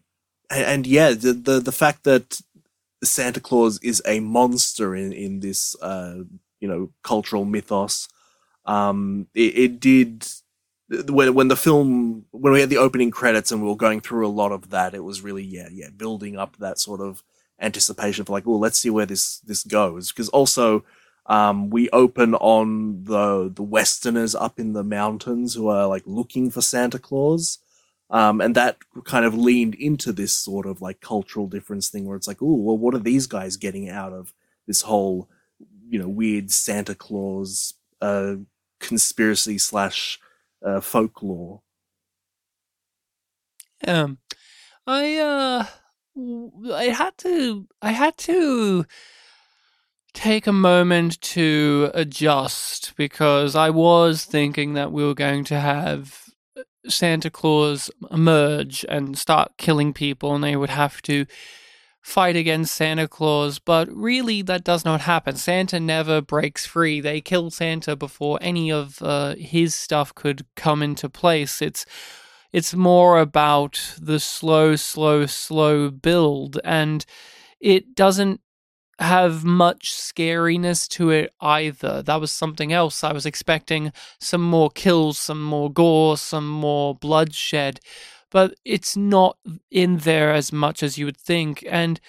and, 0.49 0.65
and 0.65 0.87
yeah, 0.87 1.11
the, 1.11 1.33
the, 1.33 1.59
the 1.59 1.71
fact 1.71 2.05
that 2.05 2.41
Santa 3.03 3.39
Claus 3.39 3.79
is 3.81 4.01
a 4.05 4.19
monster 4.19 4.95
in 4.95 5.13
in 5.13 5.39
this 5.39 5.75
uh, 5.81 6.23
you 6.59 6.67
know 6.67 6.91
cultural 7.03 7.45
mythos, 7.45 8.07
um, 8.65 9.27
it, 9.33 9.57
it 9.57 9.79
did 9.79 10.27
when 11.07 11.33
when 11.33 11.47
the 11.47 11.55
film 11.55 12.25
when 12.31 12.53
we 12.53 12.59
had 12.61 12.69
the 12.69 12.77
opening 12.77 13.11
credits 13.11 13.51
and 13.51 13.61
we 13.61 13.69
were 13.69 13.75
going 13.75 14.01
through 14.01 14.25
a 14.25 14.29
lot 14.29 14.51
of 14.51 14.69
that, 14.71 14.93
it 14.93 15.03
was 15.03 15.21
really 15.21 15.43
yeah 15.43 15.69
yeah 15.71 15.89
building 15.95 16.37
up 16.37 16.57
that 16.57 16.79
sort 16.79 17.01
of 17.01 17.23
anticipation 17.61 18.25
for 18.25 18.33
like, 18.33 18.45
well, 18.45 18.59
let's 18.59 18.79
see 18.79 18.89
where 18.89 19.05
this 19.05 19.39
this 19.39 19.63
goes 19.63 20.11
because 20.11 20.29
also 20.29 20.83
um, 21.27 21.69
we 21.69 21.89
open 21.91 22.35
on 22.35 23.03
the 23.03 23.51
the 23.53 23.63
Westerners 23.63 24.35
up 24.35 24.59
in 24.59 24.73
the 24.73 24.83
mountains 24.83 25.53
who 25.53 25.67
are 25.67 25.87
like 25.87 26.03
looking 26.05 26.49
for 26.49 26.61
Santa 26.61 26.99
Claus. 26.99 27.59
Um, 28.11 28.41
and 28.41 28.55
that 28.55 28.77
kind 29.03 29.23
of 29.23 29.35
leaned 29.35 29.75
into 29.75 30.11
this 30.11 30.33
sort 30.33 30.65
of 30.65 30.81
like 30.81 30.99
cultural 30.99 31.47
difference 31.47 31.89
thing 31.89 32.05
where 32.05 32.17
it's 32.17 32.27
like, 32.27 32.41
oh, 32.41 32.55
well, 32.55 32.77
what 32.77 32.95
are 32.95 32.99
these 32.99 33.27
guys 33.27 33.55
getting 33.57 33.87
out 33.87 34.13
of 34.13 34.33
this 34.65 34.81
whole, 34.81 35.29
you 35.87 35.99
know, 35.99 36.07
weird 36.07 36.51
Santa 36.51 36.95
Claus 36.95 37.75
uh, 38.01 38.35
conspiracy 38.79 39.57
slash 39.59 40.19
uh, 40.65 40.81
folklore? 40.81 41.61
Um, 43.87 44.17
I 44.87 45.17
uh, 45.17 45.65
I 46.73 46.85
had 46.85 47.17
to, 47.19 47.67
I 47.81 47.91
had 47.91 48.17
to 48.19 48.85
take 50.13 50.47
a 50.47 50.53
moment 50.53 51.21
to 51.21 51.91
adjust 51.93 52.93
because 52.97 53.55
I 53.55 53.69
was 53.69 54.25
thinking 54.25 54.73
that 54.73 54.91
we 54.91 55.03
were 55.03 55.13
going 55.13 55.43
to 55.45 55.59
have 55.59 56.28
Santa 56.87 57.29
Claus 57.29 57.91
emerge 58.11 58.85
and 58.87 59.17
start 59.17 59.57
killing 59.57 59.93
people, 59.93 60.33
and 60.33 60.43
they 60.43 60.55
would 60.55 60.69
have 60.69 61.01
to 61.03 61.25
fight 62.01 62.35
against 62.35 62.73
Santa 62.73 63.07
Claus. 63.07 63.59
But 63.59 63.89
really, 63.91 64.41
that 64.43 64.63
does 64.63 64.85
not 64.85 65.01
happen. 65.01 65.35
Santa 65.35 65.79
never 65.79 66.21
breaks 66.21 66.65
free. 66.65 67.01
They 67.01 67.21
kill 67.21 67.51
Santa 67.51 67.95
before 67.95 68.39
any 68.41 68.71
of 68.71 69.01
uh, 69.01 69.35
his 69.35 69.75
stuff 69.75 70.13
could 70.15 70.45
come 70.55 70.81
into 70.81 71.09
place. 71.09 71.61
It's 71.61 71.85
it's 72.51 72.73
more 72.73 73.19
about 73.19 73.95
the 74.01 74.19
slow, 74.19 74.75
slow, 74.75 75.27
slow 75.27 75.91
build, 75.91 76.59
and 76.63 77.05
it 77.59 77.95
doesn't 77.95 78.41
have 78.99 79.45
much 79.45 79.93
scariness 79.93 80.87
to 80.89 81.09
it 81.09 81.33
either. 81.39 82.01
That 82.01 82.19
was 82.19 82.31
something 82.31 82.73
else. 82.73 83.03
I 83.03 83.13
was 83.13 83.25
expecting 83.25 83.93
some 84.19 84.41
more 84.41 84.69
kills, 84.69 85.17
some 85.17 85.41
more 85.41 85.71
gore, 85.71 86.17
some 86.17 86.47
more 86.47 86.93
bloodshed, 86.95 87.79
but 88.29 88.55
it's 88.65 88.97
not 88.97 89.37
in 89.71 89.97
there 89.97 90.33
as 90.33 90.51
much 90.51 90.83
as 90.83 90.97
you 90.97 91.05
would 91.05 91.17
think. 91.17 91.65
And 91.69 91.99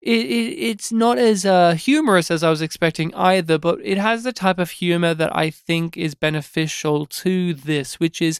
it, 0.00 0.26
it, 0.26 0.54
it's 0.58 0.92
not 0.92 1.18
as 1.18 1.44
uh, 1.44 1.72
humorous 1.72 2.30
as 2.30 2.44
I 2.44 2.50
was 2.50 2.62
expecting 2.62 3.12
either, 3.14 3.58
but 3.58 3.80
it 3.82 3.98
has 3.98 4.22
the 4.22 4.32
type 4.32 4.58
of 4.58 4.70
humor 4.70 5.12
that 5.12 5.34
I 5.34 5.50
think 5.50 5.96
is 5.96 6.14
beneficial 6.14 7.04
to 7.06 7.54
this, 7.54 7.98
which 7.98 8.22
is 8.22 8.38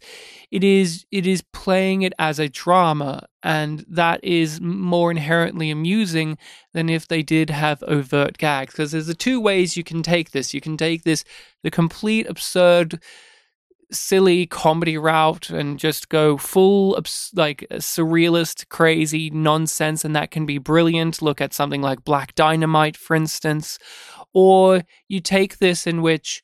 it 0.52 0.62
is 0.62 1.04
it 1.10 1.26
is 1.26 1.42
playing 1.52 2.02
it 2.02 2.12
as 2.18 2.38
a 2.38 2.48
drama, 2.48 3.26
and 3.42 3.84
that 3.88 4.22
is 4.22 4.60
more 4.60 5.10
inherently 5.10 5.70
amusing 5.70 6.38
than 6.74 6.88
if 6.88 7.08
they 7.08 7.22
did 7.22 7.50
have 7.50 7.82
overt 7.88 8.38
gags. 8.38 8.74
Because 8.74 8.92
there's 8.92 9.08
the 9.08 9.14
two 9.14 9.40
ways 9.40 9.76
you 9.76 9.82
can 9.82 10.04
take 10.04 10.30
this. 10.30 10.54
You 10.54 10.60
can 10.60 10.76
take 10.76 11.02
this 11.02 11.24
the 11.64 11.72
complete 11.72 12.28
absurd 12.28 13.00
silly 13.90 14.46
comedy 14.46 14.98
route 14.98 15.50
and 15.50 15.78
just 15.78 16.08
go 16.08 16.36
full 16.36 16.98
like 17.34 17.66
uh, 17.70 17.76
surrealist 17.76 18.68
crazy 18.68 19.30
nonsense 19.30 20.04
and 20.04 20.14
that 20.14 20.30
can 20.30 20.46
be 20.46 20.58
brilliant. 20.58 21.22
Look 21.22 21.40
at 21.40 21.54
something 21.54 21.82
like 21.82 22.04
black 22.04 22.34
dynamite 22.34 22.96
for 22.96 23.16
instance. 23.16 23.78
Or 24.34 24.82
you 25.08 25.20
take 25.20 25.58
this 25.58 25.86
in 25.86 26.02
which 26.02 26.42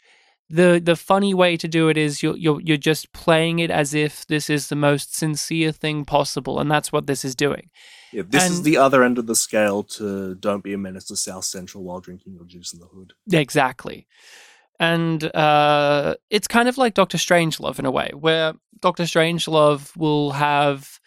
the 0.49 0.81
the 0.83 0.97
funny 0.97 1.35
way 1.35 1.57
to 1.57 1.69
do 1.69 1.89
it 1.89 1.97
is 1.97 2.23
you're 2.23 2.37
you're 2.37 2.61
you're 2.61 2.77
just 2.77 3.13
playing 3.13 3.59
it 3.59 3.71
as 3.71 3.95
if 3.95 4.27
this 4.27 4.49
is 4.49 4.69
the 4.69 4.77
most 4.77 5.15
sincere 5.15 5.73
thing 5.73 6.05
possible 6.05 6.61
and 6.61 6.71
that's 6.71 6.93
what 6.93 7.07
this 7.07 7.25
is 7.25 7.35
doing. 7.35 7.71
Yeah, 8.13 8.23
this 8.27 8.45
and, 8.45 8.53
is 8.53 8.63
the 8.63 8.77
other 8.77 9.03
end 9.03 9.19
of 9.19 9.27
the 9.27 9.35
scale 9.35 9.83
to 9.83 10.35
don't 10.37 10.63
be 10.63 10.73
a 10.73 10.79
menace 10.79 11.07
to 11.07 11.17
south 11.17 11.45
central 11.45 11.83
while 11.83 12.01
drinking 12.01 12.35
your 12.35 12.45
juice 12.45 12.73
in 12.73 12.81
the 12.81 12.87
hood. 12.87 13.13
Exactly 13.33 14.07
and 14.85 15.35
uh, 15.35 16.15
it's 16.31 16.47
kind 16.47 16.69
of 16.69 16.77
like 16.77 16.95
Doctor 16.95 17.17
Strangelove 17.17 17.79
in 17.79 17.87
a 17.87 17.91
way, 17.91 18.11
where 18.15 18.55
Doctor 18.81 19.05
Strangelove 19.05 19.97
will 19.97 20.33
have 20.33 21.01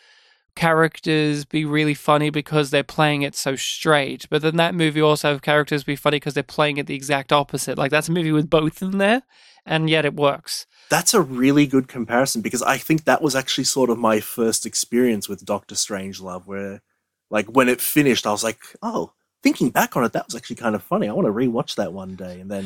characters 0.55 1.45
be 1.45 1.63
really 1.63 1.93
funny 1.93 2.31
because 2.31 2.71
they're 2.71 2.83
playing 2.83 3.21
it 3.21 3.35
so 3.35 3.55
straight, 3.55 4.27
but 4.31 4.41
then 4.41 4.55
that 4.55 4.73
movie 4.73 5.01
also 5.01 5.31
have 5.31 5.43
characters 5.43 5.83
be 5.83 5.95
funny 5.95 6.17
because 6.17 6.33
they're 6.33 6.43
playing 6.43 6.77
it 6.77 6.87
the 6.87 6.95
exact 6.95 7.31
opposite. 7.31 7.77
Like 7.77 7.91
that's 7.91 8.09
a 8.09 8.11
movie 8.11 8.31
with 8.31 8.49
both 8.49 8.81
in 8.81 8.97
there, 8.97 9.21
and 9.65 9.89
yet 9.89 10.05
it 10.05 10.15
works. 10.15 10.65
That's 10.89 11.13
a 11.13 11.21
really 11.21 11.67
good 11.67 11.87
comparison 11.87 12.41
because 12.41 12.63
I 12.63 12.77
think 12.77 13.03
that 13.03 13.21
was 13.21 13.35
actually 13.35 13.65
sort 13.65 13.91
of 13.91 13.99
my 13.99 14.19
first 14.19 14.65
experience 14.65 15.29
with 15.29 15.45
Doctor 15.45 15.75
Strangelove, 15.75 16.47
where 16.47 16.81
like 17.29 17.45
when 17.45 17.69
it 17.69 17.81
finished, 17.81 18.25
I 18.25 18.31
was 18.31 18.43
like, 18.43 18.59
oh, 18.81 19.11
thinking 19.43 19.69
back 19.69 19.95
on 19.95 20.03
it, 20.03 20.13
that 20.13 20.25
was 20.25 20.35
actually 20.35 20.55
kind 20.55 20.73
of 20.73 20.81
funny. 20.81 21.07
I 21.07 21.13
want 21.13 21.27
to 21.27 21.31
rewatch 21.31 21.75
that 21.75 21.93
one 21.93 22.15
day, 22.15 22.39
and 22.39 22.49
then 22.49 22.65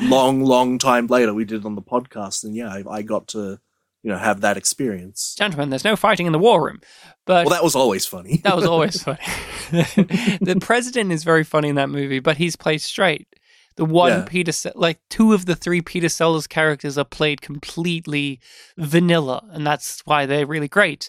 long, 0.00 0.40
long 0.40 0.78
time 0.78 1.06
later, 1.06 1.34
we 1.34 1.44
did 1.44 1.60
it 1.60 1.66
on 1.66 1.74
the 1.74 1.82
podcast, 1.82 2.44
and 2.44 2.54
yeah, 2.54 2.68
I, 2.68 2.84
I 2.88 3.02
got 3.02 3.28
to 3.28 3.60
you 4.02 4.10
know 4.10 4.18
have 4.18 4.42
that 4.42 4.56
experience. 4.56 5.34
Gentlemen, 5.36 5.70
there's 5.70 5.84
no 5.84 5.96
fighting 5.96 6.26
in 6.26 6.32
the 6.32 6.38
war 6.38 6.64
room, 6.64 6.80
but 7.24 7.46
well, 7.46 7.54
that 7.54 7.64
was 7.64 7.74
always 7.74 8.06
funny. 8.06 8.36
that 8.44 8.54
was 8.54 8.66
always 8.66 9.02
funny. 9.02 9.18
the 9.70 10.58
president 10.60 11.10
is 11.10 11.24
very 11.24 11.42
funny 11.42 11.70
in 11.70 11.76
that 11.76 11.90
movie, 11.90 12.20
but 12.20 12.36
he's 12.36 12.54
played 12.54 12.82
straight. 12.82 13.26
The 13.76 13.84
one 13.84 14.12
yeah. 14.12 14.24
Peter, 14.28 14.52
like 14.76 15.00
two 15.10 15.32
of 15.32 15.46
the 15.46 15.56
three 15.56 15.80
Peter 15.80 16.08
Sellers 16.08 16.46
characters 16.46 16.96
are 16.96 17.04
played 17.04 17.40
completely 17.40 18.38
vanilla, 18.76 19.42
and 19.50 19.66
that's 19.66 20.02
why 20.04 20.26
they're 20.26 20.46
really 20.46 20.68
great. 20.68 21.08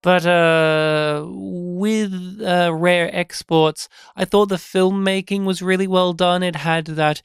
But 0.00 0.24
uh, 0.24 1.24
with 1.26 2.40
uh, 2.40 2.72
Rare 2.72 3.10
Exports, 3.12 3.88
I 4.14 4.24
thought 4.24 4.48
the 4.48 4.54
filmmaking 4.54 5.44
was 5.44 5.60
really 5.60 5.88
well 5.88 6.12
done. 6.12 6.44
It 6.44 6.54
had 6.54 6.86
that 6.86 7.20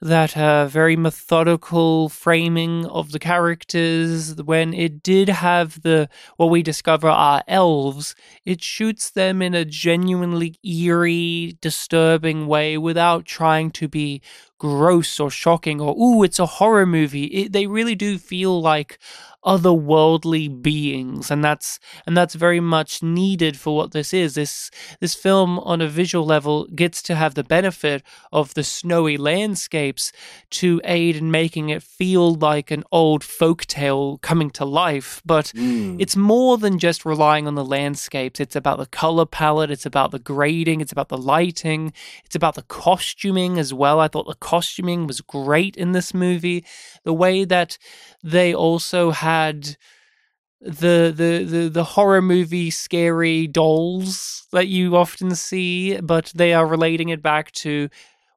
that 0.00 0.36
uh, 0.36 0.66
very 0.66 0.96
methodical 0.96 2.08
framing 2.08 2.86
of 2.86 3.12
the 3.12 3.18
characters. 3.18 4.34
When 4.36 4.72
it 4.72 5.02
did 5.02 5.28
have 5.28 5.82
the 5.82 6.08
what 6.36 6.46
we 6.46 6.62
discover 6.62 7.08
are 7.08 7.42
elves, 7.46 8.14
it 8.44 8.62
shoots 8.62 9.10
them 9.10 9.42
in 9.42 9.54
a 9.54 9.64
genuinely 9.64 10.56
eerie, 10.64 11.56
disturbing 11.60 12.46
way 12.46 12.78
without 12.78 13.26
trying 13.26 13.70
to 13.72 13.88
be 13.88 14.22
gross 14.60 15.18
or 15.18 15.30
shocking 15.30 15.80
or 15.80 15.96
ooh, 15.98 16.22
it's 16.22 16.38
a 16.38 16.46
horror 16.46 16.86
movie. 16.86 17.24
It, 17.24 17.52
they 17.52 17.66
really 17.66 17.96
do 17.96 18.18
feel 18.18 18.60
like 18.60 18.98
otherworldly 19.44 20.60
beings 20.60 21.30
and 21.30 21.42
that's 21.42 21.80
and 22.06 22.14
that's 22.14 22.34
very 22.34 22.60
much 22.60 23.02
needed 23.02 23.56
for 23.56 23.74
what 23.74 23.92
this 23.92 24.12
is 24.12 24.34
this 24.34 24.70
this 25.00 25.14
film 25.14 25.58
on 25.60 25.80
a 25.80 25.88
visual 25.88 26.26
level 26.26 26.66
gets 26.74 27.00
to 27.00 27.14
have 27.14 27.34
the 27.34 27.42
benefit 27.42 28.02
of 28.32 28.52
the 28.52 28.62
snowy 28.62 29.16
landscapes 29.16 30.12
to 30.50 30.78
aid 30.84 31.16
in 31.16 31.30
making 31.30 31.70
it 31.70 31.82
feel 31.82 32.34
like 32.34 32.70
an 32.70 32.84
old 32.92 33.24
folk 33.24 33.64
tale 33.64 34.18
coming 34.18 34.50
to 34.50 34.64
life 34.64 35.22
but 35.24 35.46
mm. 35.56 35.96
it's 35.98 36.16
more 36.16 36.58
than 36.58 36.78
just 36.78 37.06
relying 37.06 37.46
on 37.46 37.54
the 37.54 37.64
landscapes 37.64 38.40
it's 38.40 38.56
about 38.56 38.76
the 38.76 38.86
color 38.86 39.24
palette 39.24 39.70
it's 39.70 39.86
about 39.86 40.10
the 40.10 40.18
grading 40.18 40.82
it's 40.82 40.92
about 40.92 41.08
the 41.08 41.16
lighting 41.16 41.94
it's 42.26 42.36
about 42.36 42.56
the 42.56 42.62
costuming 42.62 43.58
as 43.58 43.72
well 43.72 44.00
i 44.00 44.06
thought 44.06 44.26
the 44.26 44.34
costuming 44.50 45.06
was 45.06 45.20
great 45.20 45.76
in 45.76 45.92
this 45.92 46.12
movie. 46.14 46.64
The 47.04 47.18
way 47.24 47.44
that 47.44 47.78
they 48.22 48.54
also 48.54 49.10
had 49.10 49.76
the, 50.60 51.12
the 51.20 51.32
the 51.52 51.68
the 51.68 51.84
horror 51.84 52.20
movie 52.22 52.70
scary 52.70 53.46
dolls 53.46 54.46
that 54.52 54.68
you 54.68 54.96
often 54.96 55.34
see, 55.34 55.98
but 56.00 56.32
they 56.34 56.52
are 56.52 56.66
relating 56.66 57.08
it 57.08 57.22
back 57.22 57.50
to 57.64 57.88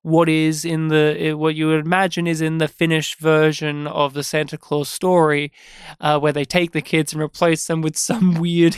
what 0.04 0.30
is 0.30 0.66
in 0.66 0.90
the 0.90 1.34
what 1.34 1.56
you 1.56 1.68
would 1.68 1.86
imagine 1.86 2.28
is 2.28 2.42
in 2.42 2.58
the 2.58 2.68
Finnish 2.68 3.16
version 3.18 3.88
of 3.88 4.14
the 4.14 4.24
Santa 4.24 4.58
Claus 4.58 4.90
story, 4.90 5.52
uh, 6.00 6.20
where 6.20 6.34
they 6.34 6.46
take 6.46 6.74
the 6.74 6.82
kids 6.82 7.14
and 7.14 7.22
replace 7.22 7.66
them 7.66 7.82
with 7.82 7.98
some 7.98 8.34
weird 8.40 8.78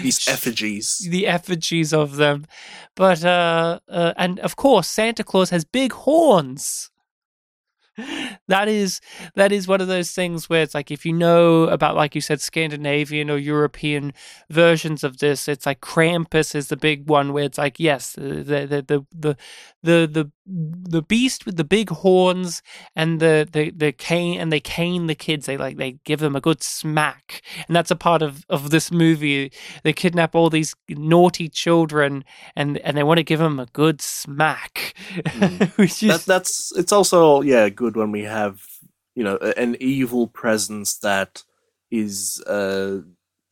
these 0.00 0.26
effigies, 0.28 1.06
the 1.10 1.26
effigies 1.26 1.92
of 1.92 2.16
them. 2.16 2.46
But 2.94 3.24
uh, 3.24 3.80
uh, 3.88 4.14
and 4.16 4.38
of 4.40 4.56
course, 4.56 4.88
Santa 4.88 5.24
Claus 5.24 5.50
has 5.50 5.64
big 5.64 5.92
horns 5.92 6.92
that 8.48 8.68
is 8.68 9.00
that 9.34 9.52
is 9.52 9.68
one 9.68 9.80
of 9.80 9.88
those 9.88 10.12
things 10.12 10.48
where 10.48 10.62
it's 10.62 10.74
like 10.74 10.90
if 10.90 11.04
you 11.04 11.12
know 11.12 11.64
about 11.64 11.94
like 11.94 12.14
you 12.14 12.22
said 12.22 12.40
Scandinavian 12.40 13.28
or 13.28 13.36
European 13.36 14.14
versions 14.48 15.04
of 15.04 15.18
this, 15.18 15.46
it's 15.46 15.66
like 15.66 15.80
Krampus 15.80 16.54
is 16.54 16.68
the 16.68 16.76
big 16.76 17.08
one 17.08 17.32
where 17.32 17.44
it's 17.44 17.58
like 17.58 17.78
yes, 17.78 18.12
the 18.12 18.42
the 18.42 18.84
the 18.86 19.06
the 19.12 19.36
the 19.82 20.06
the, 20.06 20.30
the 20.44 21.02
beast 21.02 21.46
with 21.46 21.56
the 21.56 21.64
big 21.64 21.88
horns 21.90 22.62
and 22.96 23.20
the 23.20 23.48
the 23.50 23.70
the 23.70 23.92
cane 23.92 24.40
and 24.40 24.52
they 24.52 24.60
cane 24.60 25.06
the 25.06 25.14
kids. 25.14 25.46
They 25.46 25.56
like 25.56 25.76
they 25.76 25.98
give 26.04 26.20
them 26.20 26.34
a 26.34 26.40
good 26.40 26.62
smack, 26.62 27.42
and 27.66 27.76
that's 27.76 27.90
a 27.90 27.96
part 27.96 28.22
of 28.22 28.44
of 28.48 28.70
this 28.70 28.90
movie. 28.90 29.52
They 29.84 29.92
kidnap 29.92 30.34
all 30.34 30.50
these 30.50 30.74
naughty 30.88 31.48
children 31.48 32.24
and 32.56 32.78
and 32.78 32.96
they 32.96 33.02
want 33.02 33.18
to 33.18 33.24
give 33.24 33.38
them 33.38 33.60
a 33.60 33.66
good 33.66 34.00
smack, 34.00 34.94
mm. 35.14 35.70
which 35.78 36.02
is 36.02 36.08
that, 36.08 36.20
that's 36.26 36.72
it's 36.76 36.92
also 36.92 37.40
yeah 37.42 37.68
good 37.68 37.96
when 37.96 38.10
we 38.10 38.22
have 38.22 38.60
you 39.14 39.22
know 39.22 39.36
an 39.36 39.76
evil 39.80 40.26
presence 40.26 40.98
that 40.98 41.44
is 41.90 42.42
uh, 42.46 42.98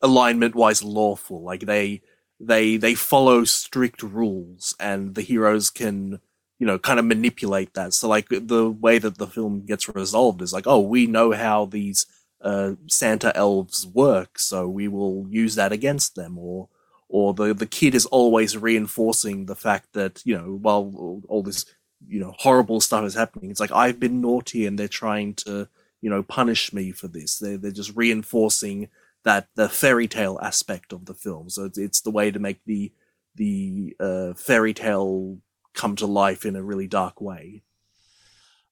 alignment 0.01 0.55
wise 0.55 0.83
lawful. 0.83 1.43
Like 1.43 1.61
they 1.61 2.01
they 2.39 2.75
they 2.75 2.95
follow 2.95 3.45
strict 3.45 4.03
rules, 4.03 4.75
and 4.79 5.15
the 5.15 5.21
heroes 5.21 5.69
can 5.69 6.19
you 6.61 6.67
know 6.67 6.79
kind 6.79 6.99
of 6.99 7.05
manipulate 7.05 7.73
that. 7.73 7.93
So 7.93 8.07
like 8.07 8.27
the 8.29 8.69
way 8.71 8.99
that 8.99 9.17
the 9.17 9.27
film 9.27 9.65
gets 9.65 9.89
resolved 9.89 10.41
is 10.41 10.53
like, 10.53 10.67
oh, 10.67 10.79
we 10.81 11.07
know 11.07 11.33
how 11.33 11.65
these 11.65 12.05
uh, 12.41 12.73
Santa 12.87 13.35
elves 13.35 13.87
work, 13.87 14.39
so 14.39 14.67
we 14.69 14.87
will 14.87 15.27
use 15.29 15.55
that 15.55 15.73
against 15.73 16.15
them, 16.15 16.37
or 16.37 16.69
or 17.09 17.33
the 17.33 17.53
the 17.53 17.67
kid 17.67 17.95
is 17.95 18.05
always 18.07 18.57
reinforcing 18.57 19.47
the 19.47 19.55
fact 19.55 19.93
that 19.93 20.21
you 20.25 20.37
know 20.37 20.59
while 20.61 21.21
all 21.27 21.43
this 21.43 21.65
you 22.07 22.19
know 22.21 22.33
horrible 22.39 22.81
stuff 22.81 23.05
is 23.05 23.13
happening 23.13 23.51
it's 23.51 23.59
like 23.59 23.71
i've 23.71 23.99
been 23.99 24.21
naughty 24.21 24.65
and 24.65 24.79
they're 24.79 24.87
trying 24.87 25.35
to 25.35 25.67
you 26.01 26.09
know 26.09 26.23
punish 26.23 26.73
me 26.73 26.91
for 26.91 27.07
this. 27.07 27.37
They're, 27.37 27.57
they're 27.57 27.71
just 27.71 27.95
reinforcing 27.95 28.89
that 29.23 29.47
the 29.55 29.69
fairy 29.69 30.07
tale 30.07 30.39
aspect 30.41 30.91
of 30.93 31.05
the 31.05 31.13
film. 31.13 31.49
So 31.49 31.65
it's, 31.65 31.77
it's 31.77 32.01
the 32.01 32.11
way 32.11 32.31
to 32.31 32.39
make 32.39 32.59
the 32.65 32.91
the 33.35 33.95
uh, 33.99 34.33
fairy 34.33 34.73
tale 34.73 35.37
come 35.73 35.95
to 35.97 36.05
life 36.05 36.45
in 36.45 36.55
a 36.55 36.63
really 36.63 36.87
dark 36.87 37.21
way. 37.21 37.63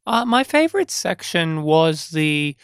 Uh, 0.05 0.25
my 0.25 0.43
favorite 0.43 0.91
section 0.91 1.63
was 1.63 2.09
the 2.09 2.55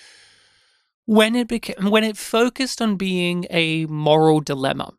when 1.05 1.36
it 1.36 1.47
became 1.47 1.91
when 1.91 2.03
it 2.03 2.17
focused 2.17 2.81
on 2.81 2.95
being 2.95 3.45
a 3.49 3.86
moral 3.86 4.39
dilemma. 4.39 4.93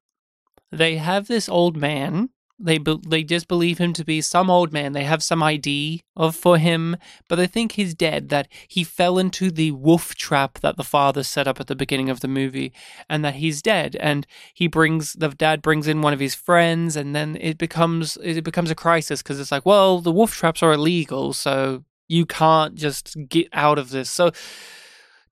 They 0.70 0.96
have 0.96 1.26
this 1.26 1.48
old 1.48 1.76
man 1.76 2.30
they 2.58 2.78
be- 2.78 3.00
they 3.06 3.22
just 3.22 3.48
believe 3.48 3.78
him 3.78 3.92
to 3.92 4.04
be 4.04 4.20
some 4.20 4.50
old 4.50 4.72
man. 4.72 4.92
They 4.92 5.04
have 5.04 5.22
some 5.22 5.42
ID 5.42 6.02
of 6.16 6.34
for 6.34 6.58
him, 6.58 6.96
but 7.28 7.36
they 7.36 7.46
think 7.46 7.72
he's 7.72 7.94
dead. 7.94 8.30
That 8.30 8.48
he 8.68 8.82
fell 8.84 9.18
into 9.18 9.50
the 9.50 9.72
wolf 9.72 10.14
trap 10.14 10.60
that 10.60 10.76
the 10.76 10.84
father 10.84 11.22
set 11.22 11.46
up 11.46 11.60
at 11.60 11.66
the 11.66 11.76
beginning 11.76 12.08
of 12.08 12.20
the 12.20 12.28
movie, 12.28 12.72
and 13.08 13.24
that 13.24 13.34
he's 13.34 13.60
dead. 13.60 13.96
And 14.00 14.26
he 14.54 14.68
brings 14.68 15.12
the 15.12 15.28
dad 15.28 15.60
brings 15.60 15.86
in 15.86 16.02
one 16.02 16.14
of 16.14 16.20
his 16.20 16.34
friends, 16.34 16.96
and 16.96 17.14
then 17.14 17.36
it 17.40 17.58
becomes 17.58 18.16
it 18.22 18.42
becomes 18.44 18.70
a 18.70 18.74
crisis 18.74 19.22
because 19.22 19.38
it's 19.38 19.52
like, 19.52 19.66
well, 19.66 20.00
the 20.00 20.12
wolf 20.12 20.32
traps 20.32 20.62
are 20.62 20.72
illegal, 20.72 21.32
so 21.32 21.84
you 22.08 22.24
can't 22.24 22.74
just 22.74 23.16
get 23.28 23.48
out 23.52 23.78
of 23.78 23.90
this. 23.90 24.10
So 24.10 24.30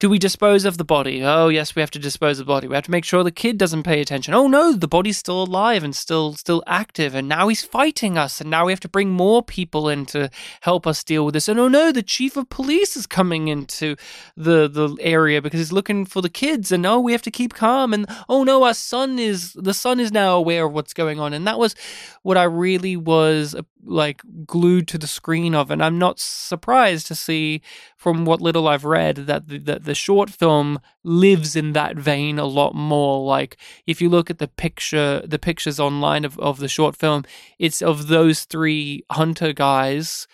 do 0.01 0.11
we 0.11 0.19
dispose 0.19 0.65
of 0.65 0.77
the 0.77 0.85
body? 0.85 1.23
Oh, 1.23 1.49
yes, 1.49 1.77
we 1.77 1.81
have 1.81 1.91
to 1.93 1.99
dispose 1.99 2.41
of 2.41 2.47
the 2.47 2.53
body. 2.53 2.67
We 2.67 2.75
have 2.75 2.85
to 2.85 2.91
make 2.91 3.05
sure 3.05 3.23
the 3.23 3.31
kid 3.31 3.59
doesn't 3.59 3.85
pay 3.85 4.01
attention. 4.01 4.35
Oh 4.35 4.49
no, 4.49 4.73
the 4.73 4.89
body's 4.89 5.19
still 5.19 5.45
alive 5.45 5.85
and 5.85 5.95
still 5.95 6.35
still 6.35 6.63
active, 6.67 7.15
and 7.15 7.29
now 7.29 7.49
he's 7.49 7.63
fighting 7.63 8.19
us, 8.19 8.41
and 8.41 8.51
now 8.51 8.67
we 8.67 8.73
have 8.73 8.81
to 8.81 8.89
bring 8.89 9.11
more 9.11 9.43
people 9.43 9.89
in 9.89 10.05
to 10.07 10.31
help 10.63 10.87
us 10.87 11.05
deal 11.05 11.25
with 11.25 11.35
this. 11.35 11.49
And 11.49 11.61
oh 11.61 11.69
no, 11.69 11.93
the 11.93 12.03
chief 12.03 12.37
of 12.37 12.49
police 12.51 12.97
is 12.97 13.07
coming 13.07 13.49
into 13.49 13.97
the 14.37 14.69
the 14.69 14.97
area 15.01 15.41
because 15.41 15.61
he's 15.61 15.73
looking 15.73 16.05
for 16.05 16.21
the 16.21 16.29
kids, 16.29 16.73
and 16.73 16.85
oh, 16.85 17.01
we 17.01 17.13
have 17.13 17.23
to 17.23 17.31
keep 17.31 17.55
calm. 17.55 17.95
And 17.95 18.07
oh 18.29 18.45
no, 18.45 18.65
our 18.65 18.75
son 18.75 19.19
is 19.19 19.53
the 19.55 19.75
son 19.75 20.01
is 20.01 20.11
now 20.11 20.37
aware 20.37 20.67
of 20.67 20.73
what's 20.73 20.95
going 20.95 21.21
on, 21.21 21.33
and 21.33 21.47
that 21.47 21.59
was 21.59 21.75
what 22.23 22.37
I 22.37 22.45
really 22.45 22.97
was 22.97 23.55
like 23.85 24.23
glued 24.47 24.89
to 24.89 24.99
the 24.99 25.07
screen 25.07 25.55
of, 25.55 25.71
and 25.71 25.83
I'm 25.83 25.99
not 25.99 26.19
surprised 26.19 27.07
to 27.09 27.15
see 27.15 27.63
from 27.97 28.25
what 28.25 28.41
little 28.41 28.69
I've 28.69 28.85
read 28.85 29.17
that 29.17 29.49
the, 29.49 29.59
that 29.59 29.85
the 29.85 29.95
short 29.95 30.31
film 30.31 30.81
lives 31.03 31.57
in 31.57 31.73
that 31.73 31.97
vein 31.97 32.39
a 32.39 32.45
lot 32.45 32.75
more. 32.75 33.25
Like 33.25 33.57
if 33.87 34.01
you 34.01 34.09
look 34.09 34.31
at 34.31 34.39
the 34.39 34.49
picture, 34.49 35.23
the 35.25 35.39
pictures 35.39 35.79
online 35.81 36.25
of, 36.25 36.39
of 36.39 36.59
the 36.59 36.69
short 36.69 36.97
film, 36.97 37.25
it's 37.59 37.83
of 37.83 38.09
those 38.09 38.45
three 38.45 39.05
hunter 39.11 39.53
guys 39.53 40.27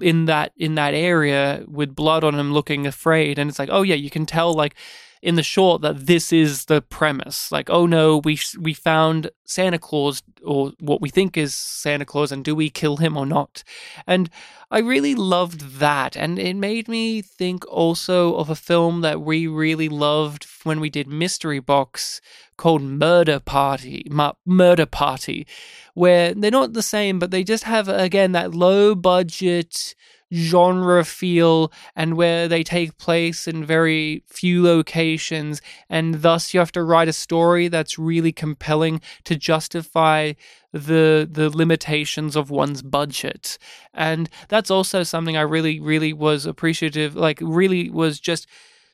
in 0.00 0.26
that 0.26 0.52
in 0.56 0.76
that 0.76 0.94
area 0.94 1.64
with 1.66 1.94
blood 1.94 2.22
on 2.22 2.36
them 2.36 2.52
looking 2.52 2.86
afraid 2.86 3.36
and 3.36 3.50
it's 3.50 3.58
like 3.58 3.68
oh 3.72 3.82
yeah 3.82 3.96
you 3.96 4.10
can 4.10 4.24
tell 4.24 4.54
like 4.54 4.76
in 5.22 5.36
the 5.36 5.42
short 5.42 5.82
that 5.82 6.06
this 6.06 6.32
is 6.32 6.64
the 6.64 6.82
premise. 6.82 7.52
Like, 7.52 7.70
oh 7.70 7.86
no, 7.86 8.18
we 8.18 8.38
we 8.58 8.74
found 8.74 9.30
Santa 9.44 9.78
Claus 9.78 10.22
or 10.44 10.72
what 10.80 11.00
we 11.00 11.08
think 11.08 11.36
is 11.36 11.54
Santa 11.54 12.04
Claus, 12.04 12.32
and 12.32 12.44
do 12.44 12.54
we 12.56 12.68
kill 12.68 12.96
him 12.96 13.16
or 13.16 13.24
not? 13.24 13.62
And 14.06 14.28
I 14.70 14.80
really 14.80 15.14
loved 15.14 15.78
that, 15.78 16.16
and 16.16 16.38
it 16.38 16.56
made 16.56 16.88
me 16.88 17.22
think 17.22 17.64
also 17.68 18.34
of 18.34 18.50
a 18.50 18.56
film 18.56 19.02
that 19.02 19.20
we 19.20 19.46
really 19.46 19.88
loved 19.88 20.46
when 20.64 20.80
we 20.80 20.90
did 20.90 21.06
Mystery 21.06 21.60
Box 21.60 22.20
called 22.56 22.82
Murder 22.82 23.38
Party, 23.38 24.04
Murder 24.44 24.86
Party, 24.86 25.46
where 25.94 26.34
they're 26.34 26.50
not 26.50 26.72
the 26.72 26.82
same, 26.82 27.18
but 27.18 27.30
they 27.30 27.44
just 27.44 27.64
have 27.64 27.88
again 27.88 28.32
that 28.32 28.54
low 28.54 28.96
budget 28.96 29.94
genre 30.32 31.04
feel 31.04 31.70
and 31.94 32.16
where 32.16 32.48
they 32.48 32.62
take 32.62 32.96
place 32.96 33.46
in 33.46 33.64
very 33.64 34.22
few 34.26 34.62
locations 34.62 35.60
and 35.90 36.22
thus 36.22 36.54
you 36.54 36.60
have 36.60 36.72
to 36.72 36.82
write 36.82 37.08
a 37.08 37.12
story 37.12 37.68
that's 37.68 37.98
really 37.98 38.32
compelling 38.32 39.00
to 39.24 39.36
justify 39.36 40.32
the 40.72 41.28
the 41.30 41.50
limitations 41.50 42.34
of 42.34 42.50
one's 42.50 42.80
budget 42.80 43.58
and 43.92 44.30
that's 44.48 44.70
also 44.70 45.02
something 45.02 45.36
I 45.36 45.42
really 45.42 45.78
really 45.78 46.14
was 46.14 46.46
appreciative 46.46 47.14
like 47.14 47.38
really 47.42 47.90
was 47.90 48.18
just 48.18 48.46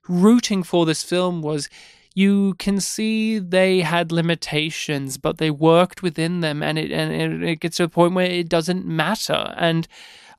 rooting 0.08 0.64
for 0.64 0.86
this 0.86 1.04
film 1.04 1.40
was 1.40 1.68
you 2.14 2.54
can 2.54 2.80
see 2.80 3.38
they 3.38 3.80
had 3.80 4.10
limitations, 4.10 5.18
but 5.18 5.38
they 5.38 5.52
worked 5.52 6.02
within 6.02 6.40
them, 6.40 6.64
and 6.64 6.76
it 6.76 6.90
and 6.90 7.12
it, 7.12 7.48
it 7.48 7.60
gets 7.60 7.76
to 7.76 7.84
a 7.84 7.88
point 7.88 8.14
where 8.14 8.26
it 8.26 8.48
doesn't 8.48 8.84
matter. 8.84 9.54
And 9.56 9.86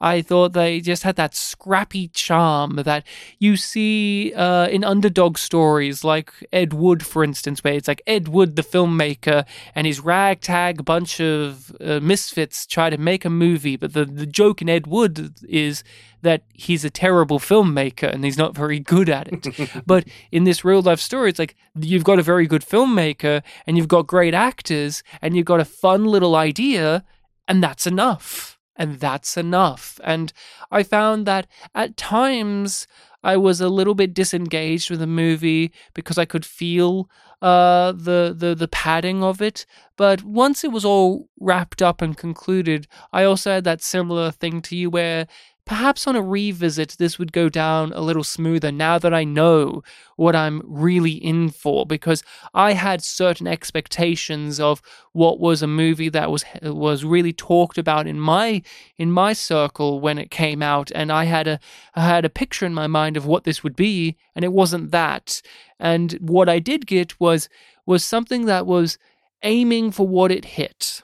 I 0.02 0.22
thought 0.22 0.54
they 0.54 0.80
just 0.80 1.04
had 1.04 1.18
that 1.18 1.36
scrappy 1.36 2.08
charm 2.08 2.78
that 2.78 3.06
you 3.38 3.58
see 3.58 4.34
uh, 4.34 4.68
in 4.68 4.84
underdog 4.86 5.38
stories 5.38 6.04
like 6.06 6.32
Ed 6.54 6.74
Wood, 6.74 7.06
for 7.06 7.22
instance, 7.24 7.64
where 7.64 7.74
it's 7.74 7.88
like 7.88 8.02
Ed 8.08 8.30
Wood, 8.30 8.56
the 8.56 8.62
filmmaker, 8.62 9.46
and 9.76 9.86
his 9.86 10.00
ragtag 10.00 10.86
bunch 10.86 11.20
of 11.20 11.76
uh, 11.82 12.00
misfits 12.02 12.66
try 12.66 12.90
to 12.90 12.98
make 12.98 13.26
a 13.26 13.30
movie. 13.30 13.76
But 13.76 13.94
the, 13.94 14.06
the 14.06 14.26
joke 14.26 14.62
in 14.62 14.70
Ed 14.70 14.88
Wood 14.88 15.34
is 15.48 15.84
that 16.22 16.44
he's 16.54 16.86
a 16.86 16.90
terrible 16.90 17.40
filmmaker 17.40 18.12
and 18.12 18.24
he's 18.24 18.38
not 18.38 18.56
very 18.56 18.80
good 18.80 19.10
at 19.10 19.28
it. 19.28 19.70
but 19.86 20.06
in 20.32 20.46
this 20.46 20.64
real 20.64 20.82
life 20.82 21.00
story, 21.00 21.30
it's 21.30 21.40
like 21.40 21.56
you've 21.76 22.04
got 22.06 22.20
a 22.20 22.24
very 22.24 22.48
good 22.48 22.62
filmmaker 22.62 23.42
and 23.68 23.78
you've 23.78 23.88
got 23.90 24.08
great 24.08 24.34
actors 24.34 25.04
and 25.22 25.36
you've 25.36 25.46
got 25.46 25.60
a 25.60 25.66
fun 25.66 26.06
little 26.06 26.36
idea, 26.36 27.04
and 27.50 27.62
that's 27.62 27.86
enough 27.86 28.59
and 28.80 29.00
that's 29.00 29.38
enough. 29.38 30.00
And 30.04 30.32
I 30.72 30.82
found 30.84 31.28
that 31.28 31.46
at 31.76 31.98
times 31.98 32.88
I 33.22 33.36
was 33.36 33.60
a 33.60 33.68
little 33.68 33.94
bit 33.94 34.14
disengaged 34.14 34.90
with 34.90 35.02
the 35.02 35.08
movie 35.08 35.74
because 35.94 36.18
I 36.18 36.24
could 36.24 36.46
feel 36.46 37.10
uh, 37.42 37.92
the 37.92 38.34
the 38.36 38.56
the 38.56 38.70
padding 38.70 39.22
of 39.22 39.42
it. 39.42 39.66
But 39.98 40.24
once 40.24 40.64
it 40.64 40.72
was 40.72 40.86
all 40.86 41.28
wrapped 41.40 41.82
up 41.82 42.02
and 42.02 42.18
concluded, 42.18 42.88
I 43.12 43.26
also 43.26 43.52
had 43.52 43.66
that 43.66 43.84
similar 43.84 44.32
thing 44.32 44.62
to 44.64 44.76
you 44.76 44.90
where 44.90 45.28
Perhaps 45.70 46.08
on 46.08 46.16
a 46.16 46.22
revisit, 46.24 46.96
this 46.98 47.20
would 47.20 47.32
go 47.32 47.48
down 47.48 47.94
a 47.94 48.02
little 48.02 48.24
smoother 48.24 48.72
now 48.72 48.98
that 48.98 49.14
I 49.14 49.24
know 49.24 49.84
what 50.16 50.36
I'm 50.36 50.64
really 50.66 51.12
in 51.12 51.52
for, 51.52 51.86
because 51.86 52.24
I 52.56 52.74
had 52.74 53.04
certain 53.04 53.46
expectations 53.46 54.60
of 54.60 54.82
what 55.12 55.40
was 55.40 55.62
a 55.62 55.68
movie 55.68 56.10
that 56.10 56.32
was 56.32 56.44
was 56.64 57.06
really 57.06 57.34
talked 57.34 57.78
about 57.78 58.08
in 58.08 58.20
my 58.20 58.64
in 58.98 59.12
my 59.12 59.34
circle 59.34 60.00
when 60.00 60.18
it 60.18 60.32
came 60.32 60.64
out, 60.64 60.92
and 60.96 61.12
I 61.12 61.26
had 61.26 61.48
a 61.48 61.60
I 61.94 62.02
had 62.02 62.26
a 62.26 62.32
picture 62.32 62.66
in 62.66 62.74
my 62.74 62.88
mind 62.88 63.16
of 63.16 63.28
what 63.28 63.44
this 63.44 63.64
would 63.64 63.76
be, 63.76 64.18
and 64.34 64.44
it 64.44 64.52
wasn't 64.52 64.90
that. 64.90 65.40
And 65.80 66.14
what 66.14 66.50
I 66.50 66.58
did 66.58 66.88
get 66.88 67.20
was 67.20 67.48
was 67.86 68.04
something 68.04 68.48
that 68.48 68.66
was 68.66 68.98
aiming 69.44 69.92
for 69.92 70.08
what 70.08 70.32
it 70.32 70.46
hit 70.46 71.04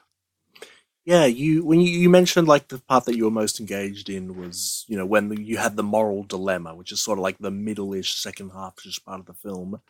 Yeah, 1.06 1.26
you 1.26 1.64
when 1.64 1.80
you, 1.80 1.90
you 1.90 2.10
mentioned 2.10 2.48
like 2.48 2.68
the 2.68 2.80
part 2.80 3.06
that 3.06 3.16
you 3.16 3.24
were 3.26 3.32
most 3.32 3.60
engaged 3.60 4.10
in 4.10 4.36
was 4.36 4.84
you 4.88 4.98
know 4.98 5.06
when 5.06 5.32
you 5.44 5.58
had 5.58 5.76
the 5.76 5.84
moral 5.84 6.24
dilemma, 6.24 6.74
which 6.74 6.92
is 6.92 7.00
sort 7.02 7.18
of 7.18 7.22
like 7.22 7.38
the 7.38 7.52
middle-ish 7.52 8.14
second 8.14 8.50
half, 8.50 8.76
just 8.82 9.04
part 9.06 9.20
of 9.20 9.26
the 9.26 9.34
film. 9.34 9.80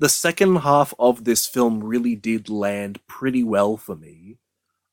The 0.00 0.10
second 0.10 0.56
half 0.58 0.94
of 0.98 1.24
this 1.24 1.46
film 1.46 1.84
really 1.84 2.16
did 2.16 2.48
land 2.50 3.06
pretty 3.06 3.44
well 3.44 3.76
for 3.76 3.96
me, 3.96 4.38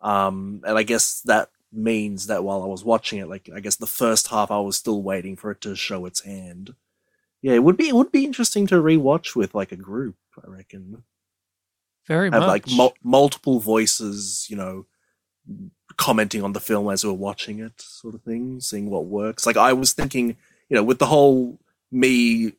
um, 0.01 0.61
and 0.65 0.77
I 0.77 0.84
guess 0.84 1.21
that 1.21 1.51
means 1.73 2.27
that 2.27 2.43
while 2.43 2.63
I 2.63 2.67
was 2.67 2.86
watching 2.86 3.19
it, 3.19 3.30
like 3.30 3.49
I 3.55 3.61
guess 3.61 3.77
the 3.77 3.88
first 3.88 4.30
half 4.30 4.51
I 4.51 4.59
was 4.59 4.77
still 4.77 5.01
waiting 5.03 5.38
for 5.38 5.51
it 5.51 5.61
to 5.61 5.75
show 5.75 6.05
its 6.05 6.21
hand. 6.25 6.75
Yeah, 7.41 7.53
it 7.53 7.63
would 7.63 7.77
be 7.77 7.89
it 7.89 7.95
would 7.95 8.11
be 8.11 8.25
interesting 8.25 8.67
to 8.67 8.75
rewatch 8.75 9.36
with 9.36 9.55
like 9.55 9.71
a 9.71 9.77
group. 9.77 10.17
I 10.43 10.49
reckon 10.49 11.03
Very 12.07 12.32
have 12.32 12.41
much. 12.41 12.47
like 12.47 12.67
mul- 12.69 12.97
multiple 13.03 13.59
voices, 13.59 14.47
you 14.49 14.55
know, 14.57 14.86
commenting 15.97 16.43
on 16.43 16.53
the 16.53 16.59
film 16.59 16.89
as 16.89 17.05
we're 17.05 17.11
watching 17.11 17.59
it, 17.59 17.81
sort 17.81 18.15
of 18.15 18.21
thing, 18.21 18.59
seeing 18.61 18.89
what 18.89 19.05
works. 19.05 19.45
Like 19.45 19.57
I 19.57 19.73
was 19.73 19.93
thinking, 19.93 20.37
you 20.69 20.75
know, 20.75 20.83
with 20.83 20.99
the 20.99 21.05
whole 21.07 21.59
me 21.91 22.53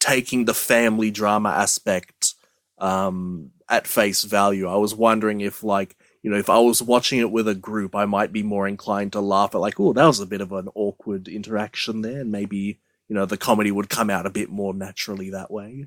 taking 0.00 0.44
the 0.44 0.54
family 0.54 1.10
drama 1.10 1.50
aspect 1.50 2.34
um, 2.78 3.50
at 3.68 3.86
face 3.86 4.22
value, 4.22 4.66
I 4.68 4.76
was 4.76 4.94
wondering 4.94 5.40
if 5.40 5.62
like 5.62 5.96
you 6.22 6.30
know 6.30 6.38
if 6.38 6.48
I 6.48 6.58
was 6.58 6.82
watching 6.82 7.18
it 7.18 7.30
with 7.30 7.46
a 7.46 7.54
group, 7.54 7.94
I 7.94 8.06
might 8.06 8.32
be 8.32 8.42
more 8.42 8.66
inclined 8.66 9.12
to 9.12 9.20
laugh 9.20 9.54
at 9.54 9.60
like, 9.60 9.78
oh, 9.78 9.92
that 9.92 10.06
was 10.06 10.20
a 10.20 10.26
bit 10.26 10.40
of 10.40 10.52
an 10.52 10.68
awkward 10.74 11.28
interaction 11.28 12.02
there, 12.02 12.20
and 12.22 12.32
maybe 12.32 12.80
you 13.08 13.14
know 13.14 13.26
the 13.26 13.36
comedy 13.36 13.70
would 13.70 13.90
come 13.90 14.10
out 14.10 14.26
a 14.26 14.30
bit 14.30 14.48
more 14.48 14.72
naturally 14.72 15.30
that 15.30 15.50
way. 15.50 15.86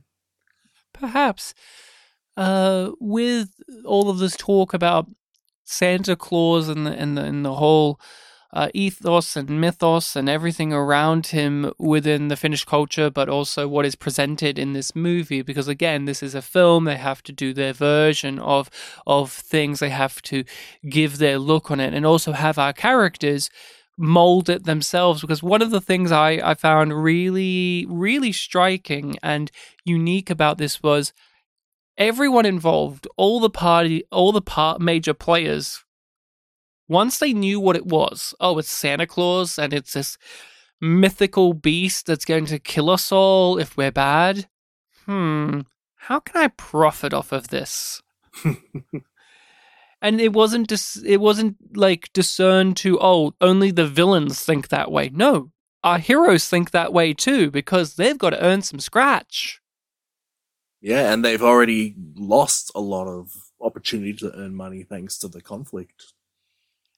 Perhaps. 0.94 1.54
Uh, 2.38 2.92
with 3.02 3.50
all 3.84 4.10
of 4.10 4.20
this 4.20 4.38
talk 4.38 4.74
about 4.74 5.08
Santa 5.70 6.16
Claus 6.16 6.68
and 6.68 6.86
the 6.88 6.92
and 6.92 7.18
the, 7.18 7.24
and 7.24 7.46
the 7.46 7.56
whole 7.56 8.00
uh, 8.52 8.70
ethos 8.74 9.36
and 9.36 9.62
mythos 9.62 10.16
and 10.16 10.28
everything 10.28 10.74
around 10.74 11.28
him 11.28 11.72
within 11.78 12.30
the 12.30 12.36
Finnish 12.36 12.66
culture, 12.66 13.12
but 13.12 13.30
also 13.30 13.68
what 13.68 13.86
is 13.86 13.96
presented 13.96 14.58
in 14.58 14.74
this 14.74 14.96
movie. 14.96 15.44
Because 15.44 15.68
again, 15.68 16.06
this 16.06 16.24
is 16.24 16.34
a 16.34 16.42
film; 16.42 16.86
they 16.86 16.98
have 16.98 17.22
to 17.24 17.32
do 17.32 17.54
their 17.54 17.74
version 17.74 18.40
of 18.40 18.70
of 19.06 19.32
things. 19.32 19.80
They 19.80 19.90
have 19.92 20.22
to 20.24 20.44
give 20.90 21.20
their 21.20 21.38
look 21.38 21.70
on 21.70 21.80
it, 21.80 21.94
and 21.94 22.06
also 22.06 22.32
have 22.32 22.58
our 22.58 22.74
characters 22.74 23.52
mold 23.96 24.50
it 24.50 24.66
themselves. 24.66 25.22
Because 25.22 25.44
one 25.44 25.62
of 25.62 25.70
the 25.70 25.82
things 25.82 26.12
I 26.12 26.32
I 26.44 26.56
found 26.56 27.04
really 27.04 27.86
really 27.88 28.32
striking 28.32 29.18
and 29.22 29.52
unique 29.86 30.32
about 30.32 30.58
this 30.58 30.82
was 30.82 31.14
everyone 32.00 32.46
involved, 32.46 33.08
all 33.18 33.40
the 33.40 33.50
party, 33.50 34.04
all 34.12 34.32
the 34.32 34.42
part 34.42 34.82
major 34.82 35.14
players, 35.14 35.84
once 36.88 37.20
they 37.20 37.34
knew 37.34 37.60
what 37.60 37.76
it 37.76 37.86
was, 37.86 38.34
oh, 38.40 38.58
it's 38.58 38.72
Santa 38.72 39.06
Claus 39.06 39.60
and 39.60 39.74
it's 39.74 39.94
this 39.94 40.18
mythical 40.82 41.54
beast 41.54 42.08
that's 42.08 42.26
going 42.26 42.46
to 42.48 42.58
kill 42.58 42.90
us 42.90 43.12
all 43.12 43.60
if 43.60 43.78
we're 43.78 43.92
bad. 43.92 44.48
Hmm, 45.06 45.62
how 45.96 46.20
can 46.20 46.42
I 46.42 46.48
profit 46.48 47.14
off 47.14 47.32
of 47.32 47.50
this? 47.50 48.02
and 50.02 50.22
it 50.22 50.34
wasn't 50.34 50.68
dis- 50.68 51.04
it 51.06 51.18
wasn't 51.18 51.58
like 51.76 52.10
discerned 52.14 52.78
to 52.78 52.98
oh, 53.02 53.34
only 53.42 53.72
the 53.72 53.88
villains 53.88 54.42
think 54.42 54.70
that 54.70 54.92
way. 54.92 55.10
No, 55.14 55.52
our 55.84 56.00
heroes 56.00 56.48
think 56.48 56.72
that 56.72 56.94
way 56.94 57.14
too 57.14 57.52
because 57.52 57.96
they've 57.96 58.18
got 58.18 58.32
to 58.32 58.44
earn 58.44 58.62
some 58.62 58.80
scratch. 58.80 59.62
Yeah, 60.82 61.12
and 61.12 61.24
they've 61.24 61.42
already 61.42 61.96
lost 62.16 62.72
a 62.74 62.80
lot 62.80 63.08
of 63.08 63.34
opportunity 63.62 64.14
to 64.14 64.34
earn 64.36 64.56
money 64.56 64.84
thanks 64.84 65.18
to 65.20 65.28
the 65.28 65.42
conflict. 65.42 66.14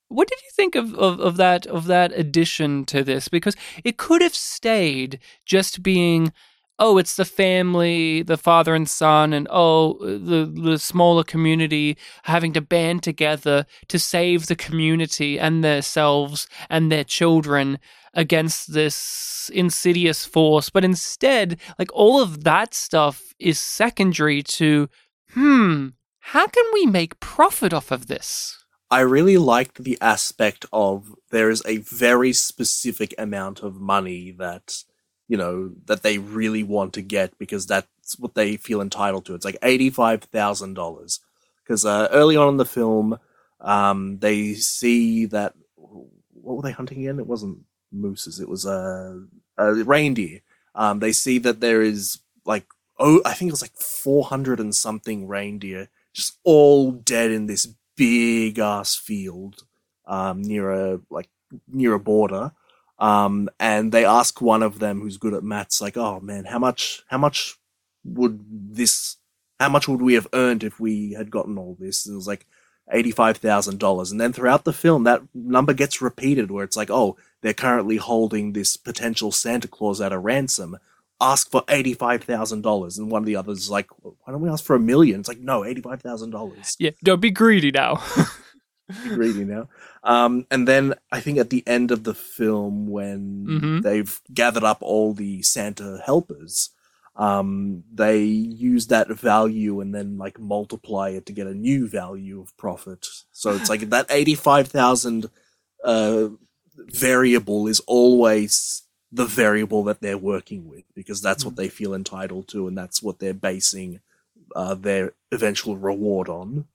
What 0.08 0.28
did 0.28 0.40
you 0.42 0.50
think 0.54 0.76
of, 0.76 0.94
of, 0.96 1.20
of 1.20 1.38
that 1.38 1.66
of 1.66 1.86
that 1.88 2.12
addition 2.12 2.86
to 2.86 3.04
this? 3.04 3.28
Because 3.30 3.56
it 3.84 3.98
could 3.98 4.22
have 4.22 4.36
stayed 4.36 5.20
just 5.46 5.82
being, 5.82 6.34
oh, 6.80 6.98
it's 6.98 7.16
the 7.16 7.26
family, 7.26 8.24
the 8.24 8.38
father 8.38 8.74
and 8.74 8.90
son, 8.90 9.34
and 9.34 9.48
oh, 9.50 9.94
the 10.00 10.46
the 10.46 10.80
smaller 10.80 11.24
community 11.24 11.98
having 12.24 12.54
to 12.54 12.62
band 12.62 13.04
together 13.04 13.66
to 13.88 14.00
save 14.00 14.48
the 14.48 14.56
community 14.56 15.40
and 15.40 15.64
themselves 15.64 16.48
and 16.70 16.92
their 16.92 17.04
children 17.04 17.80
against 18.14 18.74
this 18.74 19.50
insidious 19.54 20.26
force. 20.26 20.70
But 20.70 20.84
instead, 20.84 21.60
like 21.80 21.90
all 21.94 22.22
of 22.22 22.44
that 22.44 22.74
stuff 22.74 23.34
is 23.40 23.60
secondary 23.60 24.44
to, 24.44 24.90
hmm, 25.34 25.90
how 26.20 26.48
can 26.48 26.66
we 26.74 26.86
make 26.86 27.20
profit 27.20 27.74
off 27.74 27.92
of 27.92 28.08
this? 28.08 28.58
I 28.90 29.00
really 29.02 29.38
liked 29.38 29.84
the 29.84 29.98
aspect 30.02 30.66
of 30.74 31.16
there 31.30 31.50
is 31.50 31.64
a 31.66 31.78
very 31.78 32.34
specific 32.34 33.16
amount 33.18 33.62
of 33.62 33.80
money 33.80 34.32
that 34.32 34.84
you 35.32 35.38
know 35.38 35.72
that 35.86 36.04
they 36.04 36.18
really 36.18 36.62
want 36.62 36.92
to 36.96 37.02
get 37.02 37.38
because 37.38 37.66
that's 37.66 38.20
what 38.20 38.36
they 38.36 38.58
feel 38.58 38.82
entitled 38.82 39.26
to. 39.26 39.34
It's 39.34 39.46
like 39.46 39.58
eighty 39.64 39.90
five 39.90 40.24
thousand 40.24 40.74
dollars 40.74 41.22
because 41.64 41.86
uh, 41.86 42.10
early 42.12 42.36
on 42.36 42.50
in 42.50 42.58
the 42.58 42.66
film, 42.66 43.18
um, 43.62 44.20
they 44.20 44.56
see 44.56 45.26
that 45.28 45.54
what 46.34 46.58
were 46.58 46.64
they 46.64 46.74
hunting 46.74 47.00
again? 47.00 47.18
It 47.18 47.28
wasn't 47.28 47.60
mooses. 47.94 48.42
It 48.42 48.50
was 48.50 48.66
a 48.66 49.24
uh, 49.58 49.64
uh, 49.64 49.86
reindeer. 49.86 50.42
Um, 50.76 51.00
they 51.00 51.14
see 51.14 51.38
that 51.40 51.62
there 51.62 51.82
is 51.82 52.20
like 52.46 52.66
oh, 53.00 53.22
I 53.24 53.34
think 53.34 53.48
it 53.48 53.54
was 53.54 53.62
like 53.62 53.78
four 53.78 54.26
hundred 54.26 54.60
and 54.60 54.76
something 54.76 55.30
reindeer 55.30 55.88
just 56.14 56.40
all 56.44 56.92
dead 56.92 57.32
in 57.32 57.46
this 57.46 57.68
big 57.96 58.60
ass 58.60 58.96
field 58.96 59.64
um, 60.06 60.42
near 60.42 60.72
a 60.72 61.00
like 61.10 61.30
near 61.72 61.94
a 61.94 62.00
border. 62.00 62.52
Um, 63.02 63.50
and 63.60 63.92
they 63.92 64.06
ask 64.06 64.40
one 64.42 64.62
of 64.62 64.78
them 64.78 65.02
who's 65.02 65.18
good 65.18 65.34
at 65.34 65.44
maths, 65.44 65.82
like, 65.82 65.98
"Oh 65.98 66.20
man, 66.20 66.46
how 66.46 66.60
much? 66.60 67.04
How 67.08 67.18
much 67.18 67.58
would 68.06 68.46
this? 68.48 69.18
How 69.60 69.70
much 69.70 69.88
would 69.88 70.02
we 70.02 70.14
have 70.14 70.28
earned 70.34 70.64
if 70.64 70.80
we 70.80 71.14
had 71.14 71.32
gotten 71.32 71.58
all 71.58 71.76
this?" 71.80 72.06
And 72.06 72.14
it 72.14 72.18
was 72.18 72.28
like 72.28 72.46
eighty-five 72.92 73.38
thousand 73.38 73.80
dollars. 73.80 74.12
And 74.12 74.22
then 74.22 74.34
throughout 74.34 74.66
the 74.66 74.72
film, 74.72 75.04
that 75.06 75.24
number 75.34 75.74
gets 75.74 76.00
repeated, 76.00 76.52
where 76.52 76.64
it's 76.64 76.78
like, 76.78 76.92
"Oh, 76.92 77.18
they're 77.42 77.56
currently 77.56 77.98
holding 77.98 78.54
this 78.54 78.78
potential 78.78 79.32
Santa 79.32 79.68
Claus 79.68 80.00
at 80.00 80.14
a 80.14 80.20
ransom. 80.20 80.78
Ask 81.20 81.50
for 81.50 81.64
eighty-five 81.70 82.24
thousand 82.24 82.62
dollars." 82.62 83.00
And 83.00 83.10
one 83.10 83.24
of 83.24 83.26
the 83.26 83.36
others 83.36 83.62
is 83.62 83.70
like, 83.72 83.88
"Why 84.04 84.32
don't 84.32 84.42
we 84.42 84.50
ask 84.50 84.64
for 84.64 84.76
a 84.76 84.80
million? 84.80 85.22
It's 85.22 85.30
like, 85.30 85.40
"No, 85.40 85.66
eighty-five 85.66 86.04
thousand 86.04 86.30
dollars." 86.30 86.76
Yeah, 86.78 86.92
don't 87.04 87.20
be 87.20 87.32
greedy 87.32 87.72
now. 87.72 88.04
greedy 89.04 89.44
now. 89.46 89.68
Um, 90.04 90.46
and 90.52 90.68
then 90.68 90.96
I 91.12 91.20
think 91.20 91.38
at 91.38 91.50
the 91.50 91.64
end 91.68 91.92
of 91.92 92.04
the 92.04 92.14
film, 92.14 92.88
when 92.88 93.46
Mhm. 93.48 93.84
they've 93.84 94.22
gathered 94.34 94.64
up 94.64 94.80
all 94.82 95.14
the 95.14 95.42
Santa 95.44 96.02
helpers, 96.06 96.70
um, 97.16 97.84
they 97.94 98.24
use 98.24 98.88
that 98.88 99.10
value 99.10 99.82
and 99.82 99.94
then 99.94 100.18
like 100.18 100.40
multiply 100.40 101.10
it 101.10 101.26
to 101.26 101.34
get 101.34 101.48
a 101.48 101.54
new 101.54 101.88
value 101.88 102.40
of 102.42 102.56
profit. 102.58 103.08
So 103.32 103.52
it's 103.56 103.70
like 103.70 103.90
that 103.90 104.08
eighty-five 104.10 104.68
thousand 104.70 105.30
uh, 105.84 106.30
variable 106.78 107.68
is 107.68 107.80
always 107.82 108.84
the 109.12 109.26
variable 109.26 109.84
that 109.84 110.00
they're 110.00 110.18
working 110.18 110.70
with 110.70 110.84
because 110.96 111.22
that's 111.22 111.44
what 111.44 111.58
they 111.58 111.68
feel 111.68 111.94
entitled 111.94 112.48
to 112.48 112.68
and 112.68 112.78
that's 112.78 113.04
what 113.04 113.20
they're 113.20 113.34
basing 113.34 114.00
uh, 114.56 114.74
their 114.74 115.12
eventual 115.34 115.76
reward 115.76 116.30
on. 116.30 116.66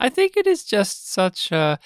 I 0.00 0.08
think 0.08 0.36
it 0.36 0.46
is 0.46 0.64
just 0.64 1.10
such 1.10 1.50
a 1.52 1.78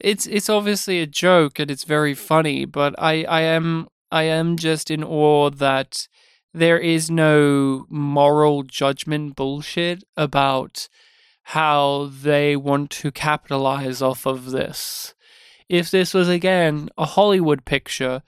it's 0.00 0.26
it's 0.26 0.48
obviously 0.48 1.00
a 1.00 1.06
joke 1.06 1.58
and 1.58 1.70
it's 1.70 1.84
very 1.84 2.14
funny, 2.14 2.64
but 2.64 2.94
I 2.98 3.24
I 3.24 3.42
am 3.42 3.88
I 4.10 4.24
am 4.24 4.56
just 4.56 4.90
in 4.90 5.04
awe 5.04 5.50
that 5.50 6.08
there 6.52 6.78
is 6.78 7.10
no 7.10 7.86
moral 7.88 8.62
judgment 8.62 9.36
bullshit 9.36 10.04
about 10.16 10.88
how 11.48 12.10
they 12.22 12.56
want 12.56 12.90
to 12.90 13.10
capitalize 13.10 14.00
off 14.00 14.26
of 14.26 14.50
this. 14.50 15.14
If 15.68 15.90
this 15.90 16.14
was 16.14 16.28
again 16.28 16.88
a 16.98 17.04
Hollywood 17.04 17.64
picture, 17.64 18.22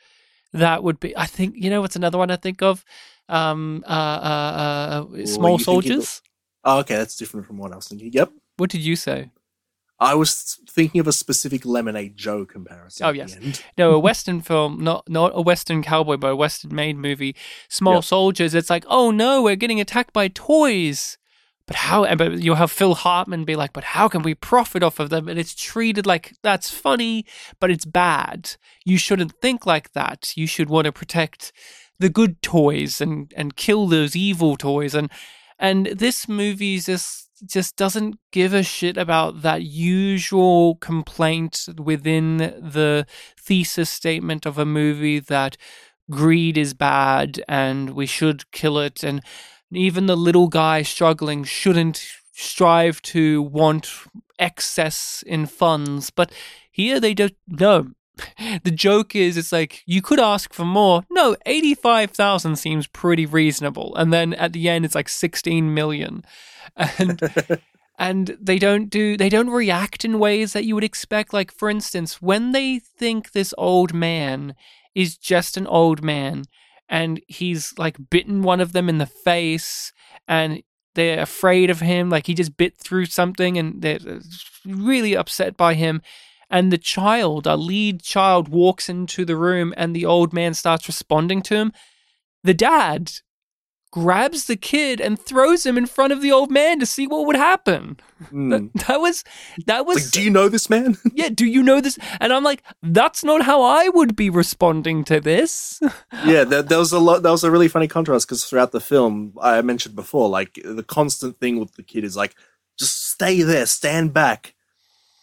that 0.53 0.83
would 0.83 1.01
be 1.01 1.17
I 1.17 1.27
think 1.27 1.55
you 1.57 1.71
know 1.71 1.81
what's 1.81 1.97
another 1.97 2.19
one 2.19 2.31
I 2.31 2.37
think 2.37 2.63
of 2.63 2.85
um 3.29 3.83
uh 3.87 3.91
uh, 3.91 5.07
uh 5.13 5.27
small 5.27 5.59
soldiers. 5.59 6.23
Oh, 6.65 6.79
okay, 6.81 6.97
that's 6.97 7.17
different 7.17 7.47
from 7.47 7.59
what 7.59 7.73
I 7.73 7.77
was 7.77 7.89
thinking. 7.89 8.13
Yep. 8.13 8.33
What 8.57 8.71
did 8.71 8.81
you 8.83 8.97
say? 8.97 9.31
I 9.99 10.15
was 10.15 10.59
thinking 10.69 11.01
of 11.01 11.07
a 11.09 11.13
specific 11.13 11.65
Lemonade 11.65 12.17
Joe 12.19 12.45
comparison. 12.45 13.07
Oh, 13.07 13.11
yes. 13.11 13.37
No, 13.79 13.93
a 13.93 13.99
Western 14.11 14.43
film, 14.43 14.85
not 14.85 15.09
not 15.09 15.33
a 15.35 15.41
Western 15.41 15.83
cowboy, 15.83 16.19
but 16.19 16.33
a 16.33 16.37
Western 16.37 16.75
made 16.75 16.97
movie. 16.99 17.35
Small 17.71 17.95
Yeah. 17.95 18.01
soldiers. 18.01 18.55
It's 18.55 18.69
like, 18.69 18.85
oh 18.89 19.11
no, 19.11 19.43
we're 19.43 19.57
getting 19.57 19.81
attacked 19.81 20.13
by 20.13 20.29
toys. 20.29 21.17
But 21.67 21.77
how? 21.77 22.15
But 22.15 22.41
you'll 22.41 22.57
have 22.57 22.71
Phil 22.71 22.95
Hartman 22.95 23.45
be 23.45 23.57
like, 23.57 23.73
but 23.73 23.85
how 23.85 24.07
can 24.07 24.23
we 24.23 24.35
profit 24.35 24.83
off 24.83 25.01
of 25.01 25.09
them? 25.11 25.29
And 25.29 25.39
it's 25.39 25.55
treated 25.55 26.07
like 26.07 26.35
that's 26.43 26.71
funny, 26.71 27.25
but 27.59 27.71
it's 27.71 27.87
bad. 27.87 28.53
You 28.85 28.99
shouldn't 28.99 29.33
think 29.41 29.65
like 29.67 29.93
that. 29.95 30.33
You 30.37 30.47
should 30.47 30.69
want 30.69 30.85
to 30.85 30.93
protect 30.93 31.53
the 31.99 32.11
good 32.11 32.43
toys 32.43 33.01
and 33.01 33.33
and 33.35 33.57
kill 33.57 33.87
those 33.89 34.15
evil 34.15 34.57
toys. 34.59 34.95
And 34.95 35.11
and 35.59 35.87
this 35.87 36.29
movie's 36.29 36.85
just 36.87 37.26
just 37.45 37.77
doesn't 37.77 38.19
give 38.33 38.55
a 38.55 38.63
shit 38.63 38.97
about 38.97 39.43
that 39.43 39.63
usual 39.63 40.77
complaint 40.77 41.69
within 41.79 42.39
the 42.39 43.07
thesis 43.39 43.91
statement 43.91 44.47
of 44.47 44.59
a 44.59 44.65
movie 44.65 45.19
that 45.19 45.57
greed 46.11 46.57
is 46.57 46.75
bad 46.75 47.43
and 47.49 47.91
we 47.91 48.07
should 48.07 48.51
kill 48.53 48.79
it. 48.79 49.03
And 49.03 49.21
even 49.73 50.07
the 50.07 50.17
little 50.17 50.49
guy 50.49 50.83
struggling 50.83 51.45
shouldn't 51.45 52.07
strive 52.33 53.03
to 53.03 53.43
want 53.43 53.91
excess 54.39 55.25
in 55.27 55.47
funds. 55.47 56.11
But 56.11 56.33
here 56.71 57.01
they 57.01 57.15
don't 57.15 57.37
no 57.49 57.91
the 58.63 58.71
joke 58.71 59.15
is 59.15 59.37
it's 59.37 59.53
like 59.53 59.83
you 59.87 60.03
could 60.03 60.21
ask 60.21 60.53
for 60.53 60.65
more. 60.65 61.03
No 61.11 61.37
85,000 61.47 62.57
seems 62.57 62.87
pretty 62.87 63.27
reasonable. 63.27 63.95
And 63.97 64.13
then 64.13 64.35
at 64.35 64.53
the 64.53 64.69
end 64.69 64.85
it's 64.85 64.95
like 64.95 65.09
16 65.09 65.73
million. 65.73 66.25
And 66.99 67.21
and 67.99 68.37
they 68.41 68.59
don't 68.59 68.91
do 68.91 69.17
they 69.17 69.31
don't 69.31 69.49
react 69.49 70.05
in 70.05 70.19
ways 70.19 70.53
that 70.53 70.65
you 70.65 70.75
would 70.75 70.85
expect. 70.85 71.33
Like 71.33 71.53
for 71.53 71.71
instance 71.71 72.21
when 72.21 72.53
they 72.53 72.79
think 72.79 73.33
this 73.33 73.55
old 73.57 73.95
man 73.95 74.55
is 74.95 75.17
just 75.17 75.57
an 75.57 75.67
old 75.67 76.03
man 76.03 76.45
and 76.89 77.21
he's 77.29 77.73
like 77.79 77.97
bitten 78.11 78.43
one 78.43 78.61
of 78.61 78.73
them 78.73 78.89
in 78.89 78.99
the 78.99 79.07
face 79.07 79.93
and 80.27 80.63
they're 80.95 81.21
afraid 81.21 81.71
of 81.71 81.81
him 81.81 82.11
like 82.11 82.27
he 82.27 82.35
just 82.35 82.57
bit 82.57 82.77
through 82.77 83.07
something 83.07 83.57
and 83.57 83.83
they're 83.83 83.99
uh, 84.09 84.21
really 84.65 85.17
upset 85.17 85.57
by 85.57 85.75
him 85.75 86.03
and 86.51 86.73
the 86.73 86.79
child 86.79 87.47
a 87.47 87.57
lead 87.57 88.03
child 88.03 88.49
walks 88.49 88.89
into 88.89 89.25
the 89.25 89.37
room 89.37 89.75
and 89.77 89.95
the 89.95 90.05
old 90.05 90.33
man 90.33 90.55
starts 90.55 90.87
responding 90.89 91.43
to 91.43 91.57
him 91.57 91.73
the 92.43 92.55
dad 92.55 93.11
grabs 93.97 94.45
the 94.45 94.57
kid 94.57 95.01
and 95.01 95.19
throws 95.19 95.65
him 95.65 95.79
in 95.79 95.87
front 95.87 96.13
of 96.13 96.21
the 96.21 96.31
old 96.31 96.51
man 96.51 96.79
to 96.79 96.85
see 96.85 97.07
what 97.07 97.27
would 97.27 97.35
happen. 97.35 97.97
Mm. 98.31 98.71
That, 98.75 98.87
that 98.87 99.01
was 99.01 99.25
that 99.67 99.87
was 99.87 100.05
Like, 100.05 100.11
do 100.11 100.23
you 100.23 100.29
know 100.29 100.51
this 100.51 100.69
man? 100.69 100.99
yeah, 101.15 101.31
do 101.31 101.47
you 101.47 101.63
know 101.63 101.81
this? 101.81 101.99
And 102.21 102.31
I'm 102.31 102.45
like, 102.45 102.63
that's 102.83 103.25
not 103.25 103.43
how 103.43 103.63
I 103.63 103.89
would 103.89 104.15
be 104.15 104.29
responding 104.29 105.03
to 105.05 105.19
this. 105.19 105.81
yeah, 106.27 106.45
that, 106.45 106.69
there 106.69 106.79
was 106.79 106.93
a 106.93 106.99
lot. 106.99 107.23
That 107.23 107.31
was 107.31 107.43
a 107.43 107.51
really 107.51 107.69
funny 107.69 107.89
contrast 107.89 108.27
because 108.27 108.45
throughout 108.45 108.73
the 108.73 108.81
film, 108.81 109.33
I 109.41 109.63
mentioned 109.63 109.97
before, 109.97 110.29
like 110.29 110.61
the 110.63 110.85
constant 110.85 111.41
thing 111.41 111.59
with 111.59 111.75
the 111.77 111.83
kid 111.83 112.05
is 112.05 112.17
like, 112.17 112.35
just 112.79 113.11
stay 113.13 113.41
there, 113.41 113.65
stand 113.65 114.13
back. 114.13 114.55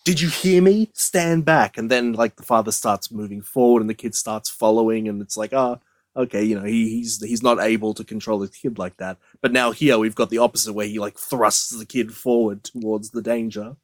Did 0.06 0.22
you 0.22 0.30
hear 0.30 0.62
me? 0.62 0.90
Stand 0.94 1.46
back. 1.46 1.78
And 1.78 1.92
then 1.92 2.14
like 2.14 2.36
the 2.38 2.44
father 2.44 2.72
starts 2.72 3.12
moving 3.12 3.42
forward, 3.42 3.82
and 3.82 3.90
the 3.90 3.94
kid 3.96 4.16
starts 4.16 4.50
following, 4.50 5.08
and 5.08 5.22
it's 5.22 5.38
like, 5.38 5.54
ah, 5.54 5.80
okay, 6.18 6.44
you 6.44 6.56
know, 6.60 6.66
he, 6.66 6.90
he's 6.90 7.24
he's 7.24 7.44
not 7.44 7.60
able 7.62 7.94
to 7.96 8.04
control 8.04 8.40
the 8.40 8.48
kid 8.50 8.78
like 8.80 8.98
that. 8.98 9.18
But 9.42 9.54
now 9.54 9.72
here 9.72 9.98
we've 10.00 10.16
got 10.16 10.30
the 10.30 10.40
opposite, 10.40 10.74
where 10.74 10.88
he 10.88 11.00
like 11.00 11.18
thrusts 11.18 11.72
the 11.78 11.86
kid 11.86 12.14
forward 12.14 12.64
towards 12.64 13.12
the 13.12 13.22
danger. 13.22 13.78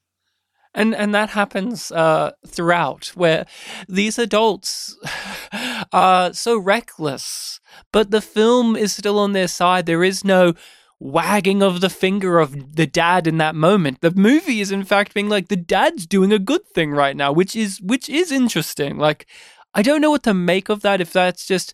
and 0.74 0.96
and 0.96 1.14
that 1.16 1.32
happens 1.32 1.92
uh, 1.92 2.32
throughout 2.48 3.08
where 3.16 3.46
these 3.88 4.18
adults 4.20 4.98
are 5.94 6.34
so 6.34 6.58
reckless 6.58 7.60
but 7.92 8.12
the 8.12 8.22
film 8.22 8.76
is 8.76 8.94
still 8.94 9.20
on 9.20 9.34
their 9.34 9.48
side 9.48 9.86
there 9.86 10.04
is 10.04 10.24
no 10.24 10.54
wagging 11.00 11.64
of 11.64 11.80
the 11.80 11.90
finger 11.90 12.40
of 12.40 12.76
the 12.76 12.86
dad 12.86 13.26
in 13.26 13.38
that 13.38 13.56
moment. 13.56 14.02
The 14.02 14.12
movie 14.12 14.62
is 14.62 14.72
in 14.72 14.84
fact 14.84 15.14
being 15.14 15.30
like 15.30 15.48
the 15.48 15.56
dad's 15.56 16.06
doing 16.06 16.34
a 16.34 16.40
good 16.40 16.68
thing 16.68 16.92
right 16.92 17.16
now 17.16 17.32
which 17.32 17.56
is 17.56 17.80
which 17.82 18.10
is 18.10 18.32
interesting. 18.32 18.98
Like 18.98 19.26
i 19.74 19.82
don't 19.82 20.02
know 20.02 20.12
what 20.12 20.24
to 20.24 20.34
make 20.34 20.70
of 20.70 20.82
that 20.82 21.02
if 21.02 21.14
that's 21.14 21.46
just 21.46 21.74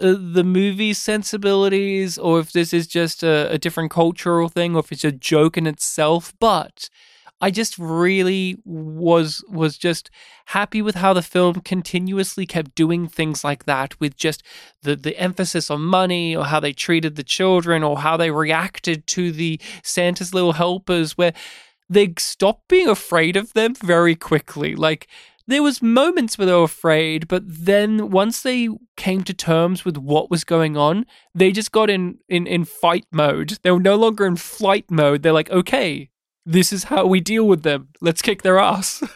uh, 0.00 0.14
the 0.18 0.44
movie's 0.44 0.98
sensibilities 0.98 2.18
or 2.18 2.40
if 2.40 2.52
this 2.52 2.72
is 2.72 2.86
just 2.86 3.22
a, 3.22 3.50
a 3.50 3.58
different 3.58 3.90
cultural 3.90 4.48
thing 4.48 4.74
or 4.74 4.80
if 4.80 4.92
it's 4.92 5.04
a 5.04 5.12
joke 5.12 5.56
in 5.56 5.66
itself 5.66 6.34
but 6.38 6.88
I 7.40 7.50
just 7.50 7.78
really 7.78 8.56
was 8.64 9.44
was 9.48 9.76
just 9.76 10.10
happy 10.46 10.80
with 10.80 10.94
how 10.94 11.12
the 11.12 11.22
film 11.22 11.60
continuously 11.60 12.46
kept 12.46 12.74
doing 12.74 13.08
things 13.08 13.44
like 13.44 13.64
that 13.66 13.98
with 14.00 14.16
just 14.16 14.42
the 14.82 14.96
the 14.96 15.18
emphasis 15.18 15.70
on 15.70 15.82
money 15.82 16.34
or 16.34 16.46
how 16.46 16.60
they 16.60 16.72
treated 16.72 17.16
the 17.16 17.22
children 17.22 17.82
or 17.82 17.98
how 17.98 18.16
they 18.16 18.30
reacted 18.30 19.06
to 19.08 19.32
the 19.32 19.60
Santa's 19.82 20.32
little 20.32 20.54
helpers 20.54 21.18
where 21.18 21.34
they 21.90 22.14
stopped 22.18 22.68
being 22.68 22.88
afraid 22.88 23.36
of 23.36 23.52
them 23.52 23.74
very 23.74 24.16
quickly. 24.16 24.74
Like 24.74 25.06
there 25.46 25.62
was 25.62 25.82
moments 25.82 26.38
where 26.38 26.46
they 26.46 26.54
were 26.54 26.62
afraid 26.62 27.28
but 27.28 27.42
then 27.46 28.10
once 28.10 28.40
they 28.42 28.70
came 28.96 29.22
to 29.24 29.34
terms 29.34 29.84
with 29.84 29.98
what 29.98 30.30
was 30.30 30.42
going 30.42 30.76
on 30.76 31.04
they 31.34 31.52
just 31.52 31.70
got 31.70 31.90
in 31.90 32.18
in 32.30 32.46
in 32.46 32.64
fight 32.64 33.04
mode. 33.12 33.58
They 33.62 33.70
were 33.70 33.78
no 33.78 33.96
longer 33.96 34.24
in 34.24 34.36
flight 34.36 34.90
mode. 34.90 35.22
They're 35.22 35.32
like 35.32 35.50
okay 35.50 36.08
this 36.46 36.72
is 36.72 36.84
how 36.84 37.06
we 37.06 37.20
deal 37.20 37.46
with 37.46 37.64
them. 37.64 37.88
Let's 38.00 38.22
kick 38.22 38.42
their 38.42 38.58
ass. 38.58 39.02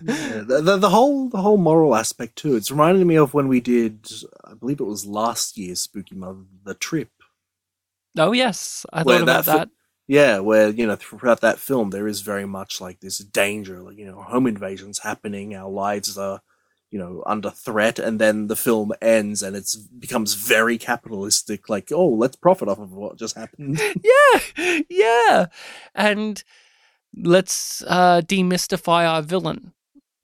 Yeah, 0.00 0.42
the, 0.46 0.60
the, 0.62 0.76
the 0.78 0.90
whole 0.90 1.28
the 1.30 1.42
whole 1.42 1.56
moral 1.58 1.94
aspect 1.96 2.36
too. 2.36 2.56
It's 2.56 2.70
reminding 2.70 3.06
me 3.06 3.16
of 3.16 3.34
when 3.34 3.48
we 3.48 3.60
did, 3.60 4.10
I 4.44 4.54
believe 4.54 4.80
it 4.80 4.84
was 4.84 5.06
last 5.06 5.58
year's 5.58 5.80
Spooky 5.80 6.14
Mother, 6.16 6.44
the 6.64 6.74
trip. 6.74 7.10
oh 8.18 8.32
yes, 8.32 8.86
I 8.92 9.02
Where 9.02 9.18
thought 9.18 9.22
about 9.22 9.46
that 9.46 9.46
that. 9.46 9.70
Yeah, 10.08 10.40
where 10.40 10.70
you 10.70 10.86
know 10.86 10.96
throughout 10.96 11.40
that 11.42 11.58
film 11.58 11.90
there 11.90 12.08
is 12.08 12.20
very 12.22 12.46
much 12.46 12.80
like 12.80 13.00
this 13.00 13.18
danger, 13.18 13.80
like 13.80 13.98
you 13.98 14.06
know 14.06 14.22
home 14.22 14.46
invasions 14.46 15.00
happening, 15.00 15.54
our 15.56 15.70
lives 15.70 16.18
are 16.18 16.42
you 16.92 16.98
know 16.98 17.22
under 17.26 17.50
threat, 17.50 17.98
and 17.98 18.20
then 18.20 18.46
the 18.46 18.54
film 18.56 18.92
ends 19.02 19.42
and 19.42 19.56
it's 19.56 19.74
becomes 19.74 20.34
very 20.34 20.78
capitalistic. 20.78 21.68
Like 21.68 21.90
oh, 21.90 22.06
let's 22.08 22.36
profit 22.36 22.68
off 22.68 22.78
of 22.78 22.92
what 22.92 23.18
just 23.18 23.36
happened. 23.36 23.80
Yeah, 24.04 24.80
yeah, 24.88 25.46
and 25.94 26.44
let's 27.16 27.82
uh, 27.86 28.20
demystify 28.24 29.06
our 29.08 29.22
villain 29.22 29.72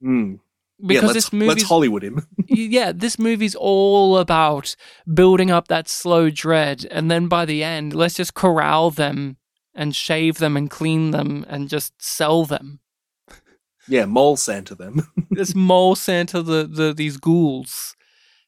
Mm. 0.04 0.38
because 0.86 1.10
yeah, 1.10 1.12
this 1.14 1.32
movie. 1.32 1.48
let's 1.48 1.62
Hollywood 1.64 2.04
him. 2.04 2.24
yeah, 2.46 2.92
this 2.94 3.18
movie's 3.18 3.56
all 3.56 4.16
about 4.18 4.76
building 5.12 5.50
up 5.50 5.66
that 5.68 5.88
slow 5.88 6.30
dread, 6.30 6.86
and 6.90 7.10
then 7.10 7.26
by 7.26 7.44
the 7.44 7.64
end, 7.64 7.94
let's 7.94 8.14
just 8.14 8.34
corral 8.34 8.90
them 8.92 9.38
and 9.74 9.96
shave 9.96 10.38
them 10.38 10.56
and 10.56 10.70
clean 10.70 11.10
them 11.10 11.44
and 11.48 11.68
just 11.68 12.00
sell 12.00 12.44
them. 12.44 12.78
Yeah, 13.88 14.04
mole 14.04 14.36
Santa 14.36 14.74
them. 14.74 15.08
this 15.30 15.54
mole 15.54 15.94
Santa 15.96 16.42
the, 16.42 16.66
the 16.66 16.92
these 16.94 17.16
ghouls. 17.16 17.96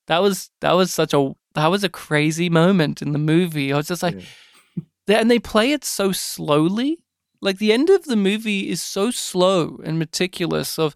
That 0.06 0.22
was 0.22 0.50
that 0.60 0.72
was 0.72 0.92
such 0.92 1.14
a 1.14 1.32
that 1.54 1.68
was 1.68 1.84
a 1.84 1.88
crazy 1.88 2.48
moment 2.48 3.02
in 3.02 3.12
the 3.12 3.18
movie. 3.18 3.72
I 3.72 3.76
was 3.76 3.88
just 3.88 4.02
like, 4.02 4.14
Yeah. 4.14 4.82
they- 5.06 5.16
and 5.16 5.30
they 5.30 5.38
play 5.38 5.72
it 5.72 5.84
so 5.84 6.12
slowly. 6.12 6.98
Like 7.42 7.58
the 7.58 7.72
end 7.72 7.88
of 7.90 8.04
the 8.04 8.16
movie 8.16 8.68
is 8.68 8.82
so 8.82 9.10
slow 9.10 9.80
and 9.82 9.98
meticulous. 9.98 10.78
Of 10.78 10.94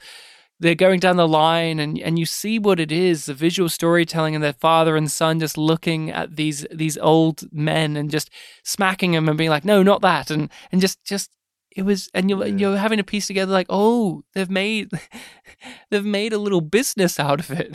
they're 0.60 0.74
going 0.74 1.00
down 1.00 1.16
the 1.16 1.26
line, 1.28 1.80
and 1.80 1.98
and 1.98 2.18
you 2.18 2.26
see 2.26 2.58
what 2.58 2.78
it 2.78 2.92
is: 2.92 3.26
the 3.26 3.34
visual 3.34 3.68
storytelling, 3.68 4.34
and 4.34 4.44
their 4.44 4.52
father 4.52 4.96
and 4.96 5.10
son 5.10 5.40
just 5.40 5.56
looking 5.58 6.10
at 6.10 6.36
these 6.36 6.66
these 6.70 6.98
old 6.98 7.50
men 7.52 7.96
and 7.96 8.10
just 8.10 8.30
smacking 8.62 9.12
them 9.12 9.28
and 9.28 9.38
being 9.38 9.50
like, 9.50 9.64
no, 9.64 9.82
not 9.82 10.02
that, 10.02 10.30
and 10.30 10.50
and 10.70 10.80
just 10.80 11.02
just 11.04 11.30
it 11.74 11.82
was 11.82 12.10
and 12.14 12.30
you're 12.30 12.46
Yeah. 12.46 12.56
you're 12.56 12.76
having 12.76 12.98
to 12.98 13.04
piece 13.04 13.26
together 13.26 13.52
like 13.52 13.66
oh 13.68 14.22
they've 14.34 14.50
made 14.50 14.90
they've 15.90 16.04
made 16.04 16.32
a 16.32 16.38
little 16.38 16.60
business 16.60 17.18
out 17.20 17.40
of 17.40 17.50
it 17.50 17.74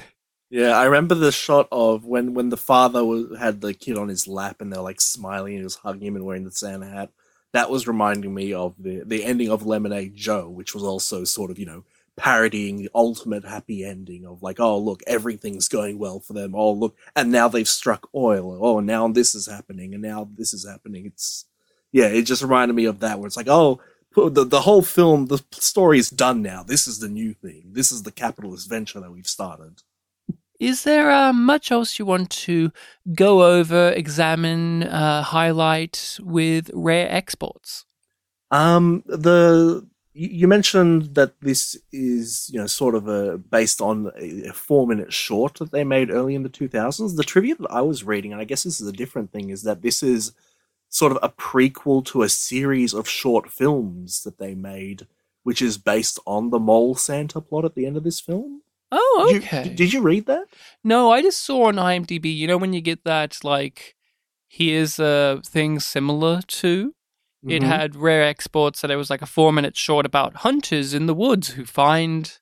Yeah, 0.52 0.72
I 0.72 0.86
remember 0.86 1.14
the 1.16 1.32
shot 1.32 1.68
of 1.72 2.06
when 2.06 2.34
when 2.34 2.50
the 2.50 2.58
father 2.58 3.06
was, 3.06 3.38
had 3.38 3.62
the 3.62 3.74
kid 3.74 3.97
on 3.97 4.08
his 4.10 4.28
lap 4.28 4.62
and 4.62 4.74
they're 4.74 4.82
like 4.82 5.00
smiling 5.02 5.54
and 5.54 5.60
he 5.62 5.64
was 5.64 5.76
hugging 5.76 6.08
him 6.08 6.16
and 6.16 6.26
wearing 6.26 6.43
the 6.45 6.52
Santa 6.52 6.88
hat. 6.88 7.12
That 7.54 7.70
was 7.70 7.88
reminding 7.88 8.34
me 8.34 8.52
of 8.54 8.74
the 8.80 9.04
the 9.06 9.24
ending 9.26 9.50
of 9.52 9.66
Lemonade 9.66 10.16
Joe, 10.16 10.50
which 10.50 10.74
was 10.74 10.84
also 10.84 11.24
sort 11.24 11.52
of 11.52 11.60
you 11.60 11.68
know 11.68 11.84
parodying 12.16 12.78
the 12.78 12.89
ultimate 12.95 13.45
happy 13.45 13.86
ending 13.86 14.26
of 14.26 14.41
like, 14.41 14.60
oh 14.60 14.78
look, 14.80 15.02
everything's 15.06 15.68
going 15.70 16.00
well 16.00 16.20
for 16.20 16.34
them. 16.34 16.56
Oh 16.56 16.72
look, 16.72 16.95
and 17.16 17.32
now 17.32 17.47
they've 17.47 17.68
struck 17.68 18.10
oil. 18.16 18.58
Oh, 18.60 18.80
now 18.80 19.08
this 19.08 19.36
is 19.36 19.45
happening, 19.45 19.93
and 19.93 20.02
now 20.02 20.28
this 20.36 20.52
is 20.54 20.66
happening. 20.68 21.06
It's 21.06 21.45
yeah, 21.91 22.08
it 22.08 22.24
just 22.24 22.41
reminded 22.41 22.74
me 22.76 22.86
of 22.86 23.00
that 23.02 23.20
where 23.20 23.28
it's 23.28 23.38
like, 23.38 23.47
oh. 23.50 23.82
The, 24.30 24.45
the 24.45 24.61
whole 24.61 24.84
film, 24.84 25.28
the 25.28 25.43
story 25.51 25.99
is 25.99 26.09
done 26.09 26.41
now. 26.41 26.63
This 26.63 26.88
is 26.88 26.99
the 26.99 27.09
new 27.09 27.34
thing. 27.34 27.72
This 27.74 27.91
is 27.91 28.03
the 28.03 28.11
capitalist 28.11 28.70
venture 28.70 28.99
that 29.01 29.11
we've 29.11 29.28
started. 29.28 29.84
is 30.59 30.84
there 30.84 31.11
uh, 31.11 31.34
much 31.34 31.72
else 31.72 31.99
you 31.99 32.05
want 32.05 32.30
to 32.32 32.72
go 33.15 33.43
over 33.43 33.91
examine 33.91 34.84
uh, 34.84 35.24
highlight 35.24 36.17
with 36.22 36.72
rare 36.74 37.09
exports 37.11 37.86
Um, 38.51 39.03
the 39.07 39.88
you 40.13 40.47
mentioned 40.47 41.15
that 41.15 41.39
this 41.41 41.78
is 41.93 42.49
you 42.51 42.59
know 42.59 42.67
sort 42.67 42.95
of 42.95 43.07
a 43.07 43.38
based 43.38 43.82
on 43.82 44.11
a, 44.20 44.49
a 44.49 44.53
four 44.53 44.88
minute 44.88 45.13
short 45.13 45.55
that 45.55 45.72
they 45.72 45.84
made 45.84 46.11
early 46.11 46.36
in 46.36 46.43
the 46.43 46.49
two 46.49 46.67
thousands. 46.67 47.15
The 47.15 47.24
trivia 47.24 47.55
that 47.55 47.72
I 47.72 47.82
was 47.82 48.03
reading, 48.03 48.34
and 48.34 48.41
I 48.41 48.45
guess 48.45 48.63
this 48.63 48.82
is 48.82 48.88
a 48.88 48.93
different 48.93 49.32
thing, 49.32 49.49
is 49.51 49.63
that 49.63 49.82
this 49.82 50.03
is 50.03 50.34
sort 50.89 51.11
of 51.11 51.19
a 51.21 51.29
prequel 51.29 52.03
to 52.07 52.23
a 52.23 52.29
series 52.29 52.93
of 52.93 53.07
short 53.07 53.49
films 53.51 54.23
that 54.23 54.37
they 54.39 54.55
made, 54.55 55.07
which 55.43 55.61
is 55.61 55.77
based 55.77 56.19
on 56.25 56.49
the 56.49 56.59
mole 56.59 56.95
Santa 56.95 57.39
plot 57.41 57.63
at 57.65 57.75
the 57.75 57.85
end 57.85 57.95
of 57.97 58.03
this 58.03 58.19
film. 58.19 58.61
oh 58.91 59.25
Did 59.29 59.33
you- 59.43 59.47
okay 59.47 59.73
did 59.75 59.93
you 59.93 60.01
read 60.01 60.25
that? 60.25 60.45
no 60.83 61.11
i 61.11 61.21
just 61.21 61.45
saw 61.45 61.67
on 61.67 61.75
imdb 61.75 62.25
you 62.35 62.47
know 62.47 62.57
when 62.57 62.73
you 62.73 62.81
get 62.81 63.03
that 63.03 63.37
like 63.43 63.95
here's 64.47 64.97
a 64.99 65.39
thing 65.45 65.79
similar 65.79 66.41
to 66.47 66.95
It 67.47 67.61
Mhm. 67.61 67.67
had 67.67 67.95
rare 67.95 68.23
exports, 68.23 68.83
and 68.83 68.91
it 68.91 68.97
was 68.97 69.09
like 69.09 69.21
a 69.21 69.25
four 69.37 69.53
minute 69.53 69.77
short 69.77 70.05
about 70.05 70.37
hunters 70.37 70.93
in 70.93 71.05
the 71.05 71.13
woods 71.13 71.49
who 71.51 71.63
find 71.65 72.37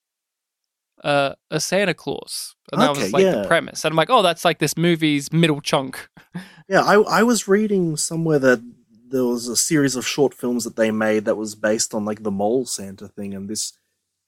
uh, 1.03 1.35
a 1.51 1.59
Santa 1.59 1.93
Claus. 1.93 2.55
And 2.71 2.81
that 2.81 2.95
was 2.95 3.13
like 3.13 3.23
the 3.23 3.45
premise. 3.47 3.85
And 3.85 3.93
I'm 3.93 3.95
like, 3.95 4.09
oh, 4.09 4.21
that's 4.21 4.43
like 4.43 4.59
this 4.59 4.75
movie's 4.77 5.31
middle 5.31 5.61
chunk. 5.61 6.09
Yeah, 6.69 6.81
I 6.81 6.95
I 6.95 7.23
was 7.23 7.47
reading 7.47 7.95
somewhere 7.95 8.39
that 8.39 8.61
there 9.09 9.23
was 9.23 9.47
a 9.47 9.55
series 9.55 9.95
of 9.95 10.05
short 10.05 10.33
films 10.33 10.65
that 10.65 10.75
they 10.75 10.91
made 10.91 11.23
that 11.23 11.35
was 11.35 11.55
based 11.55 11.93
on 11.93 12.03
like 12.03 12.23
the 12.23 12.31
mole 12.31 12.65
Santa 12.65 13.07
thing, 13.07 13.33
and 13.33 13.49
this, 13.49 13.71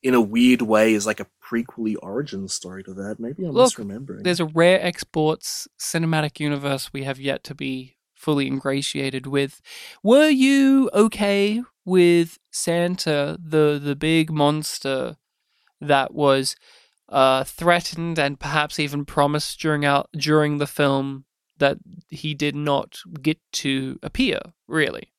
in 0.02 0.14
a 0.14 0.22
weird 0.22 0.62
way, 0.62 0.94
is 0.94 1.06
like 1.06 1.20
a 1.20 1.28
prequely 1.42 1.98
origin 2.02 2.48
story 2.48 2.82
to 2.86 2.94
that. 2.94 3.20
Maybe 3.20 3.44
I'm 3.44 3.52
Look, 3.52 3.74
misremembering. 3.74 4.24
There's 4.24 4.40
a 4.40 4.46
rare 4.46 4.82
exports 4.82 5.68
cinematic 5.78 6.40
universe 6.40 6.94
we 6.94 7.04
have 7.04 7.20
yet 7.20 7.44
to 7.44 7.54
be 7.56 7.98
fully 8.16 8.48
ingratiated 8.48 9.28
with. 9.28 9.62
Were 10.02 10.30
you 10.30 10.90
okay 10.94 11.62
with 11.84 12.40
Santa, 12.52 13.38
the 13.42 13.80
the 13.84 13.96
big 13.96 14.32
monster 14.32 15.18
that 15.82 16.14
was 16.14 16.56
uh, 17.10 17.44
threatened 17.44 18.20
and 18.20 18.40
perhaps 18.40 18.80
even 18.80 19.06
promised 19.06 19.60
during 19.60 19.86
out 19.86 20.10
during 20.14 20.58
the 20.58 20.68
film 20.68 21.26
that 21.58 21.78
he 22.10 22.34
did 22.34 22.56
not 22.56 23.00
get 23.22 23.40
to 23.52 24.00
appear? 24.02 24.40
Really? 24.68 25.12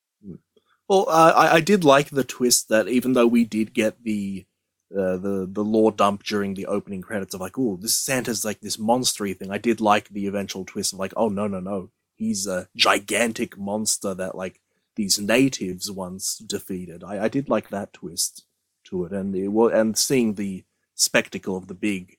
Well, 0.89 1.07
uh, 1.09 1.33
I, 1.37 1.55
I 1.57 1.61
did 1.61 1.85
like 1.85 2.11
the 2.11 2.25
twist 2.25 2.69
that 2.69 2.89
even 2.89 3.13
though 3.13 3.27
we 3.27 3.45
did 3.45 3.75
get 3.75 4.03
the 4.03 4.47
uh, 4.93 5.17
the 5.19 5.49
the 5.51 5.63
lore 5.63 5.93
dump 5.93 6.25
during 6.25 6.55
the 6.55 6.67
opening 6.67 7.01
credits 7.01 7.33
of 7.33 7.41
like, 7.41 7.57
oh, 7.57 7.77
this 7.77 7.95
Santa's 7.95 8.45
like 8.45 8.61
this 8.61 8.77
monstery 8.77 9.37
thing. 9.37 9.53
I 9.53 9.59
did 9.59 9.81
like 9.81 10.09
the 10.09 10.27
eventual 10.27 10.65
twist 10.65 10.93
of 10.93 10.99
like, 10.99 11.13
oh 11.17 11.29
no 11.29 11.47
no 11.47 11.61
no, 11.61 11.91
he's 12.17 12.47
a 12.47 12.69
gigantic 12.77 13.57
monster 13.57 14.15
that 14.15 14.35
like 14.35 14.61
these 14.97 15.19
natives 15.19 15.91
once 15.91 16.39
defeated. 16.39 17.05
I, 17.05 17.25
I 17.25 17.29
did 17.29 17.49
like 17.49 17.69
that 17.69 17.93
twist 17.93 18.45
to 18.91 19.05
it, 19.05 19.13
and 19.13 19.35
it 19.35 19.49
was 19.49 19.73
and 19.73 19.97
seeing 19.97 20.35
the 20.35 20.65
spectacle 20.95 21.57
of 21.57 21.67
the 21.67 21.75
big 21.75 22.19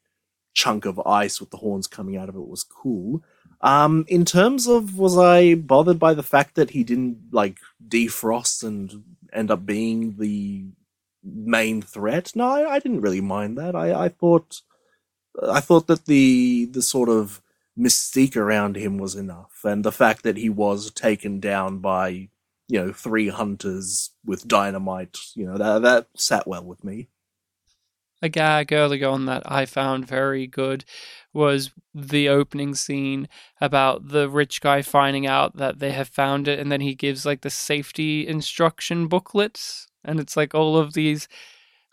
chunk 0.54 0.86
of 0.86 1.00
ice 1.06 1.40
with 1.40 1.50
the 1.52 1.58
horns 1.58 1.88
coming 1.88 2.18
out 2.18 2.30
of 2.30 2.36
it 2.36 2.48
was 2.48 2.64
cool. 2.64 3.24
Um, 3.62 4.06
in 4.08 4.26
terms 4.26 4.68
of 4.68 4.98
was 4.98 5.18
I 5.18 5.54
bothered 5.54 6.00
by 6.00 6.14
the 6.14 6.24
fact 6.24 6.56
that 6.56 6.72
he 6.72 6.84
didn't 6.84 7.20
like 7.32 7.60
defrost 7.88 8.64
and 8.64 9.04
end 9.32 9.52
up 9.52 9.66
being 9.66 10.18
the 10.18 10.66
main 11.24 11.82
threat? 11.82 12.32
No, 12.36 12.48
I, 12.48 12.74
I 12.76 12.80
didn't 12.80 13.02
really 13.02 13.22
mind 13.22 13.58
that. 13.58 13.76
I, 13.76 14.06
I 14.06 14.10
thought 14.10 14.62
I 15.48 15.60
thought 15.60 15.88
that 15.88 16.06
the 16.06 16.66
the 16.66 16.82
sort 16.82 17.10
of 17.10 17.42
mystique 17.78 18.36
around 18.36 18.76
him 18.76 18.98
was 18.98 19.16
enough, 19.16 19.62
and 19.64 19.86
the 19.86 19.92
fact 19.92 20.24
that 20.24 20.38
he 20.38 20.50
was 20.50 20.92
taken 20.92 21.40
down 21.40 21.78
by 21.78 22.30
you 22.72 22.80
know 22.80 22.94
three 22.94 23.28
hunters 23.28 24.12
with 24.26 24.48
dynamite, 24.48 25.18
you 25.36 25.46
know 25.46 25.58
that 25.58 25.82
that 25.82 26.08
sat 26.16 26.48
well 26.48 26.64
with 26.64 26.84
me. 26.86 27.10
a 28.22 28.30
gag 28.30 28.72
earlier 28.72 29.10
on 29.10 29.26
that 29.26 29.44
I 29.46 29.66
found 29.66 30.08
very 30.08 30.48
good 30.48 30.86
was 31.34 31.72
the 31.94 32.30
opening 32.30 32.74
scene 32.76 33.28
about 33.60 34.10
the 34.10 34.30
rich 34.30 34.62
guy 34.62 34.84
finding 34.84 35.28
out 35.28 35.58
that 35.58 35.80
they 35.80 35.92
have 35.92 36.08
found 36.08 36.48
it, 36.48 36.60
and 36.60 36.72
then 36.72 36.80
he 36.80 36.96
gives 36.96 37.26
like 37.26 37.42
the 37.42 37.50
safety 37.50 38.26
instruction 38.26 39.08
booklets, 39.10 39.88
and 40.06 40.18
it's 40.20 40.38
like 40.38 40.56
all 40.56 40.78
of 40.78 40.94
these 40.94 41.28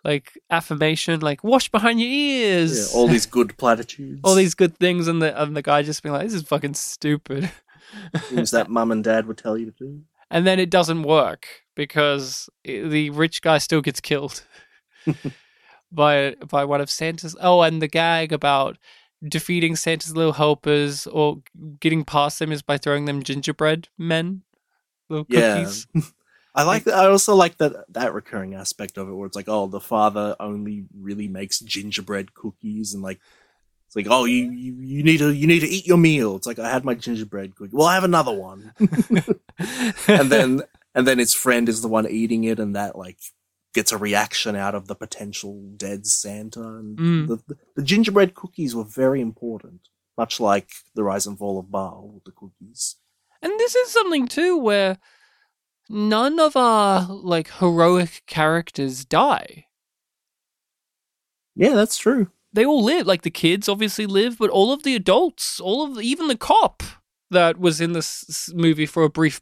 like 0.04 0.38
affirmation, 0.48 1.18
like 1.18 1.42
wash 1.42 1.68
behind 1.70 2.00
your 2.00 2.08
ears, 2.08 2.92
Yeah, 2.92 2.96
all 2.96 3.08
these 3.08 3.26
good 3.26 3.56
platitudes, 3.56 4.20
all 4.22 4.36
these 4.36 4.54
good 4.54 4.78
things, 4.78 5.08
and 5.08 5.20
the 5.20 5.42
and 5.42 5.56
the 5.56 5.62
guy 5.62 5.82
just 5.82 6.04
being 6.04 6.12
like, 6.12 6.22
"This 6.26 6.34
is 6.34 6.42
fucking 6.44 6.74
stupid," 6.74 7.50
things 8.28 8.52
that 8.52 8.70
mum 8.76 8.92
and 8.92 9.02
dad 9.02 9.26
would 9.26 9.38
tell 9.38 9.58
you 9.58 9.66
to 9.66 9.72
do. 9.72 10.02
And 10.30 10.46
then 10.46 10.58
it 10.58 10.70
doesn't 10.70 11.02
work 11.02 11.46
because 11.74 12.48
the 12.64 13.10
rich 13.10 13.42
guy 13.42 13.58
still 13.58 13.80
gets 13.80 14.00
killed 14.00 14.44
by 15.92 16.34
by 16.48 16.64
one 16.64 16.80
of 16.80 16.90
Santa's. 16.90 17.36
Oh, 17.40 17.62
and 17.62 17.80
the 17.80 17.88
gag 17.88 18.32
about 18.32 18.78
defeating 19.26 19.74
Santa's 19.76 20.14
little 20.14 20.34
helpers 20.34 21.06
or 21.06 21.38
getting 21.80 22.04
past 22.04 22.38
them 22.38 22.52
is 22.52 22.62
by 22.62 22.78
throwing 22.78 23.06
them 23.06 23.22
gingerbread 23.22 23.88
men, 23.98 24.42
little 25.08 25.26
Yeah. 25.28 25.54
cookies. 25.54 25.86
I 26.54 26.62
like 26.64 26.84
that. 26.84 26.94
I 26.94 27.06
also 27.06 27.36
like 27.36 27.58
that 27.58 27.84
that 27.90 28.12
recurring 28.14 28.54
aspect 28.54 28.98
of 28.98 29.08
it, 29.08 29.12
where 29.12 29.26
it's 29.26 29.36
like, 29.36 29.48
oh, 29.48 29.68
the 29.68 29.80
father 29.80 30.34
only 30.40 30.86
really 30.98 31.28
makes 31.28 31.60
gingerbread 31.60 32.34
cookies, 32.34 32.94
and 32.94 33.02
like, 33.02 33.20
it's 33.88 33.96
like, 33.96 34.06
oh, 34.10 34.24
you 34.26 34.50
you, 34.50 34.74
you 34.80 35.02
need 35.02 35.18
to 35.18 35.32
you 35.34 35.46
need 35.46 35.60
to 35.60 35.66
eat 35.66 35.86
your 35.86 35.96
meal. 35.98 36.36
It's 36.36 36.46
like 36.46 36.58
I 36.60 36.70
had 36.70 36.84
my 36.84 36.94
gingerbread 36.94 37.56
cookie. 37.56 37.74
Well, 37.74 37.86
I 37.88 37.94
have 37.94 38.04
another 38.04 38.32
one, 38.32 38.72
and 40.06 40.30
then 40.30 40.62
and 40.94 41.06
then 41.06 41.18
its 41.18 41.34
friend 41.34 41.68
is 41.68 41.80
the 41.82 41.88
one 41.88 42.06
eating 42.06 42.44
it, 42.44 42.60
and 42.60 42.76
that 42.76 42.96
like 42.96 43.18
gets 43.74 43.90
a 43.92 43.96
reaction 43.98 44.54
out 44.56 44.74
of 44.74 44.88
the 44.88 44.94
potential 44.94 45.60
dead 45.76 46.06
Santa. 46.06 46.60
And 46.60 46.98
Mm. 46.98 47.28
the, 47.28 47.36
the 47.48 47.56
the 47.76 47.82
gingerbread 47.82 48.34
cookies 48.34 48.74
were 48.74 48.84
very 48.84 49.20
important, 49.22 49.88
much 50.18 50.38
like 50.38 50.68
the 50.94 51.02
rise 51.02 51.26
and 51.26 51.38
fall 51.38 51.58
of 51.58 51.70
Baal 51.70 52.10
with 52.14 52.24
the 52.24 52.32
cookies. 52.32 52.96
And 53.40 53.52
this 53.58 53.74
is 53.74 53.90
something 53.90 54.28
too 54.28 54.56
where 54.58 54.98
none 55.88 56.38
of 56.38 56.56
our 56.56 57.06
like 57.08 57.50
heroic 57.58 58.22
characters 58.26 59.04
die. 59.06 59.64
Yeah, 61.54 61.74
that's 61.74 61.96
true. 61.96 62.30
They 62.58 62.66
all 62.66 62.82
live. 62.82 63.06
Like 63.06 63.22
the 63.22 63.30
kids 63.30 63.68
obviously 63.68 64.04
live, 64.04 64.36
but 64.36 64.50
all 64.50 64.72
of 64.72 64.82
the 64.82 64.96
adults, 64.96 65.60
all 65.60 65.84
of 65.84 65.94
the, 65.94 66.00
even 66.00 66.26
the 66.26 66.36
cop 66.36 66.82
that 67.30 67.56
was 67.56 67.80
in 67.80 67.92
this 67.92 68.50
movie 68.52 68.84
for 68.84 69.04
a 69.04 69.08
brief 69.08 69.40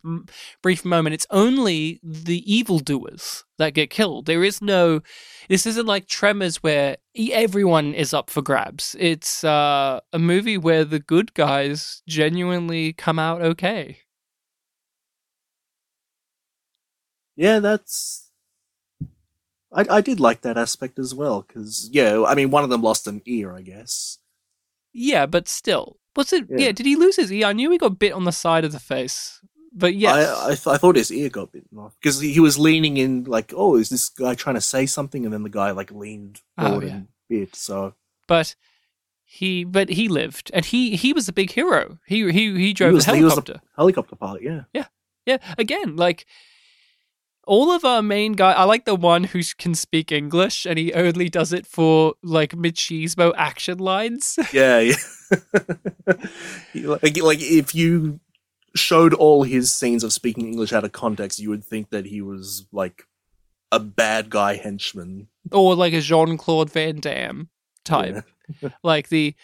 brief 0.61 0.85
moment. 0.85 1.15
It's 1.15 1.27
only 1.31 1.99
the 2.03 2.43
evildoers 2.45 3.45
that 3.57 3.73
get 3.73 3.89
killed. 3.89 4.27
There 4.27 4.45
is 4.45 4.61
no. 4.61 5.01
This 5.49 5.65
isn't 5.65 5.87
like 5.87 6.07
Tremors 6.07 6.63
where 6.63 6.99
everyone 7.17 7.95
is 7.95 8.13
up 8.13 8.29
for 8.29 8.43
grabs. 8.43 8.95
It's 8.99 9.43
uh, 9.43 10.01
a 10.13 10.19
movie 10.19 10.59
where 10.59 10.85
the 10.85 11.01
good 11.01 11.33
guys 11.33 12.03
genuinely 12.07 12.93
come 12.93 13.19
out 13.19 13.41
okay. 13.41 14.01
Yeah, 17.35 17.61
that's. 17.61 18.26
I 19.73 19.85
I 19.97 20.01
did 20.01 20.21
like 20.21 20.41
that 20.43 20.57
aspect 20.59 20.99
as 20.99 21.15
well 21.15 21.43
because 21.43 21.89
yeah, 21.93 22.23
I 22.27 22.35
mean 22.35 22.51
one 22.51 22.65
of 22.65 22.71
them 22.71 22.83
lost 22.83 23.07
an 23.07 23.23
ear, 23.27 23.53
I 23.53 23.63
guess. 23.63 24.19
Yeah, 24.93 25.27
but 25.27 25.49
still, 25.49 25.99
was 26.15 26.33
it? 26.33 26.47
Yeah. 26.49 26.59
Yeah. 26.59 26.73
did 26.73 26.87
he 26.87 26.97
lose 26.97 27.17
his 27.17 27.31
ear? 27.33 27.47
I 27.47 27.53
knew 27.53 27.71
he 27.71 27.79
got 27.79 27.99
bit 27.99 28.13
on 28.13 28.25
the 28.25 28.33
side 28.33 28.65
of 28.65 28.73
the 28.73 28.79
face, 28.81 29.41
but 29.73 29.95
yes, 29.95 30.15
I 30.15 30.45
I, 30.45 30.49
th- 30.55 30.67
I 30.67 30.77
thought 30.79 30.97
his 30.97 31.11
ear 31.13 31.29
got 31.29 31.53
bitten 31.53 31.79
off 31.79 31.95
because 32.01 32.21
he 32.21 32.41
was 32.41 32.59
leaning 32.59 32.97
in 32.97 33.25
like, 33.25 33.53
oh, 33.57 33.77
is 33.77 33.89
this 33.91 34.09
guy 34.09 34.35
trying 34.35 34.55
to 34.55 34.61
say 34.61 34.87
something? 34.87 35.25
And 35.25 35.35
then 35.35 35.43
the 35.43 35.51
guy 35.51 35.71
like 35.73 35.91
leaned 35.91 36.41
Oh, 36.57 36.69
forward 36.71 36.87
yeah. 36.87 36.95
and 36.95 37.09
bit. 37.29 37.55
So 37.57 37.95
but 38.27 38.55
he, 39.29 39.65
but 39.65 39.89
he 39.91 40.09
lived, 40.09 40.51
and 40.55 40.65
he 40.65 40.97
he 40.97 41.13
was 41.13 41.29
a 41.29 41.33
big 41.33 41.51
hero. 41.51 41.99
He 42.07 42.31
he 42.33 42.57
he 42.57 42.73
drove 42.73 42.95
was- 42.95 43.05
the 43.07 43.17
he 43.17 43.23
was 43.25 43.33
a- 43.33 43.37
helicopter. 43.37 43.61
helicopter 43.77 44.17
pilot, 44.17 44.43
yeah. 44.43 44.63
yeah. 44.73 44.87
Yeah, 45.27 45.39
again, 45.59 45.97
like 45.97 46.25
all 47.47 47.71
of 47.71 47.85
our 47.85 48.03
main 48.03 48.33
guy. 48.33 48.53
I 48.53 48.65
like 48.65 48.85
the 48.85 48.95
one 48.95 49.25
who 49.25 49.41
can 49.57 49.75
speak 49.75 50.13
English, 50.13 50.67
and 50.67 50.79
he 50.79 50.93
only 50.93 51.29
does 51.29 51.53
it 51.53 51.67
for 51.67 52.15
like 52.23 52.53
machismo 52.53 53.33
action 53.37 53.79
lines. 53.79 54.39
Yeah, 54.53 54.81
yeah. 54.81 54.95
Like, 57.03 57.21
like 57.23 57.39
if 57.41 57.75
you 57.75 58.21
showed 58.75 59.15
all 59.15 59.43
his 59.43 59.73
scenes 59.73 60.05
of 60.05 60.13
speaking 60.13 60.47
English 60.47 60.73
out 60.73 60.85
of 60.85 60.93
context, 60.93 61.39
you 61.39 61.51
would 61.51 61.65
think 61.65 61.91
that 61.91 62.07
he 62.07 62.21
was 62.21 62.67
like 62.73 63.05
a 63.73 63.81
bad 63.81 64.31
guy 64.31 64.57
henchman. 64.57 65.29
or 65.51 65.75
like 65.75 65.93
a 65.93 66.01
Jean 66.01 66.37
Claude 66.37 66.71
Van 66.71 67.01
Damme 67.01 67.49
type, 67.85 68.25
like 68.83 69.09
the, 69.09 69.35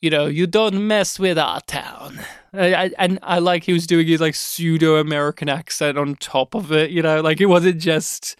you 0.00 0.10
know, 0.10 0.26
you 0.26 0.46
don't 0.46 0.86
mess 0.86 1.18
with 1.18 1.38
our 1.38 1.60
town. 1.62 2.20
I, 2.52 2.74
I, 2.74 2.90
and 2.98 3.18
I 3.22 3.38
like 3.40 3.64
he 3.64 3.72
was 3.72 3.86
doing 3.86 4.06
his 4.06 4.20
like 4.20 4.34
pseudo 4.34 4.96
American 4.96 5.48
accent 5.48 5.98
on 5.98 6.14
top 6.16 6.54
of 6.54 6.72
it. 6.72 6.90
You 6.90 7.02
know, 7.02 7.20
like 7.20 7.40
it 7.40 7.46
wasn't 7.46 7.80
just. 7.80 8.36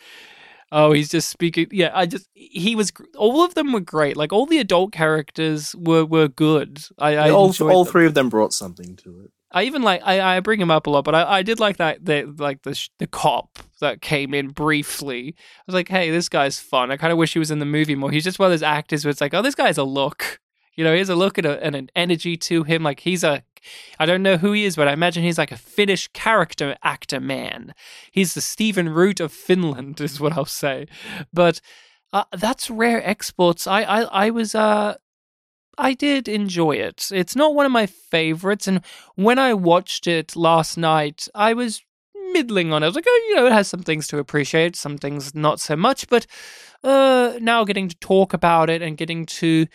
Oh, 0.70 0.92
he's 0.92 1.09
just 1.09 1.30
speaking. 1.30 1.66
Yeah, 1.70 1.90
I 1.94 2.04
just 2.04 2.28
he 2.34 2.76
was. 2.76 2.92
All 3.16 3.42
of 3.42 3.54
them 3.54 3.72
were 3.72 3.80
great. 3.80 4.18
Like 4.18 4.34
all 4.34 4.44
the 4.44 4.59
adult 4.59 4.92
characters 4.92 5.74
were 5.74 6.04
were 6.04 6.28
good. 6.28 6.82
I, 6.98 7.16
I 7.16 7.30
all 7.30 7.54
all 7.62 7.84
them. 7.84 7.90
three 7.90 8.06
of 8.06 8.14
them 8.14 8.28
brought 8.28 8.52
something 8.52 8.94
to 8.96 9.20
it. 9.20 9.30
I 9.50 9.62
even 9.62 9.80
like 9.80 10.02
I, 10.04 10.36
I 10.36 10.40
bring 10.40 10.61
him 10.61 10.70
up 10.70 10.86
a 10.86 10.90
lot, 10.90 11.04
but 11.04 11.14
I, 11.14 11.38
I 11.38 11.42
did 11.42 11.59
like 11.59 11.78
that 11.78 12.04
the 12.04 12.34
like 12.38 12.62
the 12.62 12.74
sh- 12.74 12.90
the 12.98 13.06
cop 13.06 13.59
that 13.80 14.02
came 14.02 14.34
in 14.34 14.48
briefly. 14.48 15.34
I 15.38 15.62
was 15.66 15.74
like, 15.74 15.88
hey, 15.88 16.11
this 16.11 16.28
guy's 16.28 16.61
fun. 16.61 16.90
I 16.90 16.98
kind 16.98 17.12
of 17.12 17.18
wish 17.18 17.32
he 17.32 17.38
was 17.38 17.50
in 17.50 17.59
the 17.59 17.64
movie 17.64 17.94
more. 17.94 18.11
He's 18.11 18.24
just 18.24 18.38
one 18.38 18.46
of 18.46 18.52
those 18.52 18.62
actors 18.62 19.04
where 19.04 19.11
it's 19.11 19.22
like, 19.22 19.32
oh, 19.32 19.40
this 19.40 19.54
guy's 19.54 19.78
a 19.78 19.84
look. 19.84 20.38
You 20.79 20.85
know, 20.85 20.93
he 20.93 21.01
has 21.01 21.09
a 21.09 21.16
look 21.16 21.39
and, 21.39 21.47
a, 21.49 21.61
and 21.61 21.74
an 21.74 21.91
energy 21.97 22.37
to 22.37 22.62
him. 22.62 22.85
Like 22.85 23.01
he's 23.01 23.24
a, 23.24 23.43
I 23.99 24.07
don't 24.07 24.22
know 24.22 24.37
who 24.37 24.53
he 24.53 24.64
is, 24.64 24.76
but 24.76 24.87
I 24.87 24.93
imagine 24.93 25.24
he's 25.24 25.37
like 25.37 25.51
a 25.51 25.57
Finnish 25.57 26.07
character 26.12 26.76
actor 26.85 27.18
man. 27.18 27.74
He's 28.12 28.35
the 28.35 28.41
Stephen 28.41 28.89
Root 28.89 29.18
of 29.18 29.33
Finland, 29.33 30.01
is 30.01 30.20
what 30.20 30.35
I'll 30.35 30.45
say. 30.45 30.87
But 31.33 31.61
uh, 32.12 32.26
that's 32.31 32.70
rare 32.70 33.05
exports. 33.05 33.66
I, 33.66 33.83
I, 33.83 34.03
I 34.03 34.31
was, 34.31 34.55
uh, 34.55 34.95
I 35.76 35.95
did 35.95 36.29
enjoy 36.29 36.76
it. 36.76 37.09
It's 37.11 37.35
not 37.35 37.57
one 37.57 37.66
of 37.66 37.72
my 37.72 37.87
favorites, 37.87 38.68
and 38.68 38.81
when 39.16 39.41
I 39.41 39.55
watched 39.55 40.07
it 40.07 40.37
last 40.37 40.79
night, 40.79 41.26
I 41.35 41.55
was 41.55 41.83
middling 42.33 42.72
on 42.72 42.85
it. 42.85 42.87
I 42.87 42.89
was 42.89 42.95
like, 42.95 43.05
oh, 43.09 43.26
you 43.29 43.35
know, 43.35 43.47
it 43.47 43.53
has 43.53 43.66
some 43.66 43.83
things 43.83 44.07
to 44.09 44.18
appreciate, 44.18 44.76
some 44.76 44.97
things 44.97 45.35
not 45.35 45.59
so 45.59 45.74
much. 45.74 46.07
But 46.07 46.26
uh, 46.85 47.35
now 47.41 47.64
getting 47.64 47.89
to 47.89 47.97
talk 47.97 48.33
about 48.33 48.70
it 48.70 48.81
and 48.81 48.97
getting 48.97 49.26
to 49.26 49.66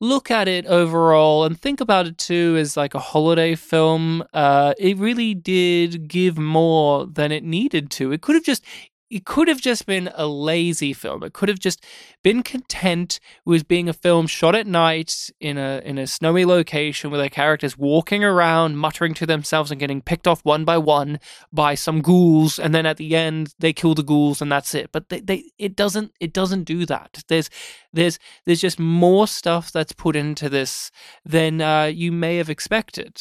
look 0.00 0.30
at 0.30 0.48
it 0.48 0.66
overall 0.66 1.44
and 1.44 1.60
think 1.60 1.80
about 1.80 2.06
it 2.06 2.16
too 2.18 2.56
as 2.58 2.76
like 2.76 2.94
a 2.94 2.98
holiday 2.98 3.54
film, 3.54 4.24
uh, 4.32 4.74
it 4.78 4.96
really 4.96 5.34
did 5.34 6.08
give 6.08 6.38
more 6.38 7.06
than 7.06 7.30
it 7.30 7.44
needed 7.44 7.90
to. 7.90 8.12
It 8.12 8.22
could 8.22 8.34
have 8.34 8.44
just 8.44 8.64
it 9.10 9.24
could 9.24 9.48
have 9.48 9.60
just 9.60 9.86
been 9.86 10.08
a 10.14 10.26
lazy 10.26 10.92
film. 10.92 11.24
It 11.24 11.32
could 11.32 11.48
have 11.48 11.58
just 11.58 11.84
been 12.22 12.44
content 12.44 13.18
with 13.44 13.66
being 13.66 13.88
a 13.88 13.92
film 13.92 14.28
shot 14.28 14.54
at 14.54 14.68
night 14.68 15.30
in 15.40 15.58
a 15.58 15.82
in 15.84 15.98
a 15.98 16.06
snowy 16.06 16.44
location 16.44 17.10
with 17.10 17.20
their 17.20 17.28
characters 17.28 17.76
walking 17.76 18.22
around, 18.22 18.76
muttering 18.76 19.14
to 19.14 19.26
themselves 19.26 19.70
and 19.70 19.80
getting 19.80 20.00
picked 20.00 20.28
off 20.28 20.44
one 20.44 20.64
by 20.64 20.78
one 20.78 21.18
by 21.52 21.74
some 21.74 22.02
ghouls, 22.02 22.58
and 22.58 22.72
then 22.72 22.86
at 22.86 22.98
the 22.98 23.16
end 23.16 23.52
they 23.58 23.72
kill 23.72 23.94
the 23.94 24.04
ghouls 24.04 24.40
and 24.40 24.50
that's 24.50 24.74
it. 24.74 24.90
But 24.92 25.08
they, 25.08 25.20
they 25.20 25.44
it 25.58 25.74
doesn't 25.74 26.12
it 26.20 26.32
doesn't 26.32 26.64
do 26.64 26.86
that. 26.86 27.24
There's 27.26 27.50
there's 27.92 28.18
there's 28.46 28.60
just 28.60 28.78
more 28.78 29.26
stuff 29.26 29.72
that's 29.72 29.92
put 29.92 30.14
into 30.14 30.48
this 30.48 30.92
than 31.24 31.60
uh, 31.60 31.84
you 31.84 32.12
may 32.12 32.36
have 32.36 32.48
expected. 32.48 33.20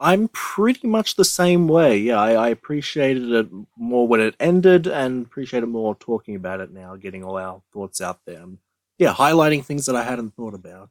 I'm 0.00 0.28
pretty 0.28 0.88
much 0.88 1.16
the 1.16 1.24
same 1.24 1.68
way. 1.68 1.98
Yeah, 1.98 2.18
I, 2.18 2.32
I, 2.32 2.48
appreciated 2.48 3.30
it 3.32 3.48
more 3.76 4.08
when 4.08 4.20
it 4.20 4.34
ended 4.40 4.86
and 4.86 5.26
appreciate 5.26 5.62
it 5.62 5.66
more 5.66 5.94
talking 5.94 6.34
about 6.34 6.60
it 6.60 6.72
now, 6.72 6.96
getting 6.96 7.22
all 7.22 7.36
our 7.36 7.60
thoughts 7.70 8.00
out 8.00 8.20
there. 8.24 8.40
And, 8.40 8.58
yeah, 8.96 9.12
highlighting 9.12 9.62
things 9.62 9.84
that 9.86 9.96
I 9.96 10.02
hadn't 10.02 10.34
thought 10.34 10.54
about. 10.54 10.90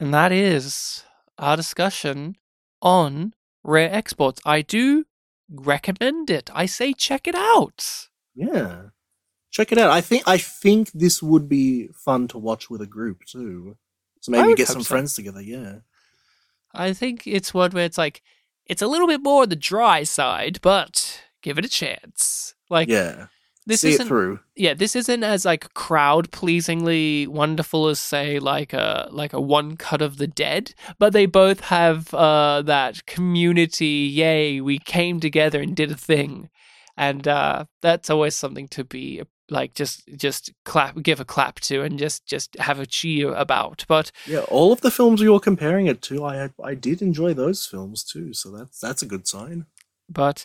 And 0.00 0.12
that 0.12 0.32
is 0.32 1.04
our 1.38 1.56
discussion 1.56 2.36
on 2.80 3.34
rare 3.62 3.92
exports. 3.92 4.40
I 4.44 4.62
do 4.62 5.04
recommend 5.48 6.30
it. 6.30 6.50
I 6.52 6.66
say 6.66 6.92
check 6.92 7.28
it 7.28 7.34
out. 7.34 8.08
Yeah. 8.34 8.86
Check 9.50 9.70
it 9.70 9.78
out. 9.78 9.90
I 9.90 10.00
think 10.00 10.22
I 10.26 10.38
think 10.38 10.90
this 10.92 11.22
would 11.22 11.48
be 11.48 11.88
fun 11.88 12.26
to 12.28 12.38
watch 12.38 12.70
with 12.70 12.80
a 12.80 12.86
group 12.86 13.24
too. 13.26 13.76
So 14.20 14.32
maybe 14.32 14.54
get 14.54 14.68
some 14.68 14.82
so. 14.82 14.88
friends 14.88 15.14
together, 15.14 15.42
yeah. 15.42 15.80
I 16.74 16.92
think 16.92 17.26
it's 17.26 17.54
one 17.54 17.70
where 17.72 17.84
it's 17.84 17.98
like 17.98 18.22
it's 18.66 18.82
a 18.82 18.86
little 18.86 19.06
bit 19.06 19.22
more 19.22 19.42
on 19.42 19.48
the 19.48 19.56
dry 19.56 20.02
side, 20.04 20.58
but 20.62 21.22
give 21.42 21.58
it 21.58 21.64
a 21.64 21.68
chance. 21.68 22.54
Like 22.70 22.88
yeah, 22.88 23.26
this 23.66 23.82
See 23.82 23.90
isn't, 23.90 24.06
it 24.06 24.08
through. 24.08 24.40
Yeah, 24.56 24.74
this 24.74 24.96
isn't 24.96 25.22
as 25.22 25.44
like 25.44 25.72
crowd 25.74 26.32
pleasingly 26.32 27.26
wonderful 27.26 27.88
as 27.88 28.00
say 28.00 28.38
like 28.38 28.72
a 28.72 29.08
like 29.10 29.32
a 29.32 29.40
one 29.40 29.76
cut 29.76 30.02
of 30.02 30.16
the 30.16 30.26
dead, 30.26 30.74
but 30.98 31.12
they 31.12 31.26
both 31.26 31.60
have 31.60 32.12
uh, 32.12 32.62
that 32.62 33.06
community. 33.06 34.10
Yay, 34.12 34.60
we 34.60 34.78
came 34.78 35.20
together 35.20 35.60
and 35.60 35.76
did 35.76 35.92
a 35.92 35.96
thing, 35.96 36.50
and 36.96 37.28
uh, 37.28 37.66
that's 37.82 38.10
always 38.10 38.34
something 38.34 38.66
to 38.68 38.84
be 38.84 39.22
like 39.52 39.74
just 39.74 40.08
just 40.16 40.52
clap 40.64 41.00
give 41.02 41.20
a 41.20 41.24
clap 41.24 41.60
to 41.60 41.82
and 41.82 41.98
just 41.98 42.26
just 42.26 42.56
have 42.58 42.80
a 42.80 42.86
cheer 42.86 43.32
about 43.34 43.84
but 43.86 44.10
yeah 44.26 44.40
all 44.48 44.72
of 44.72 44.80
the 44.80 44.90
films 44.90 45.20
you're 45.20 45.38
comparing 45.38 45.86
it 45.86 46.00
to 46.02 46.24
i 46.24 46.48
i 46.64 46.74
did 46.74 47.02
enjoy 47.02 47.34
those 47.34 47.66
films 47.66 48.02
too 48.02 48.32
so 48.32 48.50
that's 48.50 48.80
that's 48.80 49.02
a 49.02 49.06
good 49.06 49.26
sign. 49.26 49.66
But 50.08 50.44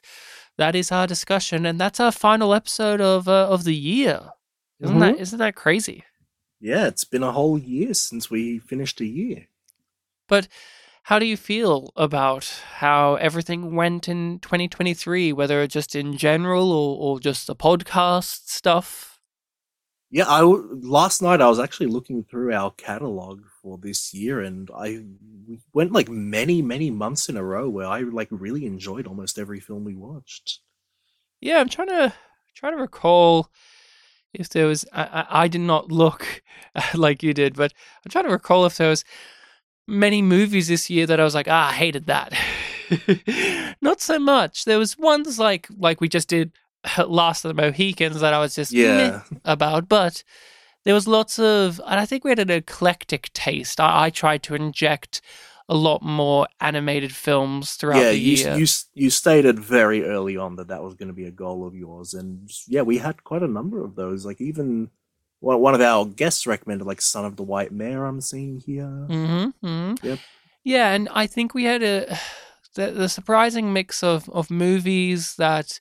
that 0.58 0.76
is 0.76 0.92
our 0.92 1.08
discussion 1.08 1.66
and 1.66 1.80
that's 1.80 2.00
our 2.00 2.12
final 2.12 2.54
episode 2.54 3.02
of 3.02 3.28
uh, 3.28 3.48
of 3.50 3.64
the 3.64 3.76
year. 3.76 4.32
Isn't 4.80 4.96
mm-hmm. 4.96 5.00
that 5.00 5.20
isn't 5.20 5.40
that 5.40 5.56
crazy? 5.56 6.04
Yeah 6.60 6.88
it's 6.88 7.04
been 7.04 7.24
a 7.24 7.32
whole 7.32 7.58
year 7.58 7.94
since 7.94 8.30
we 8.30 8.60
finished 8.60 9.02
a 9.02 9.06
year. 9.06 9.48
But 10.28 10.48
how 11.08 11.20
do 11.20 11.26
you 11.26 11.38
feel 11.38 11.94
about 11.96 12.44
how 12.80 13.16
everything 13.16 13.74
went 13.74 14.10
in 14.10 14.40
2023, 14.40 15.32
whether 15.32 15.66
just 15.66 15.96
in 15.96 16.18
general 16.18 16.70
or, 16.70 16.98
or 17.00 17.20
just 17.22 17.48
the 17.48 17.56
podcast 17.56 18.50
stuff? 18.50 19.18
Yeah, 20.10 20.26
I 20.28 20.42
last 20.42 21.22
night 21.22 21.40
I 21.40 21.48
was 21.48 21.62
actually 21.62 21.88
looking 21.88 22.26
through 22.26 22.52
our 22.52 22.72
catalog 22.72 23.44
for 23.62 23.78
this 23.78 24.14
year, 24.14 24.42
and 24.42 24.70
I 24.76 25.06
went 25.72 25.94
like 25.94 26.10
many, 26.10 26.62
many 26.62 26.92
months 26.92 27.30
in 27.30 27.38
a 27.38 27.44
row 27.44 27.70
where 27.70 27.88
I 27.88 28.02
like 28.02 28.28
really 28.30 28.66
enjoyed 28.66 29.08
almost 29.08 29.40
every 29.40 29.62
film 29.62 29.86
we 29.86 29.96
watched. 29.96 30.60
Yeah, 31.40 31.60
I'm 31.60 31.70
trying 31.70 31.88
to 31.88 32.14
trying 32.54 32.74
to 32.76 32.82
recall 32.82 33.50
if 34.34 34.50
there 34.50 34.68
was. 34.68 34.84
I, 34.92 35.26
I 35.30 35.48
did 35.48 35.62
not 35.62 35.90
look 35.90 36.44
like 36.94 37.24
you 37.24 37.34
did, 37.34 37.56
but 37.56 37.72
I'm 38.04 38.12
trying 38.12 38.26
to 38.26 38.32
recall 38.32 38.66
if 38.66 38.76
there 38.76 38.90
was 38.90 39.06
many 39.88 40.22
movies 40.22 40.68
this 40.68 40.90
year 40.90 41.06
that 41.06 41.20
I 41.20 41.24
was 41.24 41.36
like, 41.36 41.48
ah, 41.50 41.70
I 41.70 41.74
hated 41.74 42.08
that. 42.08 42.34
Not 43.82 44.02
so 44.02 44.20
much. 44.20 44.66
There 44.66 44.80
was 44.80 44.98
ones 44.98 45.40
like 45.40 45.68
like 45.78 46.02
we 46.02 46.10
just 46.10 46.30
did 46.30 46.52
Last 47.08 47.46
of 47.46 47.56
the 47.56 47.62
Mohicans 47.62 48.20
that 48.20 48.34
I 48.34 48.40
was 48.40 48.56
just 48.56 48.72
yeah. 48.72 49.22
about, 49.46 49.90
but 49.90 50.24
there 50.84 50.94
was 50.94 51.08
lots 51.08 51.40
of, 51.40 51.82
and 51.86 52.00
I 52.00 52.06
think 52.06 52.24
we 52.24 52.32
had 52.32 52.40
an 52.40 52.50
eclectic 52.50 53.32
taste. 53.34 53.80
I, 53.80 54.06
I 54.06 54.10
tried 54.10 54.44
to 54.44 54.56
inject 54.56 55.22
a 55.70 55.76
lot 55.76 56.02
more 56.02 56.48
animated 56.62 57.14
films 57.14 57.74
throughout 57.74 57.98
yeah, 57.98 58.12
the 58.12 58.18
year. 58.18 58.54
You, 58.54 58.60
you 58.60 58.68
you 58.94 59.10
stated 59.10 59.60
very 59.60 60.06
early 60.06 60.38
on 60.38 60.56
that 60.56 60.70
that 60.70 60.82
was 60.82 60.94
going 60.94 61.10
to 61.10 61.14
be 61.14 61.26
a 61.26 61.32
goal 61.32 61.68
of 61.68 61.76
yours, 61.76 62.14
and 62.14 62.50
yeah, 62.68 62.84
we 62.84 63.00
had 63.00 63.24
quite 63.24 63.44
a 63.44 63.48
number 63.48 63.84
of 63.84 63.96
those. 63.96 64.26
Like 64.26 64.40
even 64.40 64.92
one 65.40 65.76
of 65.76 65.82
our 65.82 66.06
guests 66.06 66.48
recommended 66.48 66.86
like 66.86 67.02
Son 67.02 67.26
of 67.26 67.36
the 67.36 67.44
White 67.44 67.72
Mare. 67.72 68.06
I'm 68.06 68.22
seeing 68.22 68.60
here. 68.60 68.84
Mm-hmm, 68.84 69.66
mm-hmm. 69.66 70.06
Yep. 70.06 70.20
Yeah, 70.64 70.92
and 70.92 71.08
I 71.14 71.28
think 71.28 71.54
we 71.54 71.66
had 71.66 71.84
a 71.84 72.18
the, 72.76 72.92
the 72.92 73.10
surprising 73.10 73.74
mix 73.74 74.04
of 74.04 74.30
of 74.30 74.50
movies 74.52 75.36
that 75.36 75.80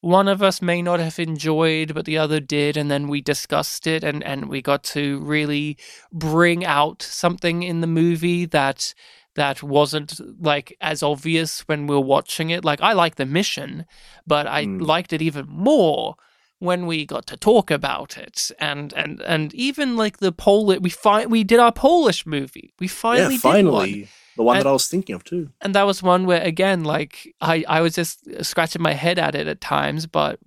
one 0.00 0.28
of 0.28 0.42
us 0.42 0.62
may 0.62 0.82
not 0.82 1.00
have 1.00 1.18
enjoyed, 1.18 1.92
but 1.94 2.04
the 2.04 2.18
other 2.18 2.38
did, 2.38 2.76
and 2.76 2.90
then 2.90 3.08
we 3.08 3.20
discussed 3.20 3.86
it, 3.86 4.04
and 4.04 4.22
and 4.22 4.48
we 4.48 4.62
got 4.62 4.84
to 4.84 5.18
really 5.20 5.76
bring 6.12 6.64
out 6.64 7.02
something 7.02 7.62
in 7.62 7.80
the 7.80 7.86
movie 7.86 8.44
that 8.46 8.94
that 9.34 9.62
wasn't 9.62 10.20
like 10.42 10.76
as 10.80 11.02
obvious 11.02 11.60
when 11.62 11.86
we 11.86 11.94
were 11.94 12.00
watching 12.00 12.50
it. 12.50 12.64
Like 12.64 12.80
I 12.80 12.92
like 12.92 13.16
the 13.16 13.26
mission, 13.26 13.84
but 14.26 14.46
I 14.46 14.64
mm. 14.64 14.80
liked 14.80 15.12
it 15.12 15.22
even 15.22 15.46
more 15.48 16.16
when 16.58 16.86
we 16.86 17.04
got 17.04 17.26
to 17.26 17.36
talk 17.36 17.70
about 17.70 18.16
it 18.16 18.50
and 18.58 18.92
and 18.94 19.20
and 19.22 19.54
even 19.54 19.96
like 19.96 20.18
the 20.18 20.32
Polish 20.32 20.80
we 20.80 20.90
find 20.90 21.30
we 21.30 21.44
did 21.44 21.60
our 21.60 21.72
Polish 21.72 22.26
movie. 22.26 22.72
We 22.80 22.88
finally 22.88 23.34
yeah, 23.34 23.40
finally 23.40 24.08
the 24.36 24.42
one 24.42 24.56
and, 24.56 24.64
that 24.64 24.68
I 24.68 24.72
was 24.72 24.88
thinking 24.88 25.14
of 25.14 25.24
too. 25.24 25.50
And 25.60 25.74
that 25.74 25.84
was 25.84 26.02
one 26.02 26.26
where 26.26 26.42
again 26.42 26.84
like 26.84 27.34
I 27.40 27.64
I 27.68 27.80
was 27.80 27.94
just 27.94 28.44
scratching 28.44 28.82
my 28.82 28.92
head 28.94 29.18
at 29.18 29.34
it 29.34 29.46
at 29.46 29.60
times 29.60 30.06
but 30.06 30.38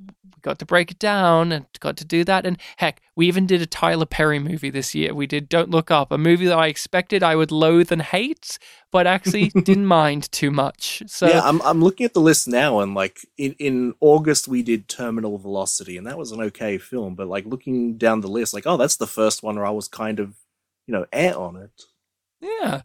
got 0.50 0.58
to 0.58 0.66
break 0.66 0.90
it 0.90 0.98
down 0.98 1.52
and 1.52 1.68
got 1.80 1.96
to 1.98 2.06
do 2.06 2.24
that 2.24 2.44
and 2.44 2.58
heck, 2.78 3.02
we 3.16 3.28
even 3.28 3.46
did 3.46 3.62
a 3.62 3.68
Tyler 3.68 4.08
Perry 4.08 4.40
movie 4.40 4.72
this 4.72 4.96
year. 4.96 5.14
We 5.14 5.28
did 5.28 5.48
Don't 5.48 5.70
Look 5.70 5.92
Up, 5.92 6.12
a 6.12 6.18
movie 6.18 6.48
that 6.48 6.58
I 6.58 6.68
expected 6.68 7.22
I 7.22 7.36
would 7.36 7.52
loathe 7.52 7.92
and 7.92 8.02
hate, 8.02 8.58
but 8.92 9.06
actually 9.06 9.50
didn't 9.64 9.86
mind 9.86 10.32
too 10.32 10.50
much. 10.50 11.04
So 11.06 11.28
yeah, 11.28 11.42
I'm 11.44 11.62
I'm 11.62 11.84
looking 11.84 12.06
at 12.06 12.16
the 12.16 12.22
list 12.22 12.48
now, 12.48 12.80
and 12.80 12.96
like 12.96 13.20
in 13.38 13.54
in 13.60 13.94
August 14.00 14.48
we 14.48 14.64
did 14.64 14.88
Terminal 14.88 15.38
Velocity, 15.38 15.98
and 15.98 16.08
that 16.08 16.18
was 16.18 16.32
an 16.32 16.42
okay 16.42 16.80
film. 16.80 17.14
But 17.14 17.28
like 17.28 17.46
looking 17.46 17.98
down 17.98 18.22
the 18.22 18.28
list, 18.28 18.56
like 18.56 18.66
oh, 18.66 18.78
that's 18.78 18.98
the 18.98 19.06
first 19.06 19.44
one 19.44 19.56
where 19.56 19.66
I 19.68 19.72
was 19.72 19.88
kind 19.88 20.20
of 20.20 20.34
you 20.88 20.94
know 20.94 21.06
air 21.14 21.38
on 21.38 21.58
it. 21.58 21.84
Yeah. 22.42 22.82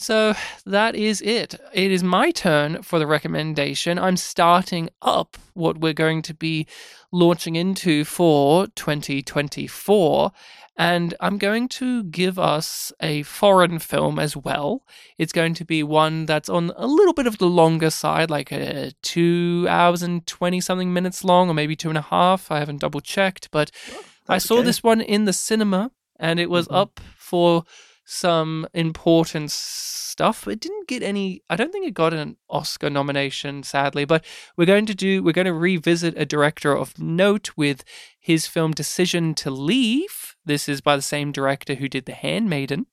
So 0.00 0.34
that 0.64 0.94
is 0.94 1.20
it. 1.22 1.56
It 1.72 1.90
is 1.90 2.04
my 2.04 2.30
turn 2.30 2.82
for 2.82 3.00
the 3.00 3.06
recommendation. 3.06 3.98
I'm 3.98 4.16
starting 4.16 4.90
up 5.02 5.36
what 5.54 5.78
we're 5.78 5.92
going 5.92 6.22
to 6.22 6.34
be 6.34 6.68
launching 7.10 7.56
into 7.56 8.04
for 8.04 8.68
2024. 8.68 10.30
And 10.76 11.14
I'm 11.18 11.36
going 11.36 11.66
to 11.70 12.04
give 12.04 12.38
us 12.38 12.92
a 13.02 13.24
foreign 13.24 13.80
film 13.80 14.20
as 14.20 14.36
well. 14.36 14.84
It's 15.18 15.32
going 15.32 15.54
to 15.54 15.64
be 15.64 15.82
one 15.82 16.26
that's 16.26 16.48
on 16.48 16.70
a 16.76 16.86
little 16.86 17.12
bit 17.12 17.26
of 17.26 17.38
the 17.38 17.48
longer 17.48 17.90
side, 17.90 18.30
like 18.30 18.52
a 18.52 18.92
two 19.02 19.66
hours 19.68 20.04
and 20.04 20.24
20 20.28 20.60
something 20.60 20.92
minutes 20.92 21.24
long, 21.24 21.50
or 21.50 21.54
maybe 21.54 21.74
two 21.74 21.88
and 21.88 21.98
a 21.98 22.02
half. 22.02 22.52
I 22.52 22.60
haven't 22.60 22.78
double 22.78 23.00
checked, 23.00 23.50
but 23.50 23.72
oh, 23.92 24.04
I 24.28 24.38
saw 24.38 24.58
okay. 24.58 24.66
this 24.66 24.80
one 24.80 25.00
in 25.00 25.24
the 25.24 25.32
cinema 25.32 25.90
and 26.20 26.38
it 26.38 26.50
was 26.50 26.66
mm-hmm. 26.66 26.76
up 26.76 27.00
for 27.16 27.64
some 28.10 28.66
important 28.72 29.50
stuff. 29.50 30.48
It 30.48 30.60
didn't 30.60 30.88
get 30.88 31.02
any. 31.02 31.42
I 31.50 31.56
don't 31.56 31.70
think 31.70 31.86
it 31.86 31.92
got 31.92 32.14
an 32.14 32.38
Oscar 32.48 32.88
nomination, 32.88 33.62
sadly. 33.62 34.06
But 34.06 34.24
we're 34.56 34.64
going 34.64 34.86
to 34.86 34.94
do. 34.94 35.22
We're 35.22 35.32
going 35.32 35.44
to 35.44 35.52
revisit 35.52 36.14
a 36.16 36.24
director 36.24 36.74
of 36.74 36.98
note 36.98 37.50
with 37.54 37.84
his 38.18 38.46
film 38.46 38.72
Decision 38.72 39.34
to 39.34 39.50
Leave. 39.50 40.36
This 40.42 40.70
is 40.70 40.80
by 40.80 40.96
the 40.96 41.02
same 41.02 41.32
director 41.32 41.74
who 41.74 41.86
did 41.86 42.06
The 42.06 42.14
Handmaiden. 42.14 42.86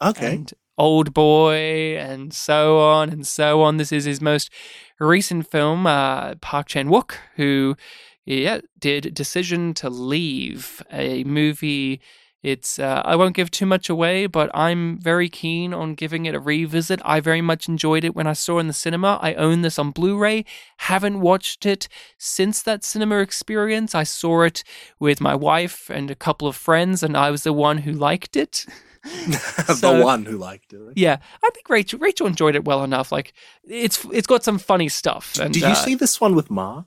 Okay. 0.00 0.36
And 0.36 0.52
Old 0.78 1.12
Boy, 1.12 1.98
and 1.98 2.32
so 2.32 2.78
on 2.78 3.10
and 3.10 3.26
so 3.26 3.60
on. 3.60 3.76
This 3.76 3.92
is 3.92 4.06
his 4.06 4.22
most 4.22 4.50
recent 4.98 5.50
film, 5.50 5.86
uh, 5.86 6.36
Park 6.36 6.68
Chan 6.68 6.88
Wook, 6.88 7.16
who 7.36 7.76
yeah 8.24 8.60
did 8.78 9.12
Decision 9.12 9.74
to 9.74 9.90
Leave, 9.90 10.82
a 10.90 11.22
movie 11.24 12.00
It's 12.42 12.78
uh, 12.80 13.02
I 13.04 13.14
won't 13.14 13.36
give 13.36 13.50
too 13.52 13.66
much 13.66 13.88
away, 13.88 14.26
but 14.26 14.50
I'm 14.52 14.98
very 14.98 15.28
keen 15.28 15.72
on 15.72 15.94
giving 15.94 16.26
it 16.26 16.34
a 16.34 16.40
revisit. 16.40 17.00
I 17.04 17.20
very 17.20 17.40
much 17.40 17.68
enjoyed 17.68 18.02
it 18.02 18.16
when 18.16 18.26
I 18.26 18.32
saw 18.32 18.56
it 18.58 18.62
in 18.62 18.66
the 18.66 18.72
cinema. 18.72 19.18
I 19.22 19.34
own 19.34 19.62
this 19.62 19.78
on 19.78 19.92
Blu-ray. 19.92 20.44
Haven't 20.78 21.20
watched 21.20 21.64
it 21.66 21.88
since 22.18 22.60
that 22.62 22.82
cinema 22.82 23.18
experience. 23.18 23.94
I 23.94 24.02
saw 24.02 24.42
it 24.42 24.64
with 24.98 25.20
my 25.20 25.36
wife 25.36 25.88
and 25.88 26.10
a 26.10 26.16
couple 26.16 26.48
of 26.48 26.56
friends, 26.56 27.02
and 27.04 27.16
I 27.16 27.30
was 27.30 27.44
the 27.44 27.52
one 27.52 27.78
who 27.78 27.92
liked 27.92 28.34
it. 28.36 28.66
the 29.04 29.74
So- 29.76 30.02
one 30.04 30.24
who 30.24 30.36
liked 30.36 30.72
it. 30.72 30.80
Yeah, 30.96 31.18
I 31.44 31.50
think 31.50 31.68
Rachel 31.68 31.98
Rachel 32.00 32.26
enjoyed 32.26 32.54
it 32.56 32.64
well 32.64 32.82
enough. 32.82 33.12
Like 33.12 33.32
it's 33.68 34.04
it's 34.12 34.26
got 34.26 34.42
some 34.44 34.58
funny 34.58 34.88
stuff. 34.88 35.38
And, 35.38 35.54
Did 35.54 35.62
you 35.62 35.68
uh, 35.68 35.74
see 35.74 35.94
this 35.94 36.20
one 36.20 36.34
with 36.34 36.50
Mark? 36.50 36.86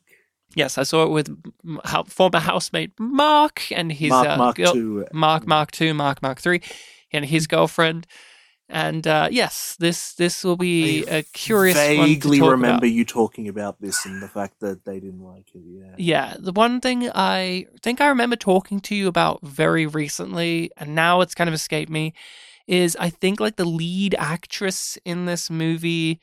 Yes, 0.55 0.77
I 0.77 0.83
saw 0.83 1.03
it 1.03 1.09
with 1.09 1.27
former 2.07 2.39
housemate 2.39 2.91
Mark 2.97 3.71
and 3.71 3.91
his 3.91 4.09
Mark, 4.09 4.27
uh, 4.27 4.37
Mark 4.37 4.55
girl- 4.55 4.73
two. 4.73 5.05
Mark 5.13 5.45
Mark 5.45 5.71
two, 5.71 5.93
Mark 5.93 6.21
Mark 6.21 6.39
three, 6.41 6.61
and 7.11 7.25
his 7.25 7.45
girlfriend. 7.45 8.07
And 8.67 9.05
uh, 9.05 9.27
yes, 9.29 9.75
this 9.79 10.13
this 10.13 10.43
will 10.43 10.55
be 10.55 11.05
I 11.07 11.17
a 11.17 11.23
curious 11.23 11.75
one 11.77 11.85
to 11.85 11.97
Vaguely 11.97 12.41
remember 12.41 12.77
about. 12.77 12.89
you 12.89 13.05
talking 13.05 13.47
about 13.47 13.79
this 13.79 14.05
and 14.07 14.23
the 14.23 14.27
fact 14.27 14.59
that 14.61 14.85
they 14.85 14.99
didn't 14.99 15.21
like 15.21 15.49
it. 15.53 15.61
Yeah. 15.63 15.93
Yeah, 15.97 16.33
the 16.39 16.51
one 16.51 16.81
thing 16.81 17.07
I 17.13 17.67
think 17.83 18.01
I 18.01 18.07
remember 18.07 18.35
talking 18.35 18.79
to 18.79 18.95
you 18.95 19.07
about 19.07 19.41
very 19.43 19.85
recently, 19.85 20.71
and 20.77 20.95
now 20.95 21.21
it's 21.21 21.35
kind 21.35 21.47
of 21.47 21.53
escaped 21.53 21.91
me, 21.91 22.13
is 22.65 22.97
I 22.99 23.11
think 23.11 23.39
like 23.39 23.57
the 23.57 23.65
lead 23.65 24.15
actress 24.17 24.97
in 25.05 25.25
this 25.25 25.51
movie, 25.51 26.19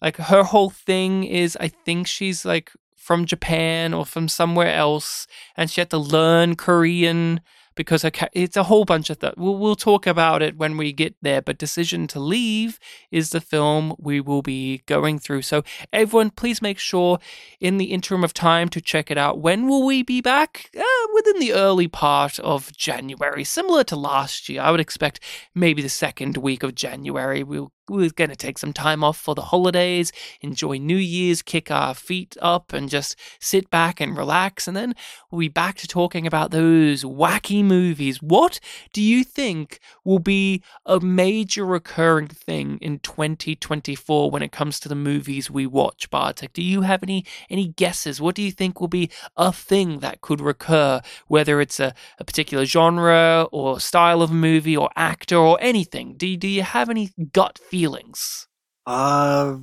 like 0.00 0.18
her 0.18 0.44
whole 0.44 0.70
thing 0.70 1.24
is 1.24 1.56
I 1.58 1.66
think 1.66 2.06
she's 2.06 2.44
like 2.44 2.70
from 3.12 3.26
Japan 3.26 3.92
or 3.92 4.06
from 4.06 4.26
somewhere 4.26 4.74
else, 4.74 5.26
and 5.54 5.70
she 5.70 5.82
had 5.82 5.90
to 5.90 5.98
learn 5.98 6.56
Korean 6.56 7.42
because 7.74 8.00
her 8.02 8.10
ca- 8.10 8.28
it's 8.32 8.56
a 8.56 8.62
whole 8.62 8.86
bunch 8.86 9.10
of 9.10 9.18
that. 9.18 9.36
We'll 9.36 9.58
we'll 9.58 9.76
talk 9.76 10.06
about 10.06 10.40
it 10.40 10.56
when 10.56 10.78
we 10.78 10.94
get 10.94 11.14
there. 11.20 11.42
But 11.42 11.58
Decision 11.58 12.06
to 12.08 12.20
Leave 12.20 12.78
is 13.10 13.28
the 13.28 13.42
film 13.42 13.94
we 13.98 14.18
will 14.18 14.40
be 14.40 14.82
going 14.86 15.18
through. 15.18 15.42
So 15.42 15.62
everyone, 15.92 16.30
please 16.30 16.62
make 16.62 16.78
sure 16.78 17.18
in 17.60 17.76
the 17.76 17.92
interim 17.92 18.24
of 18.24 18.32
time 18.32 18.70
to 18.70 18.80
check 18.80 19.10
it 19.10 19.18
out. 19.18 19.40
When 19.40 19.68
will 19.68 19.84
we 19.84 20.02
be 20.02 20.22
back? 20.22 20.70
Uh, 20.74 20.82
within 21.12 21.38
the 21.38 21.52
early 21.52 21.88
part 21.88 22.38
of 22.38 22.72
January, 22.72 23.44
similar 23.44 23.84
to 23.84 23.96
last 23.96 24.48
year. 24.48 24.62
I 24.62 24.70
would 24.70 24.80
expect 24.80 25.20
maybe 25.54 25.82
the 25.82 25.90
second 25.90 26.38
week 26.38 26.62
of 26.62 26.74
January. 26.74 27.42
We'll, 27.42 27.72
we're 27.88 28.10
going 28.10 28.30
to 28.30 28.36
take 28.36 28.58
some 28.58 28.72
time 28.72 29.02
off 29.02 29.16
for 29.16 29.34
the 29.34 29.42
holidays, 29.42 30.12
enjoy 30.40 30.78
New 30.78 30.96
Year's, 30.96 31.42
kick 31.42 31.70
our 31.70 31.94
feet 31.94 32.36
up, 32.40 32.72
and 32.72 32.88
just 32.88 33.16
sit 33.40 33.70
back 33.70 34.00
and 34.00 34.16
relax. 34.16 34.68
And 34.68 34.76
then 34.76 34.94
we'll 35.30 35.40
be 35.40 35.48
back 35.48 35.76
to 35.78 35.88
talking 35.88 36.26
about 36.26 36.50
those 36.50 37.04
wacky 37.04 37.64
movies. 37.64 38.22
What 38.22 38.60
do 38.92 39.02
you 39.02 39.24
think 39.24 39.80
will 40.04 40.18
be 40.18 40.62
a 40.86 41.00
major 41.00 41.64
recurring 41.64 42.28
thing 42.28 42.78
in 42.80 43.00
2024 43.00 44.30
when 44.30 44.42
it 44.42 44.52
comes 44.52 44.78
to 44.80 44.88
the 44.88 44.94
movies 44.94 45.50
we 45.50 45.66
watch, 45.66 46.08
Bartek? 46.10 46.52
Do 46.52 46.62
you 46.62 46.82
have 46.82 47.02
any 47.02 47.24
any 47.50 47.68
guesses? 47.68 48.20
What 48.20 48.34
do 48.34 48.42
you 48.42 48.52
think 48.52 48.80
will 48.80 48.88
be 48.88 49.10
a 49.36 49.52
thing 49.52 50.00
that 50.00 50.20
could 50.20 50.40
recur, 50.40 51.00
whether 51.26 51.60
it's 51.60 51.80
a, 51.80 51.94
a 52.18 52.24
particular 52.24 52.64
genre 52.64 53.48
or 53.50 53.80
style 53.80 54.22
of 54.22 54.30
movie 54.30 54.76
or 54.76 54.90
actor 54.96 55.36
or 55.36 55.58
anything? 55.60 56.14
Do, 56.16 56.36
do 56.36 56.48
you 56.48 56.62
have 56.62 56.88
any 56.88 57.10
gut 57.32 57.58
feelings? 57.82 58.46
Uh, 58.86 59.56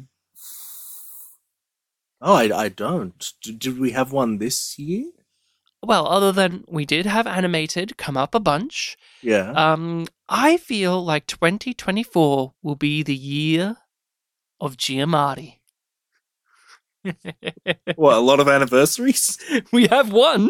oh, 2.21 2.33
I, 2.35 2.63
I 2.65 2.69
don't. 2.69 3.33
D- 3.41 3.53
did 3.53 3.79
we 3.79 3.91
have 3.91 4.11
one 4.11 4.37
this 4.39 4.77
year? 4.77 5.05
Well, 5.81 6.05
other 6.07 6.33
than 6.33 6.65
we 6.67 6.85
did 6.85 7.05
have 7.05 7.25
animated 7.25 7.95
come 7.97 8.17
up 8.17 8.35
a 8.35 8.39
bunch, 8.41 8.97
Yeah. 9.21 9.51
um, 9.51 10.07
I 10.27 10.57
feel 10.57 11.01
like 11.03 11.27
2024 11.27 12.53
will 12.61 12.75
be 12.75 13.03
the 13.03 13.15
year 13.15 13.77
of 14.59 14.75
Giamatti. 14.75 15.59
what, 17.95 18.15
a 18.17 18.19
lot 18.19 18.41
of 18.41 18.49
anniversaries? 18.49 19.37
we 19.71 19.87
have 19.87 20.11
one. 20.11 20.49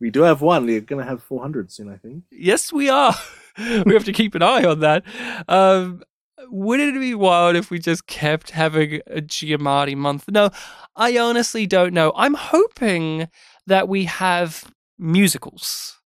We 0.00 0.08
do 0.10 0.22
have 0.22 0.40
one. 0.40 0.64
We're 0.64 0.80
going 0.80 1.02
to 1.04 1.08
have 1.08 1.22
400 1.22 1.70
soon, 1.70 1.90
I 1.90 1.96
think. 1.98 2.24
Yes, 2.30 2.72
we 2.72 2.88
are. 2.88 3.14
we 3.84 3.92
have 3.92 4.04
to 4.06 4.12
keep 4.14 4.34
an 4.34 4.42
eye 4.42 4.64
on 4.64 4.80
that. 4.80 5.04
Um, 5.46 6.02
wouldn't 6.50 6.96
it 6.96 7.00
be 7.00 7.14
wild 7.14 7.56
if 7.56 7.70
we 7.70 7.78
just 7.78 8.06
kept 8.06 8.50
having 8.50 9.00
a 9.06 9.20
Giamatti 9.20 9.96
month? 9.96 10.24
No, 10.28 10.50
I 10.96 11.18
honestly 11.18 11.66
don't 11.66 11.92
know. 11.94 12.12
I'm 12.16 12.34
hoping 12.34 13.28
that 13.66 13.88
we 13.88 14.04
have 14.04 14.72
musicals. 14.98 16.00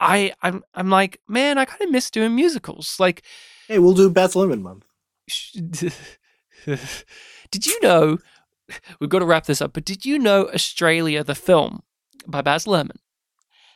I 0.00 0.32
I'm 0.42 0.62
I'm 0.74 0.90
like, 0.90 1.20
man, 1.28 1.58
I 1.58 1.64
kind 1.64 1.82
of 1.82 1.90
miss 1.90 2.10
doing 2.10 2.34
musicals. 2.34 2.96
Like, 2.98 3.22
Hey, 3.68 3.78
we'll 3.78 3.94
do 3.94 4.10
Baz 4.10 4.34
Luhrmann 4.34 4.62
month. 4.62 4.84
did 7.50 7.66
you 7.66 7.78
know? 7.82 8.18
We've 9.00 9.10
got 9.10 9.18
to 9.20 9.26
wrap 9.26 9.46
this 9.46 9.60
up. 9.60 9.72
But 9.72 9.84
did 9.84 10.04
you 10.04 10.18
know 10.18 10.48
Australia, 10.52 11.22
the 11.22 11.34
film 11.34 11.82
by 12.26 12.40
Baz 12.40 12.64
Luhrmann, 12.64 12.98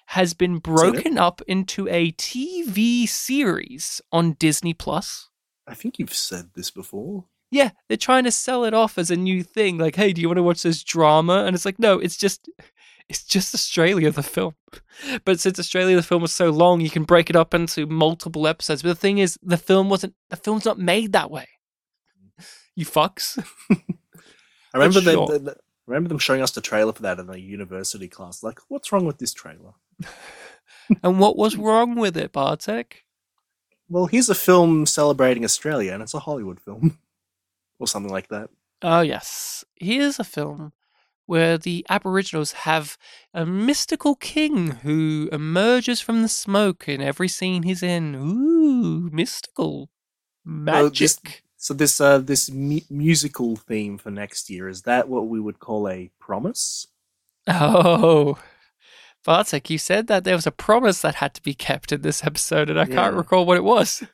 has 0.07 0.35
been 0.35 0.59
broken 0.59 1.19
up 1.19 1.43
into 1.47 1.89
a 1.89 2.13
TV 2.13 3.09
series 3.09 4.01
on 4.13 4.33
Disney 4.35 4.75
Plus? 4.75 5.29
I 5.67 5.75
think 5.75 5.99
you've 5.99 6.15
said 6.15 6.51
this 6.55 6.71
before. 6.71 7.25
Yeah, 7.51 7.71
they're 7.89 7.97
trying 7.97 8.25
to 8.25 8.31
sell 8.31 8.65
it 8.65 8.75
off 8.75 8.99
as 8.99 9.11
a 9.11 9.17
new 9.17 9.43
thing. 9.43 9.79
Like, 9.79 9.97
hey, 9.97 10.13
do 10.13 10.21
you 10.21 10.29
want 10.29 10.39
to 10.39 10.43
watch 10.43 10.63
this 10.63 10.83
drama? 10.83 11.45
And 11.45 11.55
it's 11.55 11.65
like, 11.65 11.79
no, 11.79 11.99
it's 11.99 12.17
just, 12.17 12.49
it's 13.09 13.25
just 13.25 13.55
Australia 13.55 14.11
the 14.11 14.23
film. 14.23 14.55
But 15.25 15.41
since 15.41 15.59
Australia 15.59 15.97
the 15.97 16.03
film 16.03 16.23
was 16.23 16.33
so 16.33 16.51
long, 16.51 16.81
you 16.81 16.91
can 16.91 17.05
break 17.05 17.29
it 17.31 17.37
up 17.37 17.53
into 17.55 17.87
multiple 17.87 18.47
episodes. 18.47 18.83
But 18.83 18.89
the 18.91 18.95
thing 18.95 19.19
is, 19.19 19.39
the 19.43 19.59
film 19.59 19.91
wasn't. 19.91 20.15
The 20.31 20.37
film's 20.37 20.65
not 20.65 20.79
made 20.79 21.13
that 21.13 21.31
way. 21.31 21.49
You 22.75 22.87
fucks. 22.87 23.39
I 23.71 23.77
remember 24.75 25.01
sure. 25.01 25.27
them, 25.27 25.45
the- 25.45 25.57
remember 25.87 26.09
them 26.09 26.19
showing 26.19 26.43
us 26.43 26.51
the 26.51 26.61
trailer 26.61 26.93
for 26.93 27.03
that 27.03 27.19
in 27.19 27.31
a 27.31 27.37
university 27.37 28.09
class. 28.09 28.43
Like, 28.43 28.59
what's 28.69 28.93
wrong 28.93 29.07
with 29.07 29.19
this 29.19 29.33
trailer? 29.33 29.73
and 31.03 31.19
what 31.19 31.37
was 31.37 31.57
wrong 31.57 31.95
with 31.95 32.17
it, 32.17 32.33
Bartek? 32.33 33.06
Well, 33.89 34.07
here's 34.07 34.29
a 34.29 34.35
film 34.35 34.87
celebrating 34.87 35.45
Australia, 35.45 35.93
and 35.93 36.03
it's 36.03 36.15
a 36.15 36.21
Hollywood 36.21 36.61
film. 36.61 36.99
or 37.79 37.87
something 37.87 38.13
like 38.13 38.29
that. 38.29 38.51
Oh, 38.83 39.01
yes. 39.01 39.65
Here's 39.77 40.19
a 40.19 40.25
film 40.25 40.73
where 41.27 41.59
the 41.59 41.85
Aboriginals 41.91 42.53
have 42.53 42.97
a 43.35 43.45
mystical 43.45 44.15
king 44.15 44.71
who 44.83 45.29
emerges 45.33 46.01
from 46.01 46.23
the 46.23 46.29
smoke 46.29 46.89
in 46.89 47.01
every 47.03 47.29
scene 47.29 47.65
he's 47.65 47.83
in. 47.83 48.15
Ooh, 48.15 49.11
mystical. 49.13 49.91
Well, 50.45 50.91
this- 50.91 51.21
Magic. 51.23 51.43
So 51.59 51.75
this 51.75 52.01
uh, 52.01 52.19
this 52.19 52.49
mu- 52.51 52.81
musical 52.91 53.57
theme 53.57 53.99
for 53.99 54.11
next 54.11 54.49
year 54.51 54.69
is 54.69 54.83
that 54.83 55.09
what 55.09 55.27
we 55.27 55.41
would 55.41 55.59
call 55.59 55.89
a 55.89 56.11
promise? 56.21 56.87
Oh. 57.49 58.39
Bartek, 59.27 59.69
you 59.69 59.77
said 59.77 60.07
that 60.07 60.25
there 60.25 60.37
was 60.37 60.47
a 60.47 60.53
promise 60.53 61.03
that 61.03 61.17
had 61.17 61.35
to 61.35 61.43
be 61.43 61.53
kept 61.53 61.93
in 61.93 62.03
this 62.03 62.25
episode, 62.25 62.71
and 62.71 62.81
I 62.81 62.87
can't 62.87 63.15
recall 63.15 63.45
what 63.45 63.59
it 63.59 63.65
was. 63.65 64.03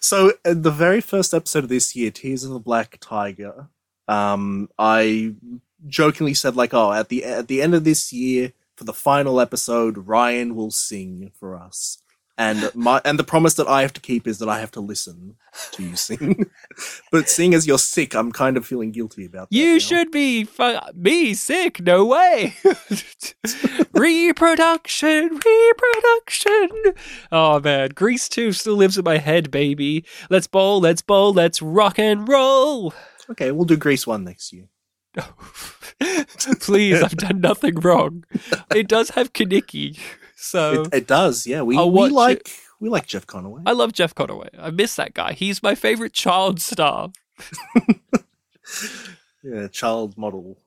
So 0.00 0.32
in 0.44 0.62
the 0.62 0.70
very 0.70 1.00
first 1.00 1.32
episode 1.32 1.64
of 1.64 1.70
this 1.70 1.94
year, 1.94 2.10
Tears 2.10 2.44
of 2.44 2.50
the 2.50 2.58
Black 2.58 2.98
Tiger, 3.00 3.68
um, 4.08 4.68
I 4.78 5.34
jokingly 5.86 6.34
said 6.34 6.56
like, 6.56 6.74
"Oh, 6.74 6.92
at 6.92 7.08
the 7.08 7.24
at 7.24 7.48
the 7.48 7.62
end 7.62 7.74
of 7.74 7.84
this 7.84 8.12
year, 8.12 8.52
for 8.76 8.84
the 8.84 8.92
final 8.92 9.40
episode, 9.40 10.08
Ryan 10.08 10.56
will 10.56 10.70
sing 10.70 11.30
for 11.38 11.56
us." 11.56 11.98
And 12.38 12.70
my 12.72 13.00
and 13.04 13.18
the 13.18 13.24
promise 13.24 13.54
that 13.54 13.66
I 13.66 13.82
have 13.82 13.92
to 13.94 14.00
keep 14.00 14.28
is 14.28 14.38
that 14.38 14.48
I 14.48 14.60
have 14.60 14.70
to 14.72 14.80
listen 14.80 15.34
to 15.72 15.82
you 15.82 15.96
sing. 15.96 16.46
but 17.12 17.28
seeing 17.28 17.52
as 17.52 17.66
you're 17.66 17.78
sick, 17.78 18.14
I'm 18.14 18.30
kind 18.30 18.56
of 18.56 18.64
feeling 18.64 18.92
guilty 18.92 19.26
about 19.26 19.50
that. 19.50 19.56
You 19.56 19.72
now. 19.74 19.78
should 19.80 20.12
be 20.12 20.44
fu- 20.44 20.78
me 20.94 21.34
sick. 21.34 21.80
No 21.80 22.04
way. 22.04 22.54
reproduction, 23.92 25.40
reproduction. 25.44 26.68
Oh 27.32 27.58
man, 27.58 27.90
Grease 27.90 28.28
2 28.28 28.52
still 28.52 28.76
lives 28.76 28.96
in 28.96 29.04
my 29.04 29.18
head, 29.18 29.50
baby. 29.50 30.04
Let's 30.30 30.46
bowl, 30.46 30.80
let's 30.80 31.02
bowl, 31.02 31.32
let's 31.32 31.60
rock 31.60 31.98
and 31.98 32.28
roll. 32.28 32.94
Okay, 33.30 33.50
we'll 33.50 33.64
do 33.64 33.76
Grease 33.76 34.06
one 34.06 34.22
next 34.22 34.52
year. 34.52 34.68
Please, 36.60 37.02
I've 37.02 37.16
done 37.16 37.40
nothing 37.40 37.74
wrong. 37.76 38.24
It 38.74 38.88
does 38.88 39.10
have 39.10 39.32
Kenickie, 39.32 39.98
so 40.40 40.82
It, 40.82 40.94
it 40.94 41.06
does, 41.06 41.46
yeah. 41.46 41.62
We, 41.62 41.76
we 41.76 42.08
like 42.10 42.48
we 42.80 42.88
like 42.88 43.06
Jeff 43.06 43.26
Conaway. 43.26 43.62
I 43.66 43.72
love 43.72 43.92
Jeff 43.92 44.14
Conaway. 44.14 44.50
I 44.58 44.70
miss 44.70 44.94
that 44.96 45.14
guy. 45.14 45.32
He's 45.32 45.62
my 45.62 45.74
favorite 45.74 46.12
child 46.12 46.60
star. 46.60 47.10
yeah, 49.42 49.66
child 49.68 50.16
model. 50.16 50.58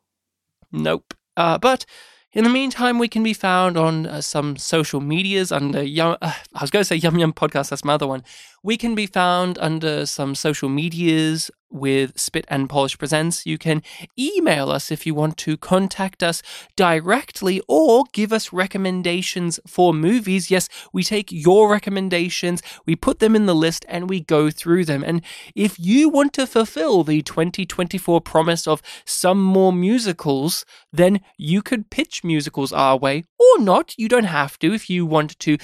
Nope. 0.72 1.14
Uh, 1.38 1.58
but 1.58 1.86
in 2.34 2.44
the 2.44 2.50
meantime, 2.50 3.00
we 3.00 3.08
can 3.08 3.24
be 3.24 3.34
found 3.34 3.78
on 3.78 4.06
uh, 4.06 4.22
some 4.22 4.58
social 4.58 5.00
medias 5.00 5.52
under 5.52 5.82
Yum. 5.84 6.18
Uh, 6.22 6.34
I 6.54 6.62
was 6.62 6.70
going 6.70 6.82
to 6.82 6.86
say 6.86 6.98
Yum 6.98 7.18
Yum 7.18 7.34
Podcast. 7.34 7.70
That's 7.70 7.86
my 7.86 7.94
other 7.94 8.08
one. 8.08 8.24
We 8.64 8.78
can 8.78 8.94
be 8.94 9.08
found 9.08 9.58
under 9.60 10.06
some 10.06 10.36
social 10.36 10.70
medias 10.70 11.50
with 11.72 12.20
Spit 12.20 12.46
and 12.48 12.70
Polish 12.70 12.98
Presents. 12.98 13.46
You 13.46 13.58
can 13.58 13.82
email 14.20 14.70
us 14.70 14.92
if 14.92 15.06
you 15.06 15.16
want 15.16 15.38
to 15.38 15.58
contact 15.58 16.22
us 16.22 16.44
directly 16.76 17.62
or 17.68 18.04
give 18.14 18.32
us 18.32 18.54
recommendations 18.54 19.60
for 19.66 19.94
movies. 19.94 20.52
Yes, 20.52 20.70
we 20.94 21.04
take 21.04 21.32
your 21.32 21.72
recommendations, 21.72 22.62
we 22.86 22.96
put 22.96 23.20
them 23.20 23.36
in 23.36 23.46
the 23.46 23.56
list, 23.56 23.86
and 23.88 24.10
we 24.10 24.20
go 24.20 24.52
through 24.52 24.86
them. 24.86 25.04
And 25.04 25.22
if 25.56 25.80
you 25.80 26.10
want 26.10 26.34
to 26.34 26.46
fulfill 26.46 27.04
the 27.04 27.22
2024 27.22 28.22
promise 28.22 28.68
of 28.68 28.82
some 29.06 29.42
more 29.42 29.74
musicals, 29.74 30.66
then 30.92 31.22
you 31.38 31.62
could 31.62 31.90
pitch 31.90 32.24
musicals 32.24 32.72
our 32.72 32.98
way 32.98 33.24
or 33.56 33.62
not. 33.62 33.94
You 33.98 34.08
don't 34.08 34.26
have 34.26 34.58
to 34.60 34.74
if 34.74 34.90
you 34.90 35.06
want 35.06 35.38
to 35.40 35.58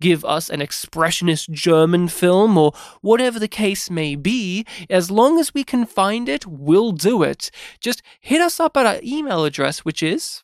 give 0.00 0.24
us 0.24 0.48
an 0.48 0.60
expressionist 0.60 1.50
German 1.50 2.08
film 2.08 2.56
or 2.58 2.72
whatever 3.00 3.38
the 3.38 3.48
case 3.48 3.90
may 3.90 4.16
be. 4.16 4.64
As 4.90 5.10
long 5.10 5.38
as 5.38 5.54
we 5.54 5.64
can 5.64 5.86
find 5.86 6.28
it, 6.28 6.46
we'll 6.46 6.92
do 6.92 7.22
it. 7.22 7.50
Just 7.80 8.02
hit 8.20 8.40
us 8.40 8.60
up 8.60 8.76
at 8.76 8.86
our 8.86 9.00
email 9.02 9.44
address, 9.44 9.80
which 9.80 10.02
is 10.02 10.42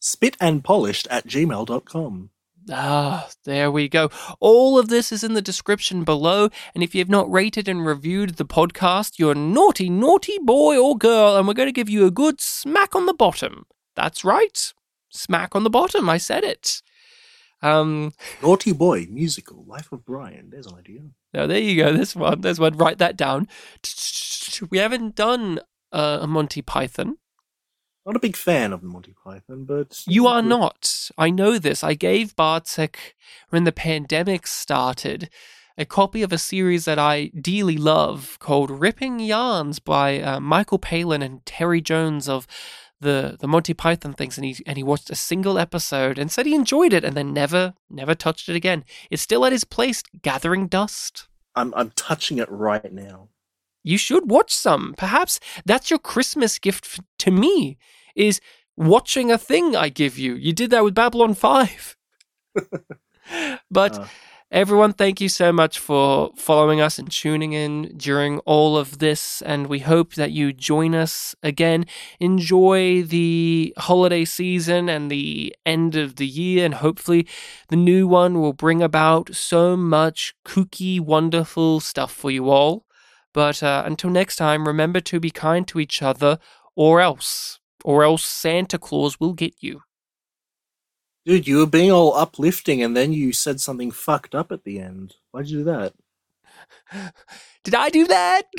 spitandpolished 0.00 1.06
at 1.10 1.26
gmail.com. 1.26 2.30
Ah, 2.70 3.28
there 3.44 3.70
we 3.70 3.88
go. 3.88 4.10
All 4.40 4.78
of 4.78 4.88
this 4.88 5.12
is 5.12 5.22
in 5.22 5.34
the 5.34 5.42
description 5.42 6.02
below. 6.02 6.48
And 6.74 6.82
if 6.82 6.94
you 6.94 7.00
have 7.00 7.10
not 7.10 7.30
rated 7.30 7.68
and 7.68 7.84
reviewed 7.84 8.36
the 8.36 8.46
podcast, 8.46 9.18
you're 9.18 9.32
a 9.32 9.34
naughty, 9.34 9.90
naughty 9.90 10.38
boy 10.38 10.78
or 10.78 10.96
girl, 10.96 11.36
and 11.36 11.46
we're 11.46 11.54
going 11.54 11.68
to 11.68 11.72
give 11.72 11.90
you 11.90 12.06
a 12.06 12.10
good 12.10 12.40
smack 12.40 12.94
on 12.94 13.06
the 13.06 13.14
bottom. 13.14 13.66
That's 13.96 14.24
right. 14.24 14.72
Smack 15.14 15.54
on 15.54 15.64
the 15.64 15.70
bottom. 15.70 16.08
I 16.08 16.18
said 16.18 16.44
it. 16.44 16.82
Um, 17.62 18.12
Naughty 18.42 18.72
Boy 18.72 19.06
musical, 19.08 19.64
Life 19.66 19.90
of 19.92 20.04
Brian. 20.04 20.50
There's 20.50 20.66
an 20.66 20.74
idea. 20.74 21.00
now 21.32 21.46
there 21.46 21.60
you 21.60 21.82
go. 21.82 21.92
This 21.92 22.14
one. 22.14 22.40
There's 22.42 22.60
one. 22.60 22.76
Write 22.76 22.98
that 22.98 23.16
down. 23.16 23.48
We 24.70 24.78
haven't 24.78 25.14
done 25.14 25.60
uh, 25.92 26.18
a 26.22 26.26
Monty 26.26 26.60
Python. 26.60 27.16
Not 28.04 28.16
a 28.16 28.20
big 28.20 28.36
fan 28.36 28.74
of 28.74 28.82
Monty 28.82 29.14
Python, 29.24 29.64
but 29.64 30.02
You 30.06 30.26
are 30.26 30.42
not. 30.42 31.08
I 31.16 31.30
know 31.30 31.58
this. 31.58 31.82
I 31.82 31.94
gave 31.94 32.36
Bartek, 32.36 33.14
when 33.48 33.64
the 33.64 33.72
pandemic 33.72 34.46
started, 34.46 35.30
a 35.78 35.86
copy 35.86 36.22
of 36.22 36.30
a 36.32 36.38
series 36.38 36.84
that 36.84 36.98
I 36.98 37.30
dearly 37.40 37.78
love 37.78 38.36
called 38.40 38.70
Ripping 38.70 39.20
Yarns 39.20 39.78
by 39.78 40.20
uh, 40.20 40.38
Michael 40.38 40.78
Palin 40.78 41.22
and 41.22 41.44
Terry 41.46 41.80
Jones 41.80 42.28
of 42.28 42.46
the, 43.04 43.36
the 43.38 43.46
Monty 43.46 43.74
Python 43.74 44.12
things. 44.12 44.36
And 44.36 44.44
he, 44.44 44.56
and 44.66 44.76
he 44.76 44.82
watched 44.82 45.10
a 45.10 45.14
single 45.14 45.58
episode 45.58 46.18
and 46.18 46.32
said 46.32 46.46
he 46.46 46.54
enjoyed 46.54 46.92
it 46.92 47.04
and 47.04 47.16
then 47.16 47.32
never, 47.32 47.74
never 47.88 48.14
touched 48.14 48.48
it 48.48 48.56
again. 48.56 48.84
It's 49.10 49.22
still 49.22 49.44
at 49.44 49.52
his 49.52 49.64
place, 49.64 50.02
gathering 50.22 50.66
dust. 50.66 51.28
I'm 51.54 51.72
I'm 51.76 51.90
touching 51.90 52.38
it 52.38 52.50
right 52.50 52.92
now. 52.92 53.28
You 53.82 53.98
should 53.98 54.30
watch 54.30 54.52
some. 54.52 54.94
Perhaps 54.96 55.38
that's 55.64 55.90
your 55.90 55.98
Christmas 56.00 56.58
gift 56.58 57.00
to 57.18 57.30
me 57.30 57.78
is 58.16 58.40
watching 58.76 59.30
a 59.30 59.38
thing 59.38 59.76
I 59.76 59.88
give 59.88 60.18
you. 60.18 60.34
You 60.34 60.52
did 60.52 60.70
that 60.70 60.82
with 60.84 60.94
Babylon 60.94 61.34
5. 61.34 61.96
but 63.70 63.98
Uh. 63.98 64.06
Everyone, 64.54 64.92
thank 64.92 65.20
you 65.20 65.28
so 65.28 65.52
much 65.52 65.80
for 65.80 66.30
following 66.36 66.80
us 66.80 66.96
and 66.96 67.10
tuning 67.10 67.52
in 67.52 67.92
during 67.96 68.38
all 68.40 68.76
of 68.76 69.00
this. 69.00 69.42
And 69.42 69.66
we 69.66 69.80
hope 69.80 70.14
that 70.14 70.30
you 70.30 70.52
join 70.52 70.94
us 70.94 71.34
again. 71.42 71.86
Enjoy 72.20 73.02
the 73.02 73.74
holiday 73.76 74.24
season 74.24 74.88
and 74.88 75.10
the 75.10 75.54
end 75.66 75.96
of 75.96 76.16
the 76.16 76.26
year. 76.26 76.64
And 76.64 76.74
hopefully, 76.74 77.26
the 77.68 77.76
new 77.76 78.06
one 78.06 78.40
will 78.40 78.52
bring 78.52 78.80
about 78.80 79.34
so 79.34 79.76
much 79.76 80.34
kooky, 80.46 81.00
wonderful 81.00 81.80
stuff 81.80 82.12
for 82.12 82.30
you 82.30 82.48
all. 82.48 82.86
But 83.32 83.60
uh, 83.60 83.82
until 83.84 84.10
next 84.10 84.36
time, 84.36 84.68
remember 84.68 85.00
to 85.00 85.18
be 85.18 85.30
kind 85.30 85.66
to 85.66 85.80
each 85.80 86.00
other, 86.00 86.38
or 86.76 87.00
else, 87.00 87.58
or 87.84 88.04
else 88.04 88.24
Santa 88.24 88.78
Claus 88.78 89.18
will 89.18 89.32
get 89.32 89.54
you. 89.58 89.80
Dude, 91.26 91.46
you 91.48 91.58
were 91.58 91.66
being 91.66 91.90
all 91.90 92.14
uplifting 92.14 92.82
and 92.82 92.96
then 92.96 93.12
you 93.12 93.32
said 93.32 93.60
something 93.60 93.90
fucked 93.90 94.34
up 94.34 94.52
at 94.52 94.64
the 94.64 94.78
end. 94.78 95.14
Why'd 95.30 95.48
you 95.48 95.58
do 95.58 95.64
that? 95.64 95.94
Did 97.64 97.74
I 97.74 97.88
do 97.88 98.06
that? 98.08 98.42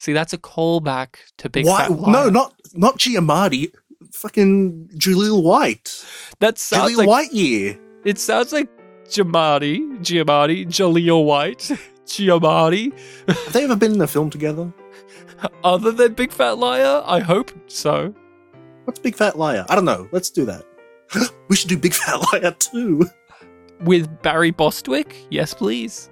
See, 0.00 0.12
that's 0.12 0.32
a 0.32 0.38
callback 0.38 1.16
to 1.38 1.48
Big 1.48 1.64
Why? 1.66 1.82
Fat 1.88 1.90
No, 1.92 1.96
Liar. 2.24 2.30
not 2.30 2.54
not 2.74 2.98
Giamatti. 2.98 3.72
Fucking 4.12 4.90
Jaleel 4.96 5.42
White. 5.42 6.04
that 6.40 6.58
sounds 6.58 6.92
Jaleel 6.92 6.96
like 6.98 7.08
White 7.08 7.32
year. 7.32 7.78
it 8.04 8.18
sounds 8.18 8.52
like 8.52 8.68
Giamatti, 9.08 9.98
Giamatti, 10.00 10.66
Jaleel 10.66 11.24
White, 11.24 11.70
Giamatti. 12.06 12.92
Have 13.28 13.52
they 13.52 13.64
ever 13.64 13.76
been 13.76 13.92
in 13.94 14.00
a 14.02 14.06
film 14.06 14.28
together? 14.30 14.72
Other 15.62 15.90
than 15.90 16.12
Big 16.14 16.32
Fat 16.32 16.58
Liar, 16.58 17.02
I 17.06 17.20
hope 17.20 17.50
so. 17.66 18.14
What's 18.84 18.98
Big 18.98 19.16
Fat 19.16 19.38
Liar? 19.38 19.64
I 19.68 19.74
don't 19.74 19.84
know. 19.84 20.08
Let's 20.12 20.30
do 20.30 20.44
that. 20.44 20.64
we 21.48 21.56
should 21.56 21.68
do 21.68 21.78
Big 21.78 21.94
Fat 21.94 22.16
Liar 22.32 22.52
too. 22.58 23.08
With 23.80 24.22
Barry 24.22 24.50
Bostwick, 24.50 25.16
yes, 25.30 25.52
please. 25.54 26.10